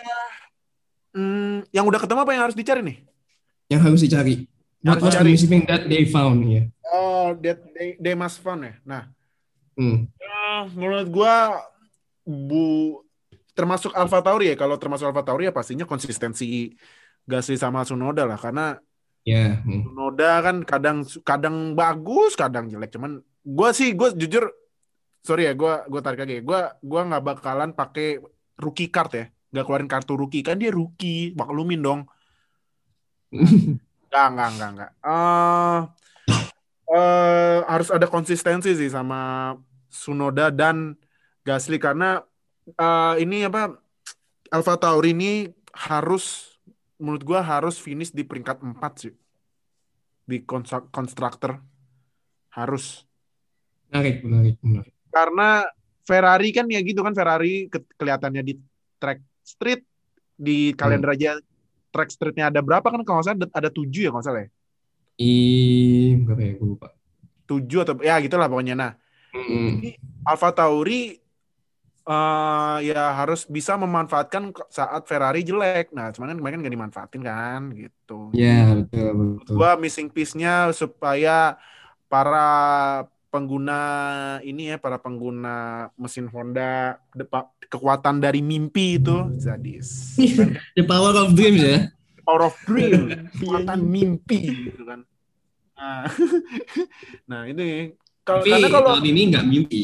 hmm, 1.13 1.69
yang 1.73 1.85
udah 1.85 2.01
ketemu 2.01 2.19
apa 2.25 2.33
yang 2.33 2.43
harus 2.49 2.57
dicari 2.57 2.81
nih? 2.81 2.99
Yang 3.69 3.81
harus 3.85 4.01
dicari. 4.01 4.35
What 4.79 4.97
Harus 4.97 5.03
was 5.03 5.13
the 5.13 5.17
dicari. 5.21 5.31
missing 5.35 5.51
piece 5.51 5.67
that 5.69 5.83
they 5.89 6.05
found? 6.07 6.39
Ya. 6.47 6.63
Oh, 6.89 7.37
that 7.45 7.59
they, 7.77 7.89
they 8.01 8.15
must 8.17 8.41
found 8.41 8.65
ya. 8.65 8.75
Nah, 8.85 9.05
Hmm. 9.79 10.11
eh, 10.11 10.63
menurut 10.75 11.07
gua 11.07 11.55
bu 12.27 12.99
termasuk 13.55 13.95
Alfa 13.95 14.19
Tauri 14.21 14.51
ya. 14.51 14.57
Kalau 14.59 14.75
termasuk 14.75 15.07
Alfa 15.07 15.23
Tauri 15.23 15.47
ya 15.47 15.55
pastinya 15.55 15.87
konsistensi 15.87 16.75
Gasly 17.23 17.55
sama 17.55 17.87
Tsunoda 17.87 18.27
lah 18.27 18.35
karena 18.35 18.79
Ya. 19.27 19.61
hmm. 19.61 19.85
Tsunoda 19.85 20.31
kan 20.41 20.57
kadang 20.65 20.99
kadang 21.27 21.57
bagus, 21.79 22.37
kadang 22.39 22.71
jelek. 22.71 22.95
Cuman 22.95 23.21
gua 23.45 23.71
sih 23.73 23.93
gua 23.93 24.15
jujur 24.15 24.51
sorry 25.25 25.49
ya, 25.49 25.53
gua 25.53 25.85
gua 25.87 26.01
tarik 26.01 26.25
lagi. 26.25 26.41
Gua 26.41 26.75
gua 26.81 27.07
nggak 27.09 27.25
bakalan 27.25 27.71
pakai 27.77 28.23
rookie 28.57 28.89
card 28.89 29.11
ya. 29.13 29.25
Nggak 29.53 29.65
keluarin 29.65 29.91
kartu 29.91 30.15
rookie 30.17 30.45
kan 30.45 30.57
dia 30.57 30.73
rookie, 30.73 31.33
maklumin 31.37 31.81
dong. 31.81 32.01
Enggak, 34.09 34.27
enggak, 34.33 34.49
enggak, 34.49 34.71
enggak. 34.73 34.91
Eh 35.05 35.81
eh, 36.89 37.59
harus 37.69 37.89
ada 37.93 38.09
konsistensi 38.09 38.73
sih 38.73 38.89
sama 38.89 39.53
Sunoda 39.93 40.49
dan 40.49 40.97
Gasly 41.45 41.77
karena 41.77 42.25
eh, 42.73 43.15
ini 43.21 43.45
apa 43.45 43.77
Alfa 44.49 44.81
Tauri 44.81 45.13
ini 45.13 45.53
harus 45.77 46.48
menurut 46.99 47.23
gua 47.23 47.41
harus 47.41 47.79
finish 47.79 48.11
di 48.11 48.23
peringkat 48.23 48.61
4 48.61 48.93
sih. 48.99 49.15
Di 50.23 50.43
konstruktor 50.91 51.63
harus. 52.53 53.07
Menarik, 53.89 54.21
menarik, 54.21 54.57
menarik. 54.61 54.93
Karena 55.09 55.65
Ferrari 56.05 56.51
kan 56.53 56.69
ya 56.69 56.81
gitu 56.85 57.01
kan 57.01 57.17
Ferrari 57.17 57.67
ke- 57.67 57.97
kelihatannya 57.97 58.43
di 58.45 58.55
track 58.99 59.21
street 59.41 59.83
di 60.35 60.73
kalender 60.73 61.13
aja 61.13 61.37
track 61.89 62.11
streetnya 62.13 62.53
ada 62.53 62.61
berapa 62.61 62.85
kan 62.85 63.01
kalau 63.03 63.21
nggak 63.21 63.27
salah 63.27 63.49
ada- 63.57 63.73
tujuh 63.73 64.07
ya 64.07 64.11
kalau 64.13 64.25
salah 64.25 64.45
ya. 64.45 64.51
Ih, 65.19 66.21
berapa 66.23 66.43
ya? 66.45 66.53
Gue 66.57 66.69
lupa. 66.77 66.89
tujuh 67.49 67.81
atau 67.81 67.97
ya 68.05 68.21
gitulah 68.21 68.45
pokoknya. 68.45 68.77
Nah, 68.77 68.93
Hmm. 69.33 69.81
Alfa 70.25 70.53
Tauri 70.53 71.17
eh 72.09 72.77
ya 72.89 73.13
harus 73.13 73.45
bisa 73.45 73.77
memanfaatkan 73.77 74.57
saat 74.73 75.05
Ferrari 75.05 75.45
jelek. 75.45 75.93
Nah, 75.93 76.09
cuman 76.09 76.33
kan 76.33 76.39
kemarin 76.41 76.59
nggak 76.65 76.75
dimanfaatin 76.81 77.21
kan 77.21 77.61
gitu. 77.77 78.33
Ya, 78.33 78.73
betul, 78.73 79.37
betul. 79.37 79.53
Gua 79.61 79.77
missing 79.77 80.09
piece-nya 80.09 80.73
supaya 80.73 81.61
para 82.09 82.49
pengguna 83.29 83.81
ini 84.41 84.73
ya, 84.73 84.77
para 84.81 84.97
pengguna 84.97 85.89
mesin 86.01 86.33
Honda 86.33 86.97
depa- 87.13 87.53
kekuatan 87.69 88.25
dari 88.25 88.41
mimpi 88.41 88.97
itu. 88.97 89.13
Kan? 89.13 90.57
The 90.81 90.85
power 90.89 91.13
of 91.13 91.37
dreams 91.37 91.61
ya. 91.61 91.93
Power 92.25 92.49
of 92.49 92.57
dream, 92.65 93.13
kekuatan 93.37 93.85
mimpi 93.85 94.73
gitu 94.73 94.89
kan. 94.89 95.05
Nah, 95.77 96.09
nah 97.31 97.41
ini 97.45 97.93
kalau 98.25 98.49
karena 98.49 98.69
kalau 98.73 98.97
ini 99.05 99.21
nggak 99.29 99.45
mimpi. 99.45 99.81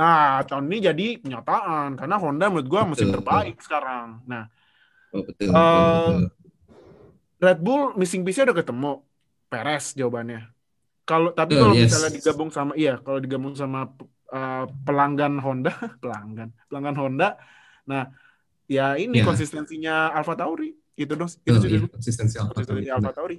Nah, 0.00 0.40
tahun 0.48 0.64
ini 0.72 0.78
jadi 0.80 1.06
kenyataan 1.20 2.00
karena 2.00 2.16
Honda 2.16 2.48
menurut 2.48 2.68
gua 2.72 2.88
mesin 2.88 3.12
Betul. 3.12 3.20
terbaik 3.20 3.56
sekarang. 3.60 4.24
Nah, 4.24 4.48
Oh, 5.10 5.26
betul, 5.26 5.50
Eh, 5.50 5.58
betul, 5.58 5.82
betul. 5.90 6.20
Red 7.42 7.58
Bull 7.60 7.82
missing 7.98 8.22
piece-nya 8.22 8.46
udah 8.52 8.58
ketemu. 8.62 8.92
Perez 9.50 9.84
jawabannya. 9.98 10.40
Kalau 11.02 11.34
tapi 11.34 11.58
Betul, 11.58 11.62
kalau 11.66 11.74
yes. 11.74 11.90
misalnya 11.90 12.10
digabung 12.14 12.50
sama 12.54 12.72
iya, 12.78 12.94
kalau 13.02 13.18
digabung 13.18 13.54
sama 13.58 13.90
eh, 14.30 14.64
pelanggan 14.86 15.42
Honda, 15.42 15.74
pelanggan, 16.02 16.54
pelanggan 16.70 16.96
Honda. 16.96 17.28
Nah, 17.90 18.06
ya 18.70 18.94
ini 18.94 19.18
Ya. 19.18 19.26
konsistensinya 19.26 20.14
Alfa 20.14 20.38
Tauri. 20.38 20.78
Itu 20.94 21.18
dong. 21.18 21.26
Itu 21.26 21.42
Betul, 21.42 21.60
sih 21.66 21.70
iya, 21.74 21.80
konsistensi 21.90 22.34
Alfa 22.38 22.54
Tauri. 22.62 22.86
Konsistensi 22.86 22.90
Alfa 22.94 23.10
Tauri. 23.10 23.36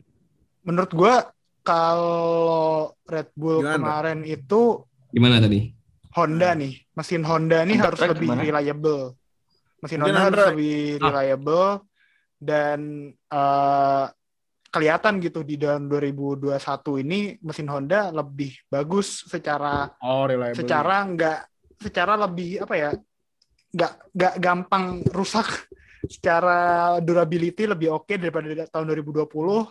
Menurut 0.67 0.91
gua 0.91 1.15
kalau 1.63 2.91
Red 3.07 3.31
Bull 3.39 3.63
Gimana? 3.63 3.79
kemarin 3.79 4.19
itu 4.27 4.83
Gimana 5.15 5.39
tadi? 5.39 5.80
Honda 6.11 6.49
nih, 6.53 6.73
mesin 6.91 7.23
Honda 7.23 7.63
nih 7.63 7.75
Honda 7.75 7.87
harus 7.87 8.01
lebih 8.09 8.27
gimana? 8.27 8.41
reliable. 8.41 9.03
Mesin 9.79 9.97
Mungkin 9.97 10.13
Honda 10.13 10.21
harus 10.21 10.37
Honda- 10.37 10.49
lebih 10.51 10.77
Ah. 10.93 11.01
reliable 11.07 11.69
dan 12.37 12.79
eh, 13.11 14.05
kelihatan 14.67 15.13
gitu 15.19 15.39
di 15.41 15.55
dalam 15.55 15.85
2021 15.85 16.55
ini 16.97 17.19
mesin 17.39 17.67
Honda 17.67 18.07
lebih 18.09 18.55
bagus 18.65 19.25
secara 19.25 19.91
Oh, 19.99 20.23
reliable. 20.23 20.55
secara 20.57 21.03
nggak 21.05 21.39
secara 21.77 22.13
lebih 22.15 22.61
apa 22.61 22.75
ya 22.75 22.89
nggak 23.71 23.93
nggak 24.11 24.33
gampang 24.37 24.85
rusak 25.09 25.47
secara 26.03 26.59
durability 26.97 27.65
lebih 27.65 27.93
oke 27.93 28.15
daripada 28.15 28.47
di 28.47 28.63
tahun 28.63 28.85
2020 28.89 29.27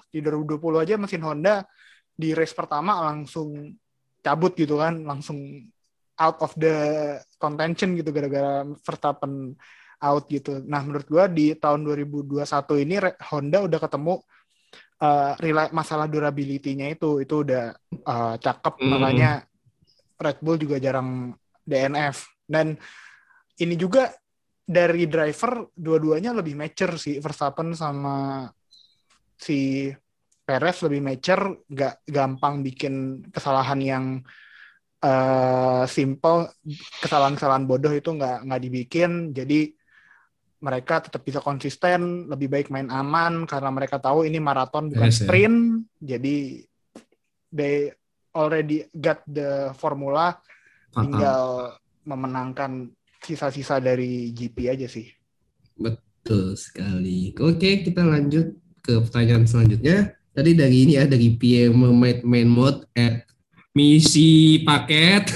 di 0.07 0.21
2020 0.21 0.57
aja 0.79 0.95
mesin 0.97 1.21
Honda 1.21 1.65
di 2.13 2.33
race 2.33 2.53
pertama 2.53 3.01
langsung 3.03 3.73
cabut 4.19 4.53
gitu 4.53 4.77
kan 4.77 5.01
langsung 5.01 5.39
out 6.21 6.39
of 6.45 6.53
the 6.61 6.77
contention 7.41 7.97
gitu 7.97 8.13
gara-gara 8.13 8.69
Verstappen 8.85 9.57
out 10.01 10.25
gitu. 10.29 10.61
Nah 10.65 10.85
menurut 10.85 11.09
gua 11.09 11.25
di 11.29 11.57
tahun 11.57 11.85
2021 11.85 12.45
ini 12.85 12.95
Honda 13.33 13.59
udah 13.65 13.79
ketemu 13.81 14.15
uh, 15.01 15.33
masalah 15.73 16.07
durability-nya 16.07 16.93
itu 16.93 17.25
itu 17.25 17.35
udah 17.45 17.73
uh, 18.05 18.35
cakep 18.37 18.75
Hmm. 18.81 18.97
makanya 18.97 19.31
Red 20.21 20.39
Bull 20.45 20.61
juga 20.61 20.77
jarang 20.77 21.33
DNF 21.65 22.29
dan 22.49 22.77
ini 23.61 23.75
juga 23.77 24.13
dari 24.65 25.05
driver 25.11 25.69
dua-duanya 25.75 26.31
lebih 26.37 26.55
mature 26.55 26.95
sih 26.97 27.19
Verstappen 27.19 27.75
sama 27.75 28.47
si 29.35 29.91
Perez 30.45 30.77
lebih 30.85 31.01
mature 31.03 31.65
nggak 31.67 32.07
gampang 32.07 32.63
bikin 32.65 33.25
kesalahan 33.33 33.81
yang 33.81 34.05
eh 35.01 35.83
simple 35.89 36.53
kesalahan-kesalahan 37.01 37.65
bodoh 37.65 37.89
itu 37.89 38.13
nggak 38.13 38.45
nggak 38.45 38.61
dibikin 38.61 39.33
jadi 39.33 39.73
mereka 40.61 41.01
tetap 41.01 41.25
bisa 41.25 41.41
konsisten 41.41 42.29
lebih 42.29 42.53
baik 42.53 42.69
main 42.69 42.93
aman 42.93 43.49
karena 43.49 43.73
mereka 43.73 43.97
tahu 43.97 44.29
ini 44.29 44.37
maraton 44.37 44.93
bukan 44.93 45.09
Yes, 45.09 45.25
sprint 45.25 45.89
jadi 46.05 46.37
they 47.49 47.97
already 48.37 48.85
got 48.93 49.25
the 49.25 49.73
formula 49.73 50.37
Fatal. 50.93 51.01
tinggal 51.01 51.43
memenangkan 52.05 52.93
sisa-sisa 53.25 53.81
dari 53.81 54.37
GP 54.37 54.69
aja 54.69 54.85
sih 54.85 55.09
Betul 55.81 56.53
sekali. 56.53 57.33
Oke, 57.41 57.81
kita 57.81 58.05
lanjut 58.05 58.53
ke 58.85 59.01
pertanyaan 59.01 59.49
selanjutnya. 59.49 60.13
Tadi 60.37 60.53
dari 60.53 60.85
ini 60.85 61.01
ya, 61.01 61.09
dari 61.09 61.33
PM 61.33 61.81
main 62.21 62.49
Mode 62.49 62.85
at 62.93 63.25
misi 63.75 64.63
paket. 64.63 65.31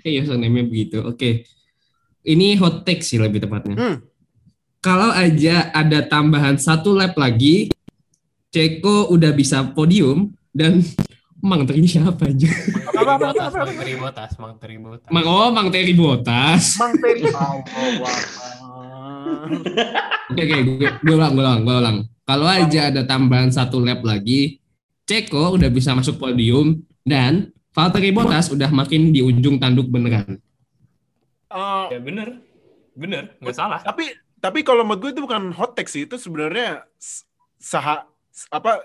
Eh, 0.00 0.24
username-nya 0.24 0.64
begitu. 0.64 0.98
Oke. 1.04 1.44
ini 2.24 2.56
hot 2.56 2.88
take 2.88 3.04
sih 3.04 3.20
lebih 3.20 3.44
tepatnya. 3.44 3.76
Hmm. 3.76 3.96
Kalau 4.80 5.12
aja 5.12 5.68
ada 5.76 6.00
tambahan 6.08 6.56
satu 6.56 6.96
lap 6.96 7.12
lagi, 7.20 7.68
Ceko 8.48 9.12
udah 9.12 9.36
bisa 9.36 9.60
podium 9.76 10.32
dan 10.56 10.80
Mang 11.44 11.68
Teri 11.68 11.84
siapa 11.84 12.32
aja? 12.32 12.48
Mang 12.96 13.76
Teri 13.76 13.94
Botas, 14.00 14.32
Mang 14.40 14.56
Teri 14.56 14.76
Botas. 14.80 15.08
Mang 15.12 15.26
oh 15.28 15.48
Mang 15.52 15.68
Teri 15.68 15.92
Botas. 15.92 16.80
Mang. 16.80 16.96
Allah 16.96 18.16
Oke 20.32 20.42
oke, 20.44 20.56
gue, 20.64 20.88
gue 20.88 21.14
ulang, 21.16 21.32
gue 21.36 21.44
ulang, 21.44 21.60
gue 21.64 21.76
ulang. 21.76 21.98
Kalau 22.24 22.48
aja 22.48 22.88
ada 22.88 23.04
tambahan 23.04 23.52
satu 23.52 23.84
lap 23.84 24.00
lagi, 24.00 24.60
Ceko 25.04 25.56
udah 25.60 25.68
bisa 25.68 25.92
masuk 25.92 26.16
podium 26.16 26.80
dan 27.06 27.50
Valtteri 27.70 28.10
Bottas 28.10 28.50
udah 28.50 28.70
makin 28.74 29.14
di 29.14 29.22
ujung 29.22 29.56
tanduk 29.62 29.86
beneran. 29.88 30.38
Eh, 31.50 31.84
Ya 31.90 31.98
bener, 31.98 32.28
bener, 32.94 33.24
nggak 33.42 33.54
salah. 33.58 33.80
tapi 33.82 34.14
tapi 34.40 34.62
kalau 34.62 34.86
menurut 34.86 35.00
gue 35.02 35.10
itu 35.18 35.22
bukan 35.26 35.52
hot 35.52 35.74
take 35.76 35.90
sih 35.90 36.06
itu 36.08 36.16
sebenarnya 36.16 36.86
s- 36.96 37.26
saha 37.60 38.06
apa 38.48 38.80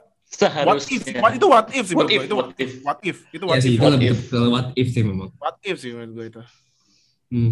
what 0.65 0.83
if 0.89 1.01
Seharusnya. 1.05 1.21
what, 1.23 1.31
itu 1.37 1.47
what 1.47 1.67
if 1.71 1.83
sih 1.87 1.95
What 1.95 2.09
if, 2.11 2.19
gue 2.19 2.27
itu 2.27 2.35
what 2.35 2.49
if. 2.59 2.71
what 2.83 2.99
if 3.05 3.17
itu 3.31 3.45
Ya 3.45 3.49
what 3.49 3.61
sih, 3.63 3.71
if 3.77 3.77
itu 3.79 3.85
what 3.85 3.95
if. 4.01 4.15
what 4.51 4.67
if 4.75 4.87
sih 4.91 5.03
memang. 5.05 5.29
what 5.39 5.57
if 5.63 5.75
sih 5.79 5.91
menurut 5.95 6.11
gue 6.13 6.25
itu 6.33 6.41
Hmm. 7.33 7.51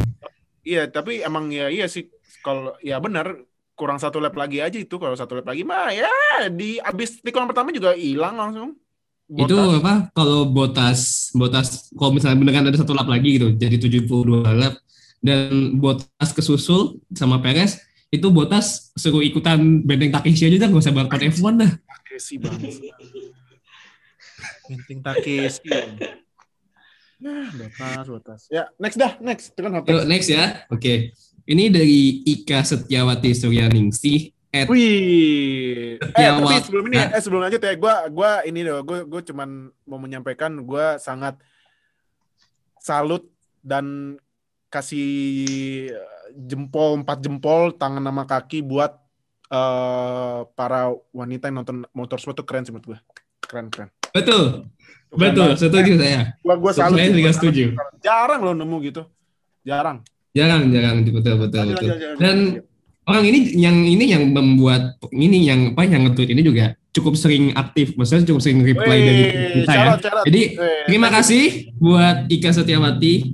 iya 0.64 0.88
tapi 0.90 1.24
emang 1.24 1.50
ya 1.52 1.68
iya 1.70 1.86
sih 1.90 2.08
kalau 2.46 2.76
ya 2.84 2.98
benar 3.00 3.28
kurang 3.74 3.98
satu 3.98 4.18
lap 4.22 4.36
lagi 4.38 4.62
aja 4.62 4.78
itu 4.78 4.96
kalau 5.02 5.16
satu 5.18 5.34
lap 5.38 5.48
lagi 5.50 5.64
mah 5.66 5.90
ya 5.92 6.10
di 6.54 6.78
abis 6.78 7.20
tikungan 7.26 7.50
pertama 7.50 7.74
juga 7.74 7.98
hilang 7.98 8.36
langsung 8.38 8.70
Itu 9.32 9.56
apa? 9.56 10.12
Kalau 10.12 10.50
Botas, 10.52 11.32
Botas 11.32 11.90
kalau 11.96 12.12
misalnya 12.12 12.38
beneran 12.38 12.68
ada 12.68 12.78
satu 12.78 12.92
lap 12.92 13.08
lagi 13.08 13.40
gitu, 13.40 13.56
jadi 13.56 13.80
72 13.80 14.44
lap 14.44 14.76
dan 15.24 15.80
Botas 15.80 16.30
kesusul 16.36 17.00
sama 17.16 17.40
Perez, 17.40 17.80
itu 18.12 18.28
Botas 18.30 18.92
suruh 18.94 19.24
ikutan 19.24 19.82
benteng 19.82 20.12
Takeshi 20.12 20.52
aja 20.52 20.68
dah, 20.68 20.70
gak 20.70 20.84
usah 20.84 20.94
balap 20.94 21.16
F1 21.16 21.54
dah. 21.56 21.72
Takeshi 21.72 22.36
banget. 22.38 22.94
Penting 24.68 25.00
Takeshi. 25.02 25.72
Nah, 27.24 27.48
botas, 27.56 28.06
botas. 28.12 28.42
Ya, 28.52 28.68
next 28.76 29.00
dah, 29.00 29.16
next. 29.24 29.56
Take. 29.56 30.04
next 30.12 30.28
ya. 30.28 30.68
Oke. 30.68 31.16
Ini 31.48 31.72
dari 31.72 32.24
Ika 32.28 32.64
Setiawati 32.68 33.32
Suryaningsih 33.32 34.43
at 34.54 34.70
Wih. 34.70 35.98
Eh, 35.98 36.30
tapi 36.30 36.62
sebelum 36.62 36.86
ini, 36.94 36.98
eh 37.02 37.22
sebelum 37.26 37.42
lanjut 37.42 37.58
ya, 37.58 37.74
gua 37.74 38.06
gua 38.14 38.32
ini 38.46 38.62
loh, 38.62 38.86
gua 38.86 39.02
gua 39.02 39.22
cuman 39.26 39.74
mau 39.90 39.98
menyampaikan 39.98 40.54
gua 40.62 41.02
sangat 41.02 41.42
salut 42.78 43.26
dan 43.66 44.16
kasih 44.70 45.10
eh, 45.90 46.30
jempol 46.38 47.02
empat 47.02 47.18
jempol 47.26 47.74
tangan 47.74 48.06
sama 48.06 48.30
kaki 48.30 48.62
buat 48.62 48.94
eh 49.50 50.40
para 50.54 50.94
wanita 51.10 51.50
yang 51.50 51.66
nonton 51.66 51.86
motorsport 51.90 52.38
tuh 52.38 52.46
keren 52.46 52.62
sih 52.62 52.70
menurut 52.70 52.94
gua. 52.94 53.00
Keren 53.42 53.74
keren. 53.74 53.90
betul, 54.14 54.70
keren 55.10 55.18
betul, 55.18 55.48
banget. 55.50 55.58
setuju 55.66 55.94
saya. 55.98 56.22
Gua 56.46 56.56
gua 56.62 56.72
salut. 56.78 56.98
Saya 57.02 57.10
juga 57.10 57.32
setuju. 57.34 57.66
Jarang 58.06 58.42
loh 58.46 58.54
nemu 58.54 58.78
gitu. 58.86 59.02
Jarang. 59.66 60.06
Jarang, 60.34 60.70
jarang, 60.74 61.06
betul, 61.06 61.38
betul, 61.42 61.78
betul. 61.78 61.90
Dan 62.18 62.38
orang 63.04 63.24
ini 63.28 63.40
yang 63.60 63.78
ini 63.84 64.06
yang 64.08 64.24
membuat 64.32 64.98
ini 65.12 65.48
yang 65.48 65.76
apa 65.76 65.84
yang 65.88 66.08
nge-tweet 66.08 66.32
ini 66.32 66.42
juga 66.44 66.66
cukup 66.94 67.18
sering 67.18 67.52
aktif, 67.58 67.98
maksudnya 67.98 68.30
cukup 68.30 68.42
sering 68.46 68.62
reply 68.62 68.98
Wih, 69.02 69.06
dari 69.10 69.24
kita 69.60 69.74
ya. 69.74 69.88
Jadi 70.30 70.42
Wih, 70.56 70.84
terima 70.86 71.10
kasih 71.10 71.74
buat 71.82 72.30
Ika 72.30 72.54
Setiawati. 72.54 73.34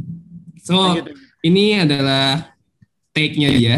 So 0.63 0.95
ini 1.43 1.75
adalah 1.83 2.55
take-nya 3.11 3.51
dia. 3.51 3.77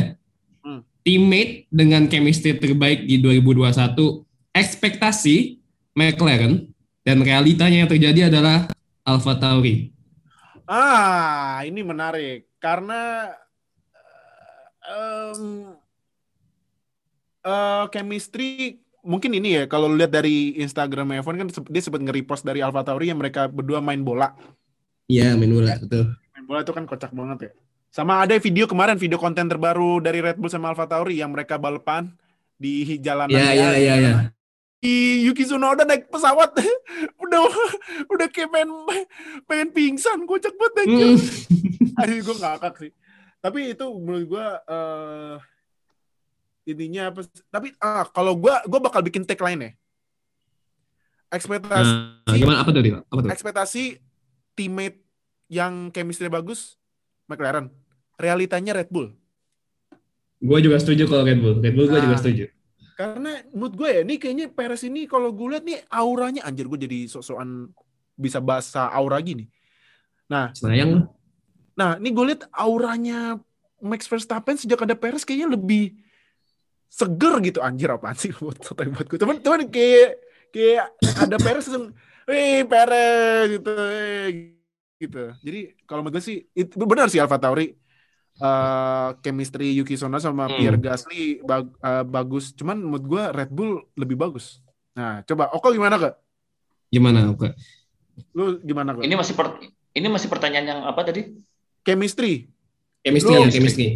Hmm. 0.61 0.85
Teammate 1.01 1.65
dengan 1.73 2.05
chemistry 2.05 2.53
terbaik 2.61 3.09
di 3.09 3.17
2021, 3.17 4.21
ekspektasi 4.53 5.57
McLaren 5.97 6.69
dan 7.01 7.17
realitanya 7.25 7.83
yang 7.83 7.89
terjadi 7.89 8.29
adalah 8.29 8.69
Alfa 9.01 9.33
Tauri. 9.33 9.89
Ah, 10.69 11.65
ini 11.65 11.81
menarik 11.81 12.47
karena 12.61 13.33
em, 14.85 15.73
eh, 17.45 17.85
chemistry 17.89 18.81
mungkin 19.01 19.33
ini 19.33 19.61
ya 19.61 19.63
kalau 19.65 19.89
lihat 19.89 20.13
dari 20.13 20.57
Instagram 20.61 21.17
Evan 21.17 21.35
kan 21.45 21.47
dia 21.49 21.81
sempat 21.81 22.01
nge-repost 22.05 22.45
dari 22.45 22.61
Alpha 22.61 22.85
Tauri 22.85 23.09
yang 23.09 23.17
mereka 23.17 23.49
berdua 23.49 23.81
main 23.81 24.01
bola. 24.05 24.33
Iya, 25.09 25.33
main 25.35 25.51
bola 25.51 25.75
betul. 25.81 26.13
Main 26.37 26.45
bola 26.45 26.59
itu 26.61 26.73
kan 26.73 26.85
kocak 26.85 27.11
banget 27.11 27.37
ya. 27.49 27.51
Sama 27.91 28.23
ada 28.23 28.37
video 28.39 28.69
kemarin 28.69 28.95
video 28.95 29.19
konten 29.19 29.51
terbaru 29.51 29.99
dari 29.99 30.23
Red 30.23 30.39
Bull 30.39 30.47
sama 30.47 30.71
Alpha 30.71 30.87
Tauri 30.87 31.19
yang 31.19 31.35
mereka 31.35 31.59
balapan 31.59 32.07
di 32.55 32.87
jalanan. 33.01 33.35
Iya, 33.35 33.49
iya, 33.51 33.69
iya, 33.75 33.93
iya. 33.99 34.13
Di 34.81 35.25
Yuki 35.27 35.45
Tsunoda 35.45 35.85
naik 35.85 36.09
pesawat 36.09 36.57
udah 37.25 37.41
udah 38.09 38.27
kayak 38.31 38.49
pengen 38.49 38.69
pengen 39.45 39.69
pingsan 39.75 40.23
kocak 40.23 40.55
banget 40.55 40.73
anjir. 40.87 41.09
Hmm. 41.17 41.99
Aduh, 42.01 42.17
gue 42.23 42.35
ngakak 42.37 42.73
sih. 42.79 42.91
Tapi 43.41 43.73
itu 43.73 43.85
menurut 43.97 44.25
gue 44.29 44.47
eh 44.69 45.35
intinya 46.67 47.09
apa? 47.09 47.25
Tapi 47.49 47.73
ah 47.81 48.05
kalau 48.09 48.37
gue 48.37 48.53
gue 48.67 48.79
bakal 48.79 49.01
bikin 49.01 49.25
tagline 49.25 49.61
ya. 49.61 49.71
Ekspektasi 51.31 51.91
Nah, 52.27 52.35
gimana 52.35 52.59
apa 52.61 52.69
tuh? 52.75 52.81
Apa 52.83 53.19
tuh? 53.23 53.29
ekspektasi 53.31 53.83
teammate 54.53 54.99
yang 55.47 55.89
chemistry 55.91 56.27
bagus 56.27 56.75
McLaren. 57.27 57.71
Realitanya 58.19 58.77
Red 58.77 58.91
Bull. 58.91 59.15
Gue 60.41 60.59
juga 60.59 60.77
setuju 60.81 61.07
kalau 61.07 61.23
Red 61.23 61.39
Bull. 61.39 61.55
Red 61.61 61.73
Bull 61.73 61.87
gue 61.87 61.99
juga 62.01 62.15
Nah. 62.17 62.21
setuju. 62.21 62.45
Karena 62.99 63.31
menurut 63.49 63.73
gue 63.73 63.89
ya, 63.89 64.01
ini 64.05 64.15
kayaknya 64.21 64.45
Perez 64.51 64.85
ini 64.85 65.09
kalau 65.09 65.33
gue 65.33 65.47
lihat 65.57 65.65
nih 65.65 65.81
auranya 65.89 66.45
anjir 66.45 66.69
gue 66.69 66.79
jadi 66.85 67.09
sok-sokan 67.09 67.71
bisa 68.13 68.37
bahasa 68.37 68.85
aura 68.93 69.17
gini. 69.23 69.49
Sayang. 70.29 71.09
Nah, 71.73 71.97
ini 71.97 72.09
gue 72.13 72.25
lihat 72.29 72.45
auranya 72.53 73.41
Max 73.81 74.05
Verstappen 74.05 74.55
sejak 74.55 74.85
ada 74.85 74.93
Perez 74.93 75.25
kayaknya 75.25 75.49
lebih 75.57 75.97
seger 76.91 77.39
gitu 77.39 77.63
anjir 77.63 77.87
apaan 77.87 78.13
sih 78.13 78.35
buat 78.35 78.59
sotoy 78.67 78.91
buat 78.91 79.07
gue. 79.07 79.15
Temen 79.15 79.39
temen 79.39 79.71
kayak 79.71 80.19
kayak 80.51 80.85
ada 81.15 81.35
Perez 81.39 81.63
langsung, 81.65 81.95
"Wih, 82.27 82.67
Perez" 82.67 83.47
gitu, 83.55 83.71
"Eh," 83.71 84.27
gitu. 84.99 85.23
Jadi 85.39 85.59
kalau 85.87 86.03
menurut 86.03 86.19
gue 86.19 86.23
sih 86.23 86.37
itu 86.51 86.75
benar 86.83 87.07
sih 87.07 87.17
Alfa 87.17 87.39
Tauri 87.39 87.71
eh, 88.33 89.09
chemistry 89.19 89.71
Yuki 89.73 89.95
Tsunoda 89.95 90.19
sama 90.19 90.47
Hmm. 90.47 90.55
Pierre 90.55 90.77
Gasly 90.77 91.39
bag- 91.41 91.75
eh, 91.79 92.03
bagus. 92.03 92.51
Cuman 92.51 92.79
menurut 92.79 93.05
gue 93.05 93.23
Red 93.31 93.49
Bull 93.49 93.87
lebih 93.95 94.15
bagus. 94.15 94.59
Nah, 94.91 95.23
coba 95.23 95.51
Oko 95.51 95.71
gimana, 95.71 95.95
Kak? 95.95 96.15
Gimana? 96.89 97.31
Oke. 97.31 97.55
Lu 98.35 98.59
gimana, 98.59 98.91
Kak? 98.91 99.03
Ini 99.03 99.15
masih 99.15 99.33
per- 99.33 99.59
ini 99.91 100.07
masih 100.07 100.27
pertanyaan 100.27 100.65
yang 100.67 100.79
apa 100.83 101.01
tadi? 101.03 101.31
Chemistry. 101.81 102.51
Chemistry 103.01 103.31
Lu- 103.31 103.41
ya, 103.41 103.49
chemistry. 103.49 103.87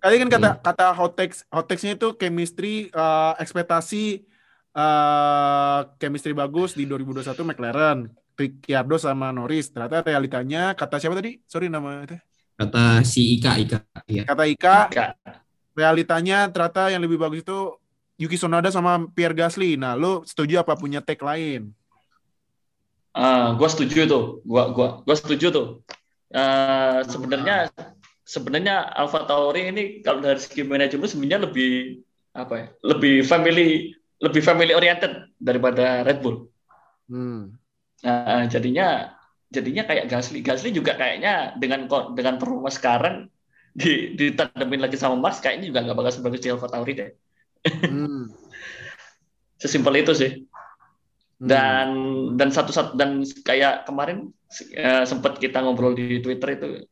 Tadi 0.00 0.16
kan 0.16 0.28
kata 0.32 0.48
Hmm. 0.50 0.60
kata 0.64 0.86
hot 0.96 1.12
text 1.12 1.44
hot 1.52 1.68
textnya 1.68 1.92
itu 1.92 2.16
chemistry 2.16 2.88
eh, 2.88 3.32
ekspektasi 3.36 4.24
eh, 4.70 5.78
chemistry 6.00 6.32
bagus 6.32 6.72
di 6.72 6.88
2021 6.88 7.44
McLaren, 7.44 8.08
Ricciardo 8.32 8.96
sama 8.96 9.28
Norris. 9.28 9.68
Ternyata 9.68 10.00
realitanya 10.00 10.72
kata 10.72 10.96
siapa 10.96 11.20
tadi? 11.20 11.36
Sorry 11.44 11.68
nama 11.68 12.06
itu. 12.08 12.16
Kata 12.56 13.04
si 13.04 13.36
Ika, 13.36 13.52
Ika. 13.56 13.78
Iya. 14.04 14.24
Kata 14.24 14.44
Ika, 14.44 14.76
Enggak. 14.88 15.10
realitanya 15.72 16.48
ternyata 16.48 16.88
yang 16.88 17.00
lebih 17.04 17.16
bagus 17.16 17.40
itu 17.40 17.58
Yuki 18.16 18.36
Tsunoda 18.36 18.68
sama 18.68 19.08
Pierre 19.12 19.32
Gasly. 19.32 19.80
Nah, 19.80 19.96
lu 19.96 20.20
setuju 20.24 20.60
apa 20.60 20.76
punya 20.76 21.00
tag 21.00 21.20
lain? 21.20 21.72
Ah, 23.10 23.52
gua 23.56 23.68
setuju 23.68 24.06
tuh. 24.06 24.24
Gua 24.44 24.70
gua 24.70 25.02
gua 25.02 25.16
setuju 25.16 25.46
tuh. 25.50 25.66
Eh, 26.30 26.98
sebenarnya 27.10 27.72
sebenarnya 28.30 28.94
Alpha 28.94 29.26
Tauri 29.26 29.74
ini 29.74 29.82
kalau 30.06 30.22
dari 30.22 30.38
segi 30.38 30.62
manajemen 30.62 31.10
sebenarnya 31.10 31.50
lebih 31.50 31.98
apa 32.30 32.54
ya? 32.54 32.66
Lebih 32.86 33.26
family 33.26 33.90
lebih 34.22 34.42
family 34.46 34.70
oriented 34.70 35.34
daripada 35.42 36.06
Red 36.06 36.22
Bull. 36.22 36.46
Hmm. 37.10 37.58
Nah, 38.06 38.46
jadinya 38.46 39.10
jadinya 39.50 39.82
kayak 39.82 40.06
Gasly. 40.06 40.46
Gasly 40.46 40.70
juga 40.70 40.94
kayaknya 40.94 41.58
dengan 41.58 41.90
dengan 42.14 42.38
performa 42.38 42.70
sekarang 42.70 43.26
di 43.74 44.14
ditandemin 44.14 44.86
lagi 44.86 44.94
sama 44.94 45.18
Max 45.18 45.42
kayaknya 45.42 45.74
juga 45.74 45.82
nggak 45.90 45.98
bakal 45.98 46.12
sebagus 46.14 46.42
di 46.46 46.54
Alpha 46.54 46.70
Tauri 46.70 46.92
deh. 46.94 47.10
Hmm. 47.66 48.30
Sesimpel 49.60 50.06
itu 50.06 50.14
sih. 50.14 50.32
Hmm. 51.40 51.48
dan 51.48 51.88
dan 52.36 52.52
satu 52.52 52.68
satu 52.68 53.00
dan 53.00 53.24
kayak 53.48 53.88
kemarin 53.88 54.28
eh, 54.76 55.08
sempat 55.08 55.40
kita 55.40 55.64
ngobrol 55.64 55.96
di 55.96 56.20
Twitter 56.20 56.52
itu 56.52 56.84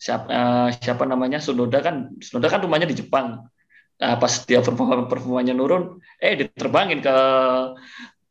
siapa 0.00 0.26
eh, 0.32 0.68
siapa 0.80 1.04
namanya 1.04 1.36
Sunoda 1.44 1.84
kan 1.84 2.16
Sunoda 2.24 2.48
kan 2.48 2.64
rumahnya 2.64 2.88
di 2.88 2.96
Jepang 2.96 3.44
Nah, 4.00 4.16
pas 4.16 4.32
dia 4.48 4.64
performa 4.64 5.04
performanya 5.04 5.52
nurun 5.52 6.00
eh 6.16 6.32
diterbangin 6.32 7.04
ke 7.04 7.16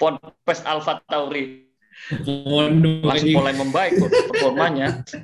Ponpes 0.01 0.65
Alpha 0.65 0.97
Tauri 1.05 1.69
langsung 3.05 3.29
mulai 3.29 3.53
membaik 3.53 4.01
performanya 4.01 5.05
langsung. 5.05 5.21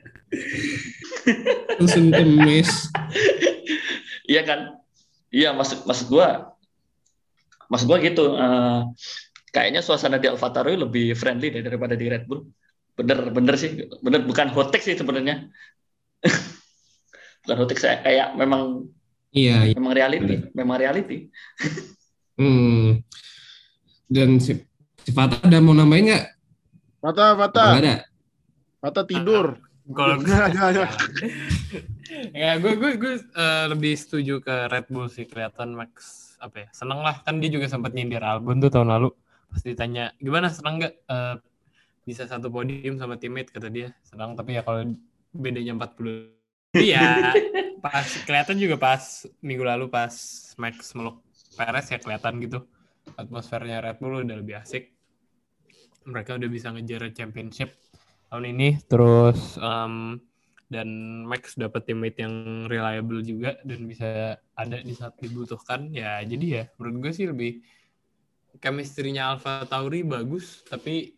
Iya 4.30 4.42
kan? 4.46 4.60
Iya 5.34 5.50
maksud 5.58 5.90
maksud 5.90 6.14
gua 6.14 6.54
maksud 7.74 7.90
gua 7.90 7.98
gitu. 8.06 8.38
eh, 8.38 8.82
kayaknya 9.50 9.82
suasana 9.82 10.22
di 10.22 10.30
AlphaTauri 10.30 10.78
lebih 10.78 11.18
friendly 11.18 11.50
deh 11.50 11.66
daripada 11.66 11.98
di 11.98 12.06
Red 12.06 12.30
Bull. 12.30 12.46
Bener 12.94 13.34
bener 13.34 13.56
sih, 13.58 13.82
bener 14.06 14.22
bukan 14.30 14.54
hot 14.54 14.70
take 14.70 14.86
sih 14.86 14.94
sebenarnya. 14.94 15.50
bukan 17.46 17.66
take 17.70 17.82
saya 17.82 18.02
kayak 18.02 18.34
memang 18.36 18.90
Iya, 19.36 19.68
iya. 19.68 19.76
memang 19.76 19.92
reality, 19.92 20.36
memang 20.56 20.78
reality. 20.80 21.18
Hmm. 22.36 23.00
Dan 24.12 24.44
si, 24.44 24.60
si 25.00 25.12
Fatah 25.16 25.40
ada 25.40 25.64
mau 25.64 25.72
nambahin 25.72 26.12
nggak? 26.12 26.26
Mata, 27.00 27.32
Apa 27.32 27.48
mata, 27.48 27.64
nggak 27.72 27.80
ada? 27.80 27.96
mata 28.84 29.02
tidur. 29.08 29.56
Kalau 29.88 30.20
jangan, 30.28 30.52
jangan. 30.52 30.92
ya 32.36 32.60
gue 32.60 32.76
gue 32.76 32.92
gue 33.00 33.14
eh, 33.24 33.66
lebih 33.72 33.96
setuju 33.96 34.44
ke 34.44 34.68
Red 34.68 34.92
Bull 34.92 35.08
sih 35.08 35.24
kelihatan 35.24 35.80
Max 35.80 35.94
apa 36.44 36.66
ya 36.66 36.68
seneng 36.76 37.00
lah 37.02 37.24
kan 37.24 37.40
dia 37.40 37.50
juga 37.50 37.72
sempat 37.72 37.96
nyindir 37.96 38.20
Albon 38.22 38.60
tuh 38.60 38.70
tahun 38.70 38.92
lalu 38.92 39.10
pas 39.48 39.62
ditanya 39.64 40.12
gimana 40.20 40.52
seneng 40.52 40.84
nggak 40.84 40.94
eh, 41.08 41.36
bisa 42.04 42.28
satu 42.28 42.52
podium 42.52 43.00
sama 43.00 43.16
teammate 43.16 43.50
kata 43.50 43.72
dia 43.72 43.90
senang 44.06 44.36
tapi 44.36 44.60
ya 44.60 44.62
kalau 44.62 44.92
bedanya 45.36 45.76
40 45.76 46.32
iya 46.80 47.32
pas 47.86 48.08
kelihatan 48.26 48.58
juga 48.58 48.76
pas 48.80 49.04
minggu 49.44 49.64
lalu 49.64 49.86
pas 49.92 50.12
Max 50.58 50.96
meluk 50.96 51.22
Perez 51.56 51.88
ya 51.88 51.98
kelihatan 51.98 52.44
gitu. 52.44 52.60
Atmosfernya 53.16 53.80
Red 53.80 54.04
Bull 54.04 54.28
udah 54.28 54.38
lebih 54.38 54.60
asik. 54.60 54.92
Mereka 56.06 56.36
udah 56.36 56.50
bisa 56.52 56.70
ngejar 56.76 57.08
championship 57.16 57.80
tahun 58.28 58.52
ini. 58.52 58.84
Terus 58.92 59.56
em, 59.56 60.20
dan 60.68 60.90
Max 61.24 61.56
dapat 61.56 61.88
teammate 61.88 62.20
yang 62.20 62.68
reliable 62.68 63.24
juga 63.24 63.56
dan 63.64 63.88
bisa 63.88 64.36
ada 64.36 64.78
di 64.84 64.94
saat 64.94 65.16
dibutuhkan. 65.24 65.90
Ya 65.96 66.20
jadi 66.28 66.46
ya 66.46 66.64
menurut 66.76 67.10
gue 67.10 67.12
sih 67.16 67.26
lebih 67.32 67.64
chemistry-nya 68.60 69.36
Alpha 69.36 69.64
Tauri 69.68 70.04
bagus 70.04 70.64
tapi 70.68 71.16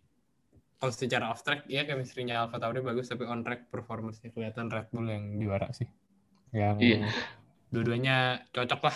kalau 0.77 0.93
secara 0.93 1.33
off 1.33 1.41
track 1.41 1.65
ya 1.65 1.83
chemistry-nya 1.89 2.45
Alpha 2.45 2.61
Tauri 2.61 2.85
bagus 2.85 3.09
tapi 3.09 3.25
on 3.25 3.41
track 3.41 3.73
performance-nya 3.73 4.29
kelihatan 4.29 4.69
Red 4.69 4.93
Bull 4.93 5.09
yang 5.09 5.25
juara 5.41 5.73
sih. 5.73 5.89
Yang 6.53 6.77
Iya. 6.79 6.97
dua-duanya 7.73 8.45
cocok 8.53 8.81
lah. 8.85 8.95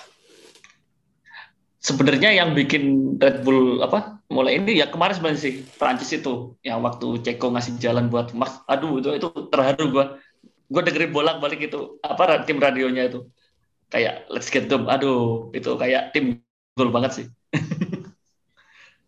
Sebenarnya 1.82 2.30
yang 2.38 2.54
bikin 2.54 3.18
Red 3.18 3.42
Bull 3.42 3.82
apa 3.82 4.22
mulai 4.30 4.62
ini 4.62 4.78
ya 4.78 4.94
kemarin 4.94 5.18
sebenarnya 5.18 5.42
sih 5.42 5.66
Prancis 5.82 6.14
itu 6.14 6.54
yang 6.62 6.86
waktu 6.86 7.26
Ceko 7.26 7.50
ngasih 7.58 7.82
jalan 7.82 8.14
buat 8.14 8.38
Max. 8.38 8.62
Aduh 8.70 9.02
itu 9.02 9.10
itu 9.18 9.28
terharu 9.50 9.90
gua. 9.90 10.06
Gua 10.72 10.82
dengerin 10.86 11.12
bolak 11.12 11.42
balik 11.42 11.66
itu 11.66 11.98
apa 12.06 12.46
tim 12.46 12.62
radionya 12.62 13.10
itu. 13.10 13.26
Kayak 13.90 14.30
let's 14.30 14.54
get 14.54 14.70
them. 14.70 14.86
Aduh 14.86 15.50
itu 15.58 15.74
kayak 15.74 16.14
tim 16.14 16.46
gol 16.78 16.94
banget 16.94 17.12
sih 17.12 17.26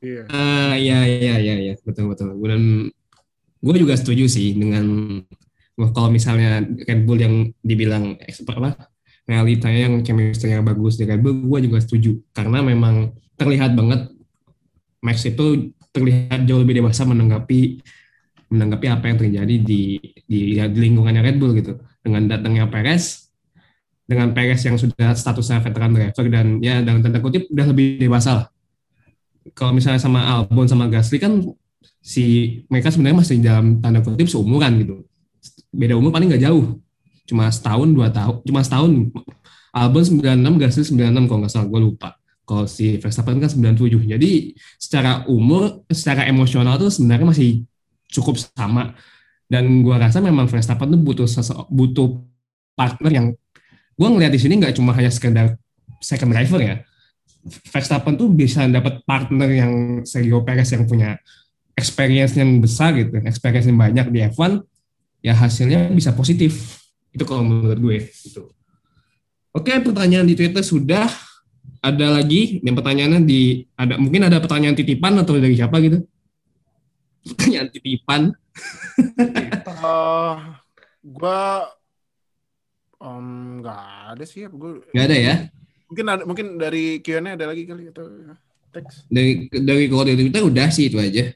Iya. 0.04 0.22
Ah, 0.30 0.74
iya, 0.82 0.96
iya, 1.08 1.34
iya, 1.44 1.54
iya, 1.64 1.74
betul, 1.88 2.06
betul. 2.12 2.28
Dan 2.52 2.62
gue 3.64 3.76
juga 3.84 3.96
setuju 4.00 4.26
sih 4.28 4.48
dengan 4.62 4.86
kalau 5.96 6.10
misalnya 6.14 6.62
Red 6.64 7.02
Bull 7.08 7.20
yang 7.24 7.36
dibilang 7.66 8.20
eks- 8.30 8.46
apa 8.46 8.90
realitanya 9.26 9.88
yang 9.90 9.96
chemistry-nya 10.06 10.62
bagus 10.62 11.00
di 11.00 11.08
Red 11.10 11.22
Bull, 11.24 11.48
gue 11.48 11.60
juga 11.72 11.80
setuju 11.82 12.12
karena 12.36 12.60
memang 12.62 13.16
terlihat 13.40 13.74
banget 13.80 14.12
Max 15.04 15.28
itu 15.28 15.74
terlihat 15.92 16.48
jauh 16.48 16.64
lebih 16.64 16.80
dewasa 16.80 17.04
menanggapi 17.04 17.84
menanggapi 18.54 18.88
apa 18.90 19.06
yang 19.10 19.18
terjadi 19.20 19.56
di 19.62 19.82
di, 20.26 20.40
di 20.58 20.80
lingkungannya 20.80 21.22
Red 21.26 21.38
Bull 21.42 21.54
gitu 21.58 21.78
dengan 22.06 22.30
datangnya 22.30 22.70
Perez 22.70 23.30
dengan 24.08 24.32
Perez 24.36 24.62
yang 24.68 24.78
sudah 24.80 25.16
statusnya 25.16 25.64
veteran 25.64 25.94
driver 25.96 26.26
dan 26.30 26.60
ya 26.62 26.84
dalam 26.84 27.02
tanda 27.04 27.20
kutip 27.24 27.48
udah 27.52 27.68
lebih 27.72 28.00
dewasa 28.02 28.32
lah 28.38 28.48
kalau 29.52 29.76
misalnya 29.76 30.00
sama 30.00 30.24
Albon 30.24 30.72
sama 30.72 30.88
Gasly 30.88 31.20
kan 31.20 31.44
si 32.00 32.24
mereka 32.72 32.88
sebenarnya 32.88 33.18
masih 33.20 33.36
dalam 33.44 33.84
tanda 33.84 34.00
kutip 34.00 34.32
seumuran 34.32 34.80
gitu. 34.80 35.04
Beda 35.76 36.00
umur 36.00 36.16
paling 36.16 36.32
nggak 36.32 36.44
jauh. 36.48 36.80
Cuma 37.28 37.52
setahun, 37.52 37.92
dua 37.92 38.08
tahun, 38.08 38.40
cuma 38.48 38.64
setahun. 38.64 39.12
Albon 39.74 40.04
96, 40.06 40.62
Gasly 40.62 40.84
96 40.86 41.28
kalau 41.28 41.40
nggak 41.44 41.52
salah, 41.52 41.68
gue 41.68 41.82
lupa. 41.82 42.10
Kalau 42.44 42.68
si 42.68 43.00
Verstappen 43.00 43.40
kan 43.40 43.48
97. 43.48 44.04
Jadi 44.04 44.54
secara 44.76 45.24
umur, 45.32 45.88
secara 45.88 46.28
emosional 46.28 46.76
tuh 46.76 46.92
sebenarnya 46.92 47.32
masih 47.32 47.64
cukup 48.12 48.36
sama. 48.36 48.94
Dan 49.48 49.86
gua 49.86 50.00
rasa 50.00 50.20
memang 50.20 50.50
Verstappen 50.52 50.92
tuh 50.92 51.00
butuh 51.00 51.28
butuh 51.72 52.10
partner 52.76 53.12
yang 53.12 53.28
gua 53.96 54.08
ngeliat 54.12 54.34
di 54.34 54.40
sini 54.42 54.60
nggak 54.60 54.76
cuma 54.76 54.92
hanya 54.92 55.12
sekedar 55.14 55.56
second 56.04 56.36
driver 56.36 56.60
ya. 56.60 56.84
Verstappen 57.44 58.16
tuh 58.16 58.32
bisa 58.32 58.64
dapat 58.72 59.04
partner 59.04 59.50
yang 59.52 59.74
Sergio 60.08 60.40
Perez 60.48 60.72
yang 60.72 60.88
punya 60.88 61.20
experience 61.76 62.38
yang 62.40 62.62
besar 62.64 62.96
gitu, 62.96 63.20
experience 63.28 63.68
yang 63.68 63.76
banyak 63.76 64.08
di 64.14 64.20
F1, 64.32 64.64
ya 65.20 65.36
hasilnya 65.36 65.92
bisa 65.92 66.16
positif. 66.16 66.80
Itu 67.12 67.28
kalau 67.28 67.44
menurut 67.44 67.80
gue. 67.80 67.98
Gitu. 68.08 68.48
Oke, 69.54 69.70
pertanyaan 69.84 70.26
di 70.26 70.34
Twitter 70.34 70.64
sudah. 70.64 71.06
Ada 71.84 72.16
lagi 72.16 72.64
yang 72.64 72.80
pertanyaannya 72.80 73.28
di 73.28 73.68
ada 73.76 74.00
mungkin 74.00 74.24
ada 74.24 74.40
pertanyaan 74.40 74.72
titipan 74.72 75.20
atau 75.20 75.36
dari 75.36 75.52
siapa 75.52 75.84
gitu? 75.84 76.00
Pertanyaan 77.28 77.68
titipan. 77.76 78.22
Eh, 79.20 80.36
gua 81.04 81.68
em, 83.04 83.60
nggak 83.60 83.84
ada 84.16 84.24
sih. 84.24 84.48
Gue 84.48 84.80
Nggak 84.96 85.06
ada 85.12 85.18
ya? 85.20 85.36
Mungkin 85.94 86.06
ada 86.10 86.24
mungkin 86.26 86.58
dari 86.58 86.98
Q&A 87.06 87.38
ada 87.38 87.46
lagi 87.46 87.70
kali 87.70 87.94
atau 87.94 88.10
teks. 88.74 89.06
Dari 89.06 89.46
dari 89.54 89.86
Twitter 90.18 90.42
udah 90.42 90.68
sih 90.74 90.90
itu 90.90 90.98
aja. 90.98 91.30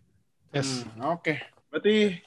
Yes. 0.49 0.81
Hmm, 0.81 1.13
Oke, 1.13 1.37
berarti 1.69 2.17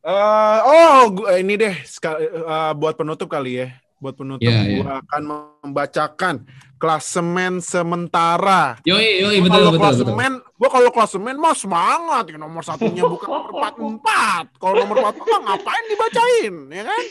eh 0.00 0.58
oh 0.64 1.12
gua, 1.12 1.36
ini 1.36 1.60
deh 1.60 1.76
eh, 1.76 2.72
buat 2.72 2.96
penutup 2.96 3.28
kali 3.28 3.60
ya. 3.60 3.68
Buat 4.00 4.16
penutup 4.16 4.48
ya. 4.48 4.80
gua 4.80 5.04
akan 5.04 5.22
membacakan 5.60 6.34
klasemen 6.80 7.60
sementara. 7.60 8.80
Yoi, 8.88 9.20
yoi, 9.20 9.36
Gua 9.44 9.44
betul, 9.44 9.52
kalau 9.52 9.70
betul, 9.70 9.76
betul. 9.76 9.80
klasemen, 9.84 10.32
gua 10.56 10.68
kalau 10.72 10.90
klasemen 10.90 11.36
mah 11.36 11.52
semangat 11.52 12.24
ya 12.32 12.36
nomor 12.40 12.64
satunya 12.64 13.04
bukan 13.04 13.28
nomor 13.28 13.50
empat 13.60 13.74
empat. 13.76 14.44
Kalau 14.56 14.74
nomor 14.80 14.96
empat 15.04 15.14
empat 15.20 15.40
ngapain 15.44 15.84
dibacain, 15.92 16.54
ya 16.72 16.82
kan? 16.88 17.02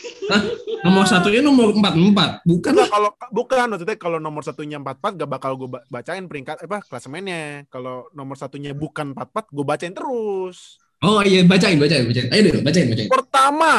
Nomor 0.89 1.05
satunya 1.05 1.41
nomor 1.45 1.69
44, 1.77 2.41
bukan 2.41 2.71
Enggak, 2.73 2.73
lah. 2.73 2.89
kalau 2.89 3.09
bukan 3.29 3.67
maksudnya 3.69 3.97
kalau 4.01 4.17
nomor 4.17 4.41
satunya 4.41 4.77
empat 4.81 4.95
empat 4.97 5.11
gak 5.21 5.29
bakal 5.29 5.51
gue 5.61 5.69
bacain 5.93 6.25
peringkat 6.25 6.65
apa 6.65 6.81
klasemennya. 6.89 7.69
Kalau 7.69 8.09
nomor 8.17 8.33
satunya 8.33 8.73
bukan 8.73 9.13
empat 9.13 9.29
empat, 9.29 9.45
gue 9.53 9.65
bacain 9.65 9.93
terus. 9.93 10.81
Oh 10.99 11.21
iya, 11.23 11.45
bacain, 11.47 11.79
bacain, 11.79 12.03
bacain. 12.09 12.27
Ayo 12.33 12.41
deh, 12.49 12.59
bacain, 12.59 12.89
bacain. 12.91 13.07
Pertama, 13.07 13.71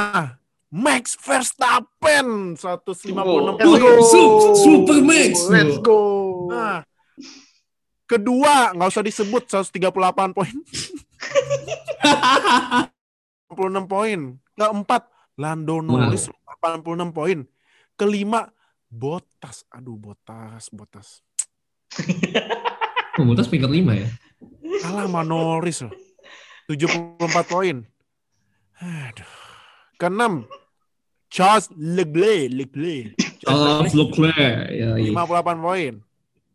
Max 0.70 1.18
Verstappen 1.18 2.54
156 2.54 3.10
Oh. 3.18 3.58
poin. 3.58 3.82
Su- 4.06 4.54
Super 4.56 5.02
Max. 5.02 5.50
Let's 5.50 5.82
go. 5.82 5.98
Nah, 6.46 6.86
kedua, 8.06 8.70
nggak 8.72 8.88
usah 8.88 9.02
disebut 9.02 9.50
138 9.50 10.30
poin. 10.30 10.54
86 13.50 13.86
poin. 13.86 14.20
Keempat, 14.54 15.02
Lando 15.36 15.80
Norris 15.80 16.30
86 16.62 17.10
poin. 17.10 17.38
Kelima, 17.96 18.46
Botas. 18.86 19.66
Aduh, 19.70 19.96
Botas, 19.96 20.70
Botas. 20.70 21.20
Komunitas 23.12 23.50
peringkat 23.50 23.70
5 23.74 23.90
ya. 23.96 24.08
Kalah 24.80 25.04
sama 25.10 25.22
Norris 25.22 25.82
loh. 25.82 25.92
74 26.70 27.18
poin. 27.44 27.76
Aduh. 28.78 29.32
Keenam, 30.00 30.48
Charles 31.30 31.70
Leclerc, 31.78 32.50
Leclerc. 32.50 33.14
Oh, 33.46 33.86
Leclerc. 33.86 34.66
Ya, 34.74 34.98
iya. 34.98 35.14
58 35.14 35.62
poin. 35.62 35.92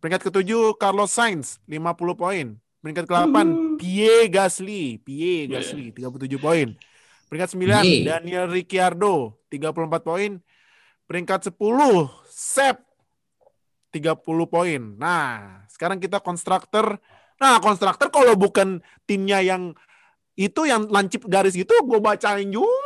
Peringkat 0.04 0.22
ketujuh 0.28 0.76
Carlos 0.76 1.10
Sainz 1.10 1.58
50 1.66 2.14
poin. 2.14 2.60
Peringkat 2.84 3.10
ke-8 3.10 3.36
Pierre 3.82 4.30
Gasly, 4.30 5.02
Pierre 5.02 5.50
Gasly 5.50 5.90
37 5.90 6.38
poin. 6.38 6.78
Peringkat 7.32 7.58
9 7.58 7.66
Pierre. 7.66 8.06
Daniel 8.06 8.46
Ricciardo 8.52 9.42
34 9.50 10.06
poin. 10.06 10.38
Peringkat 11.10 11.50
10 11.50 11.58
Sep 12.30 12.78
30 13.90 14.22
poin. 14.46 14.82
Nah, 15.00 15.66
sekarang 15.72 15.98
kita 15.98 16.22
konstruktor. 16.22 17.02
Nah, 17.42 17.58
konstruktor 17.64 18.14
kalau 18.14 18.38
bukan 18.38 18.84
timnya 19.08 19.42
yang 19.42 19.74
itu 20.36 20.68
yang 20.68 20.86
lancip 20.92 21.24
garis 21.32 21.56
gitu 21.56 21.72
gue 21.88 22.00
bacain 22.04 22.52
juga. 22.52 22.85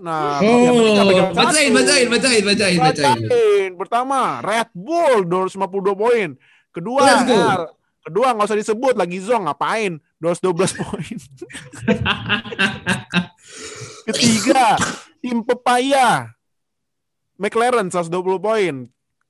Nah, 0.00 0.40
yang 0.40 0.72
penting 0.74 0.94
nggak 0.96 1.04
Oh, 1.04 1.10
pegang 1.12 1.30
bacain, 1.36 1.70
bacain, 1.76 2.06
bacain, 2.08 2.42
bacain, 2.44 2.78
bacain. 2.80 3.70
Pertama, 3.76 4.40
Red 4.40 4.72
Bull 4.72 5.28
252 5.28 5.92
poin. 5.92 6.28
Kedua, 6.70 7.02
Let's 7.04 7.24
go. 7.26 7.36
R. 7.36 7.62
kedua 8.00 8.32
nggak 8.32 8.48
usah 8.48 8.58
disebut 8.58 8.94
lagi 8.96 9.20
Zong 9.20 9.44
ngapain? 9.44 10.00
212 10.24 10.80
poin. 10.80 11.16
Ketiga, 14.08 14.80
tim 15.20 15.44
Pepaya. 15.44 16.32
McLaren 17.36 17.92
120 17.92 18.08
poin. 18.40 18.74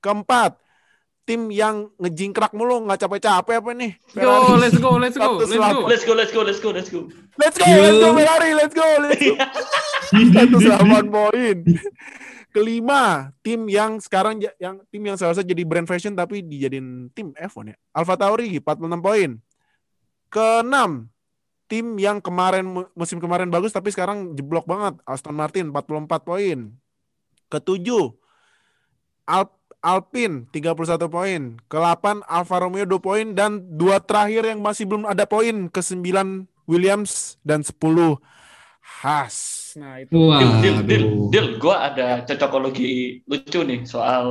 Keempat, 0.01 0.57
tim 1.27 1.51
yang 1.53 1.91
ngejingkrak 1.99 2.51
mulu 2.51 2.83
nggak 2.87 3.07
capek-capek 3.07 3.61
apa 3.61 3.71
nih? 3.75 3.91
Yo, 4.17 4.57
let's 4.57 4.77
go, 4.79 4.97
let's 4.97 5.15
go, 5.15 5.37
let's 5.37 5.51
go. 5.51 5.85
Let's 5.87 6.03
go, 6.03 6.13
let's 6.15 6.31
go, 6.33 6.41
let's 6.43 6.59
go, 6.59 6.69
let's 6.71 6.89
go. 6.89 7.01
Let's 7.39 7.57
go, 7.57 7.65
let's 7.67 7.99
go 7.99 8.09
Ferrari, 8.17 8.51
let's 8.55 8.73
go, 8.75 8.85
let's 9.03 9.21
go. 9.21 9.35
108 10.11 11.07
poin. 11.07 11.57
Kelima, 12.51 13.31
tim 13.39 13.63
yang 13.71 13.95
sekarang 14.03 14.43
yang 14.59 14.83
tim 14.91 14.99
yang 15.07 15.15
seharusnya 15.15 15.47
jadi 15.47 15.63
brand 15.63 15.87
fashion 15.87 16.11
tapi 16.19 16.43
dijadiin 16.43 17.07
tim 17.15 17.31
F1 17.31 17.71
ya. 17.71 17.77
Alfa 17.95 18.19
Tauri 18.19 18.59
46 18.59 18.99
poin. 18.99 19.29
Keenam, 20.27 21.07
tim 21.71 21.95
yang 21.95 22.19
kemarin 22.19 22.67
mu- 22.67 22.91
musim 22.91 23.23
kemarin 23.23 23.47
bagus 23.47 23.71
tapi 23.71 23.87
sekarang 23.95 24.35
jeblok 24.35 24.67
banget. 24.67 24.99
Aston 25.07 25.31
Martin 25.31 25.71
44 25.71 26.27
poin. 26.27 26.75
Ketujuh, 27.47 28.11
Al- 29.23 29.59
Alpine 29.79 30.45
31 30.51 31.07
poin. 31.07 31.41
Ke-8 31.71 32.27
Alfa 32.27 32.55
Romeo 32.59 32.83
2 32.83 32.99
poin 32.99 33.25
dan 33.31 33.63
dua 33.79 34.03
terakhir 34.03 34.43
yang 34.43 34.59
masih 34.59 34.83
belum 34.85 35.07
ada 35.07 35.23
poin. 35.23 35.71
Ke-9 35.71 36.03
Williams 36.67 37.39
dan 37.47 37.63
10 37.63 38.19
Haas. 39.01 39.37
Nah, 39.81 39.97
itu 39.97 40.13
Deal, 40.13 40.51
deal, 40.61 40.77
deal, 40.85 41.03
Waduh. 41.09 41.29
deal. 41.33 41.47
Gua 41.57 41.89
ada 41.89 42.21
cocokologi 42.21 43.21
lucu 43.25 43.59
nih 43.65 43.81
soal 43.89 44.25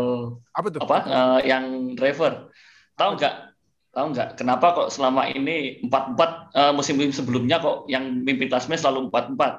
apa 0.55 0.67
tuh? 0.71 0.81
apa 0.87 0.97
eh, 1.11 1.41
yang 1.51 1.97
driver. 1.99 2.55
Tahu 2.95 3.11
nggak? 3.19 3.35
Tahu 3.91 4.07
nggak 4.15 4.29
kenapa 4.39 4.67
kok 4.79 4.89
selama 4.95 5.27
ini 5.27 5.83
empat 5.83 6.15
empat 6.15 6.31
musim 6.79 6.95
sebelumnya 7.11 7.59
kok 7.59 7.91
yang 7.91 8.23
mimpin 8.23 8.47
klasmen 8.47 8.79
selalu 8.79 9.11
empat 9.11 9.35
empat? 9.35 9.53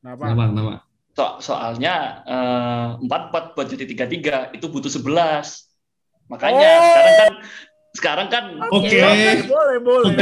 Kenapa? 0.00 0.22
Kenapa, 0.24 0.44
kenapa? 0.48 0.74
So, 1.12 1.24
soalnya 1.44 1.94
eh, 2.24 2.88
empat 3.04 3.22
empat 3.28 3.44
buat 3.52 3.66
jadi 3.68 3.84
tiga 3.84 4.06
tiga 4.08 4.36
itu 4.56 4.64
butuh 4.72 4.88
sebelas. 4.88 5.68
Makanya 6.32 6.70
Oh. 6.72 6.84
sekarang 6.90 7.14
kan 7.14 7.32
sekarang 7.96 8.28
kan 8.28 8.44
Oke. 8.70 9.00
Boleh, 9.48 9.78
boleh. 9.80 10.12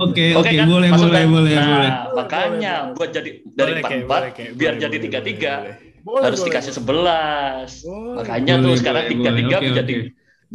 Oke, 0.00 0.24
oke, 0.34 0.40
Oke 0.40 0.54
kan? 0.56 0.66
boleh, 0.66 0.88
Masuk 0.90 1.06
boleh, 1.06 1.22
kan? 1.22 1.28
boleh, 1.30 1.54
nah, 1.54 1.68
boleh. 1.68 1.90
makanya 2.16 2.74
Boleh, 2.74 2.96
buat 2.96 3.10
jadi 3.12 3.30
dari 3.44 3.54
Boleh, 3.54 3.78
empat 3.78 3.92
empat 4.00 4.22
biar 4.56 4.72
boleh, 4.74 4.80
jadi 4.80 4.96
boleh, 4.96 5.04
tiga 5.04 5.20
tiga 5.20 5.52
boleh, 5.60 5.74
Boleh, 6.04 6.22
harus 6.24 6.38
boleh, 6.40 6.48
dikasih 6.50 6.72
boleh. 6.72 6.78
sebelas. 6.80 7.70
Boleh. 7.84 8.16
Makanya 8.20 8.54
Boleh, 8.56 8.64
tuh 8.64 8.74
sekarang 8.80 9.04
boleh, 9.04 9.12
tiga 9.12 9.30
tiga 9.36 9.56
boleh. 9.60 9.70
Oke, 9.84 9.96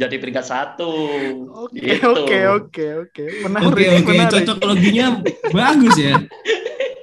jadi 0.00 0.14
peringkat 0.16 0.44
satu. 0.46 0.92
Oke, 1.68 1.76
Gitu. 1.76 2.08
oke, 2.08 2.38
oke, 2.56 2.86
oke. 3.04 3.24
Menarik, 3.44 4.00
Oke, 4.00 4.14
cocok 4.32 4.58
loginya 4.64 5.06
bagus 5.52 5.94
ya. 6.00 6.14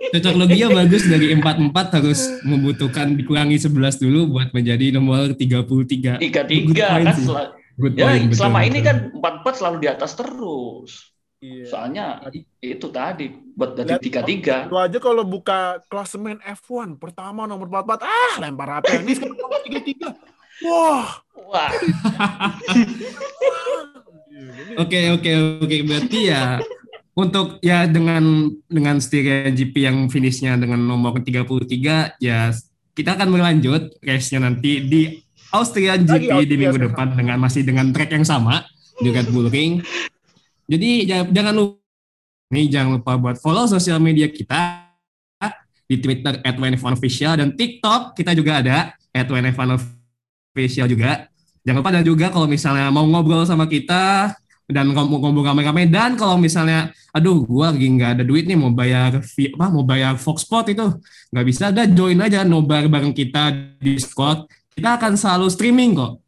Cocok 0.08 0.36
loginya 0.40 0.68
bagus 0.82 1.04
dari 1.06 1.36
44 1.36 1.88
harus 2.00 2.20
membutuhkan 2.42 3.14
dikurangi 3.14 3.60
11 3.60 4.00
dulu 4.00 4.40
buat 4.40 4.50
menjadi 4.56 4.96
nomor 4.96 5.36
33. 5.36 6.18
Tiga 6.18 6.42
Good 6.48 6.50
tiga 6.50 6.86
point 6.90 7.06
kan 7.12 7.16
sih. 7.16 7.28
Good 7.78 7.94
ya 7.94 8.10
point, 8.10 8.34
betul, 8.34 8.38
selama 8.42 8.60
ini 8.66 8.80
betul. 8.82 8.88
kan 8.90 8.98
empat 9.22 9.34
empat 9.46 9.54
selalu 9.62 9.78
di 9.86 9.88
atas 9.88 10.12
terus. 10.18 10.92
Iya. 11.38 11.66
Soalnya 11.70 12.06
itu 12.58 12.88
tadi 12.90 13.30
buat 13.54 13.78
dari 13.78 13.94
tiga 14.02 14.26
tiga. 14.26 14.66
Lu 14.66 14.82
aja 14.82 14.98
kalau 14.98 15.22
buka 15.22 15.86
klasemen 15.86 16.42
F1 16.42 16.98
pertama 16.98 17.46
nomor 17.46 17.70
44 17.70 18.02
ah 18.02 18.34
lempar 18.42 18.82
HP 18.82 19.06
ini 19.06 19.14
sekarang 19.14 19.38
nomor 19.38 19.62
33. 19.62 20.18
Wah. 20.66 21.22
Wah, 21.48 21.72
Oke 24.82 25.00
oke 25.14 25.32
oke 25.64 25.78
berarti 25.86 26.20
ya 26.34 26.60
untuk 27.18 27.58
ya 27.66 27.90
dengan 27.90 28.52
dengan 28.70 29.02
Styria 29.02 29.50
GP 29.50 29.74
yang 29.86 29.98
finishnya 30.10 30.58
dengan 30.58 30.82
nomor 30.82 31.18
33 31.18 32.20
ya 32.22 32.54
kita 32.94 33.10
akan 33.18 33.30
berlanjut 33.34 33.98
race-nya 34.02 34.46
nanti 34.46 34.82
di 34.86 35.02
Austrian 35.56 36.04
GP 36.04 36.28
Lagi 36.28 36.46
di 36.48 36.56
minggu 36.60 36.76
sekarang. 36.76 36.92
depan 36.92 37.08
dengan 37.16 37.38
masih 37.40 37.62
dengan 37.64 37.86
track 37.96 38.12
yang 38.12 38.26
sama 38.28 38.68
di 39.00 39.10
Red 39.14 39.32
Bull 39.32 39.48
Ring. 39.48 39.80
Jadi 40.68 41.08
jangan 41.08 41.54
lupa 41.56 41.80
nih 42.48 42.66
jangan 42.72 43.00
lupa 43.00 43.14
buat 43.20 43.36
follow 43.40 43.68
sosial 43.68 44.00
media 44.00 44.28
kita 44.28 44.88
di 45.88 45.96
Twitter 46.04 46.44
@wnf1official 46.44 47.40
dan 47.40 47.56
TikTok 47.56 48.16
kita 48.16 48.36
juga 48.36 48.60
ada 48.60 48.78
@wnf1official 49.16 50.88
juga. 50.92 51.32
Jangan 51.64 51.80
lupa 51.80 51.92
dan 51.96 52.04
juga 52.04 52.28
kalau 52.32 52.48
misalnya 52.48 52.92
mau 52.92 53.08
ngobrol 53.08 53.48
sama 53.48 53.68
kita 53.68 54.36
dan 54.68 54.92
ngobrol 54.92 55.48
rame-rame 55.48 55.88
dan 55.88 56.20
kalau 56.20 56.36
misalnya 56.36 56.92
aduh 57.16 57.48
gua 57.48 57.72
lagi 57.72 57.88
nggak 57.88 58.20
ada 58.20 58.24
duit 58.28 58.44
nih 58.44 58.60
mau 58.60 58.72
bayar 58.72 59.24
apa 59.24 59.66
mau 59.72 59.88
bayar 59.88 60.20
Fox 60.20 60.44
Sport 60.44 60.76
itu 60.76 60.84
nggak 61.32 61.46
bisa 61.48 61.72
ada 61.72 61.88
join 61.88 62.20
aja 62.20 62.44
nobar 62.44 62.84
bareng 62.92 63.16
kita 63.16 63.56
di 63.80 63.96
Discord 63.96 64.44
kita 64.78 65.02
akan 65.02 65.18
selalu 65.18 65.50
streaming 65.50 65.98
kok. 65.98 66.22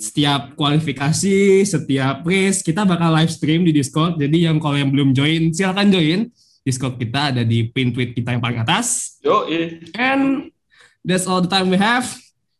Setiap 0.00 0.56
kualifikasi 0.56 1.60
setiap 1.68 2.24
race 2.24 2.64
kita 2.64 2.88
bakal 2.88 3.12
live 3.12 3.28
stream 3.28 3.68
di 3.68 3.76
Discord. 3.76 4.16
Jadi 4.16 4.48
yang 4.48 4.56
kalau 4.56 4.80
yang 4.80 4.88
belum 4.88 5.12
join 5.12 5.52
silakan 5.52 5.92
join. 5.92 6.20
Discord 6.66 6.98
kita 6.98 7.30
ada 7.30 7.46
di 7.46 7.68
pin 7.68 7.92
tweet 7.92 8.16
kita 8.16 8.34
yang 8.34 8.42
paling 8.42 8.58
atas. 8.64 9.20
And 9.94 10.50
that's 11.04 11.28
all 11.28 11.44
the 11.44 11.52
time 11.52 11.68
we 11.68 11.76
have 11.76 12.08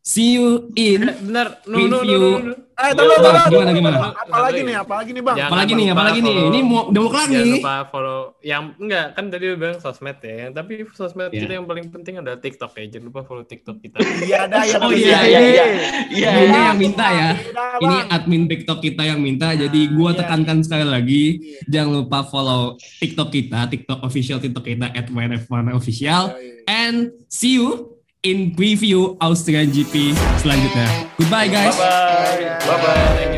see 0.07 0.39
you 0.39 0.71
in 0.79 1.03
Benar, 1.19 1.59
no, 1.67 1.75
no, 1.75 1.83
no, 1.83 1.97
Review. 1.99 2.21
no, 2.23 2.39
no. 2.47 2.55
Eh, 2.77 2.93
Bang, 2.93 3.09
tunggu, 3.09 3.17
tunggu, 3.17 3.41
gimana, 3.49 3.49
tunggu. 3.49 3.79
gimana? 3.81 3.97
Apalagi 4.13 4.61
nih, 4.61 4.75
apalagi 4.77 5.09
nih, 5.09 5.23
Bang? 5.25 5.33
Jangan 5.35 5.49
apalagi 5.49 5.73
nih 5.73 5.87
apalagi 5.89 6.19
nih 6.21 6.35
ini 6.45 6.59
mau 6.61 6.81
udah 6.85 7.01
mau 7.01 7.09
kelar 7.09 7.25
Jangan 7.25 7.41
nih 7.41 7.53
lupa 7.57 7.75
follow 7.89 8.19
yang 8.45 8.63
enggak 8.77 9.05
kan 9.17 9.25
tadi 9.27 9.43
udah 9.49 9.57
bilang 9.57 9.79
sosmed 9.81 10.17
ya. 10.21 10.33
Yang 10.37 10.51
tapi 10.53 10.73
sosmed 10.93 11.29
Iya. 11.33 11.39
kita 11.41 11.51
yang 11.57 11.65
paling 11.65 11.85
penting 11.89 12.13
adalah 12.21 12.37
TikTok 12.37 12.71
ya. 12.77 12.83
Jangan 12.87 13.05
lupa 13.09 13.21
follow 13.25 13.43
TikTok 13.43 13.77
kita. 13.81 13.97
Iya, 14.23 14.37
ada 14.45 14.57
ya. 14.61 14.77
Oh, 14.77 14.91
iya, 14.93 15.19
iya, 15.25 15.39
iya, 15.41 15.41
iya. 15.41 15.65
Iya, 16.07 16.29
Ini 16.29 16.47
iya. 16.47 16.61
yang 16.69 16.77
minta 16.77 17.05
ya 17.09 17.29
ini 17.77 17.97
admin 18.07 18.43
TikTok 18.45 18.79
kita 18.79 19.03
yang 19.03 19.19
minta 19.19 19.51
jadi 19.51 19.79
gua 19.91 20.13
iya. 20.13 20.19
tekankan 20.21 20.61
sekali 20.61 20.85
lagi 20.85 21.23
jangan 21.65 22.05
lupa 22.05 22.21
follow 22.23 22.61
TikTok 23.01 23.29
kita 23.29 23.65
TikTok 23.67 23.99
official 24.01 24.37
TikTok 24.37 24.61
kita 24.63 24.87
at 24.93 25.09
WNF1 25.09 25.73
official 25.73 26.29
Iya, 26.29 26.37
iya. 26.37 26.53
and 26.69 26.97
see 27.27 27.57
you 27.57 27.96
in 28.27 28.51
preview 28.51 29.15
Austrian 29.23 29.71
GP 29.71 30.11
selanjutnya 30.43 30.87
goodbye 31.15 31.47
guys 31.47 31.75
Bye 31.75 31.79
bye. 31.79 32.59
Bye 32.67 32.79
bye. 32.83 33.36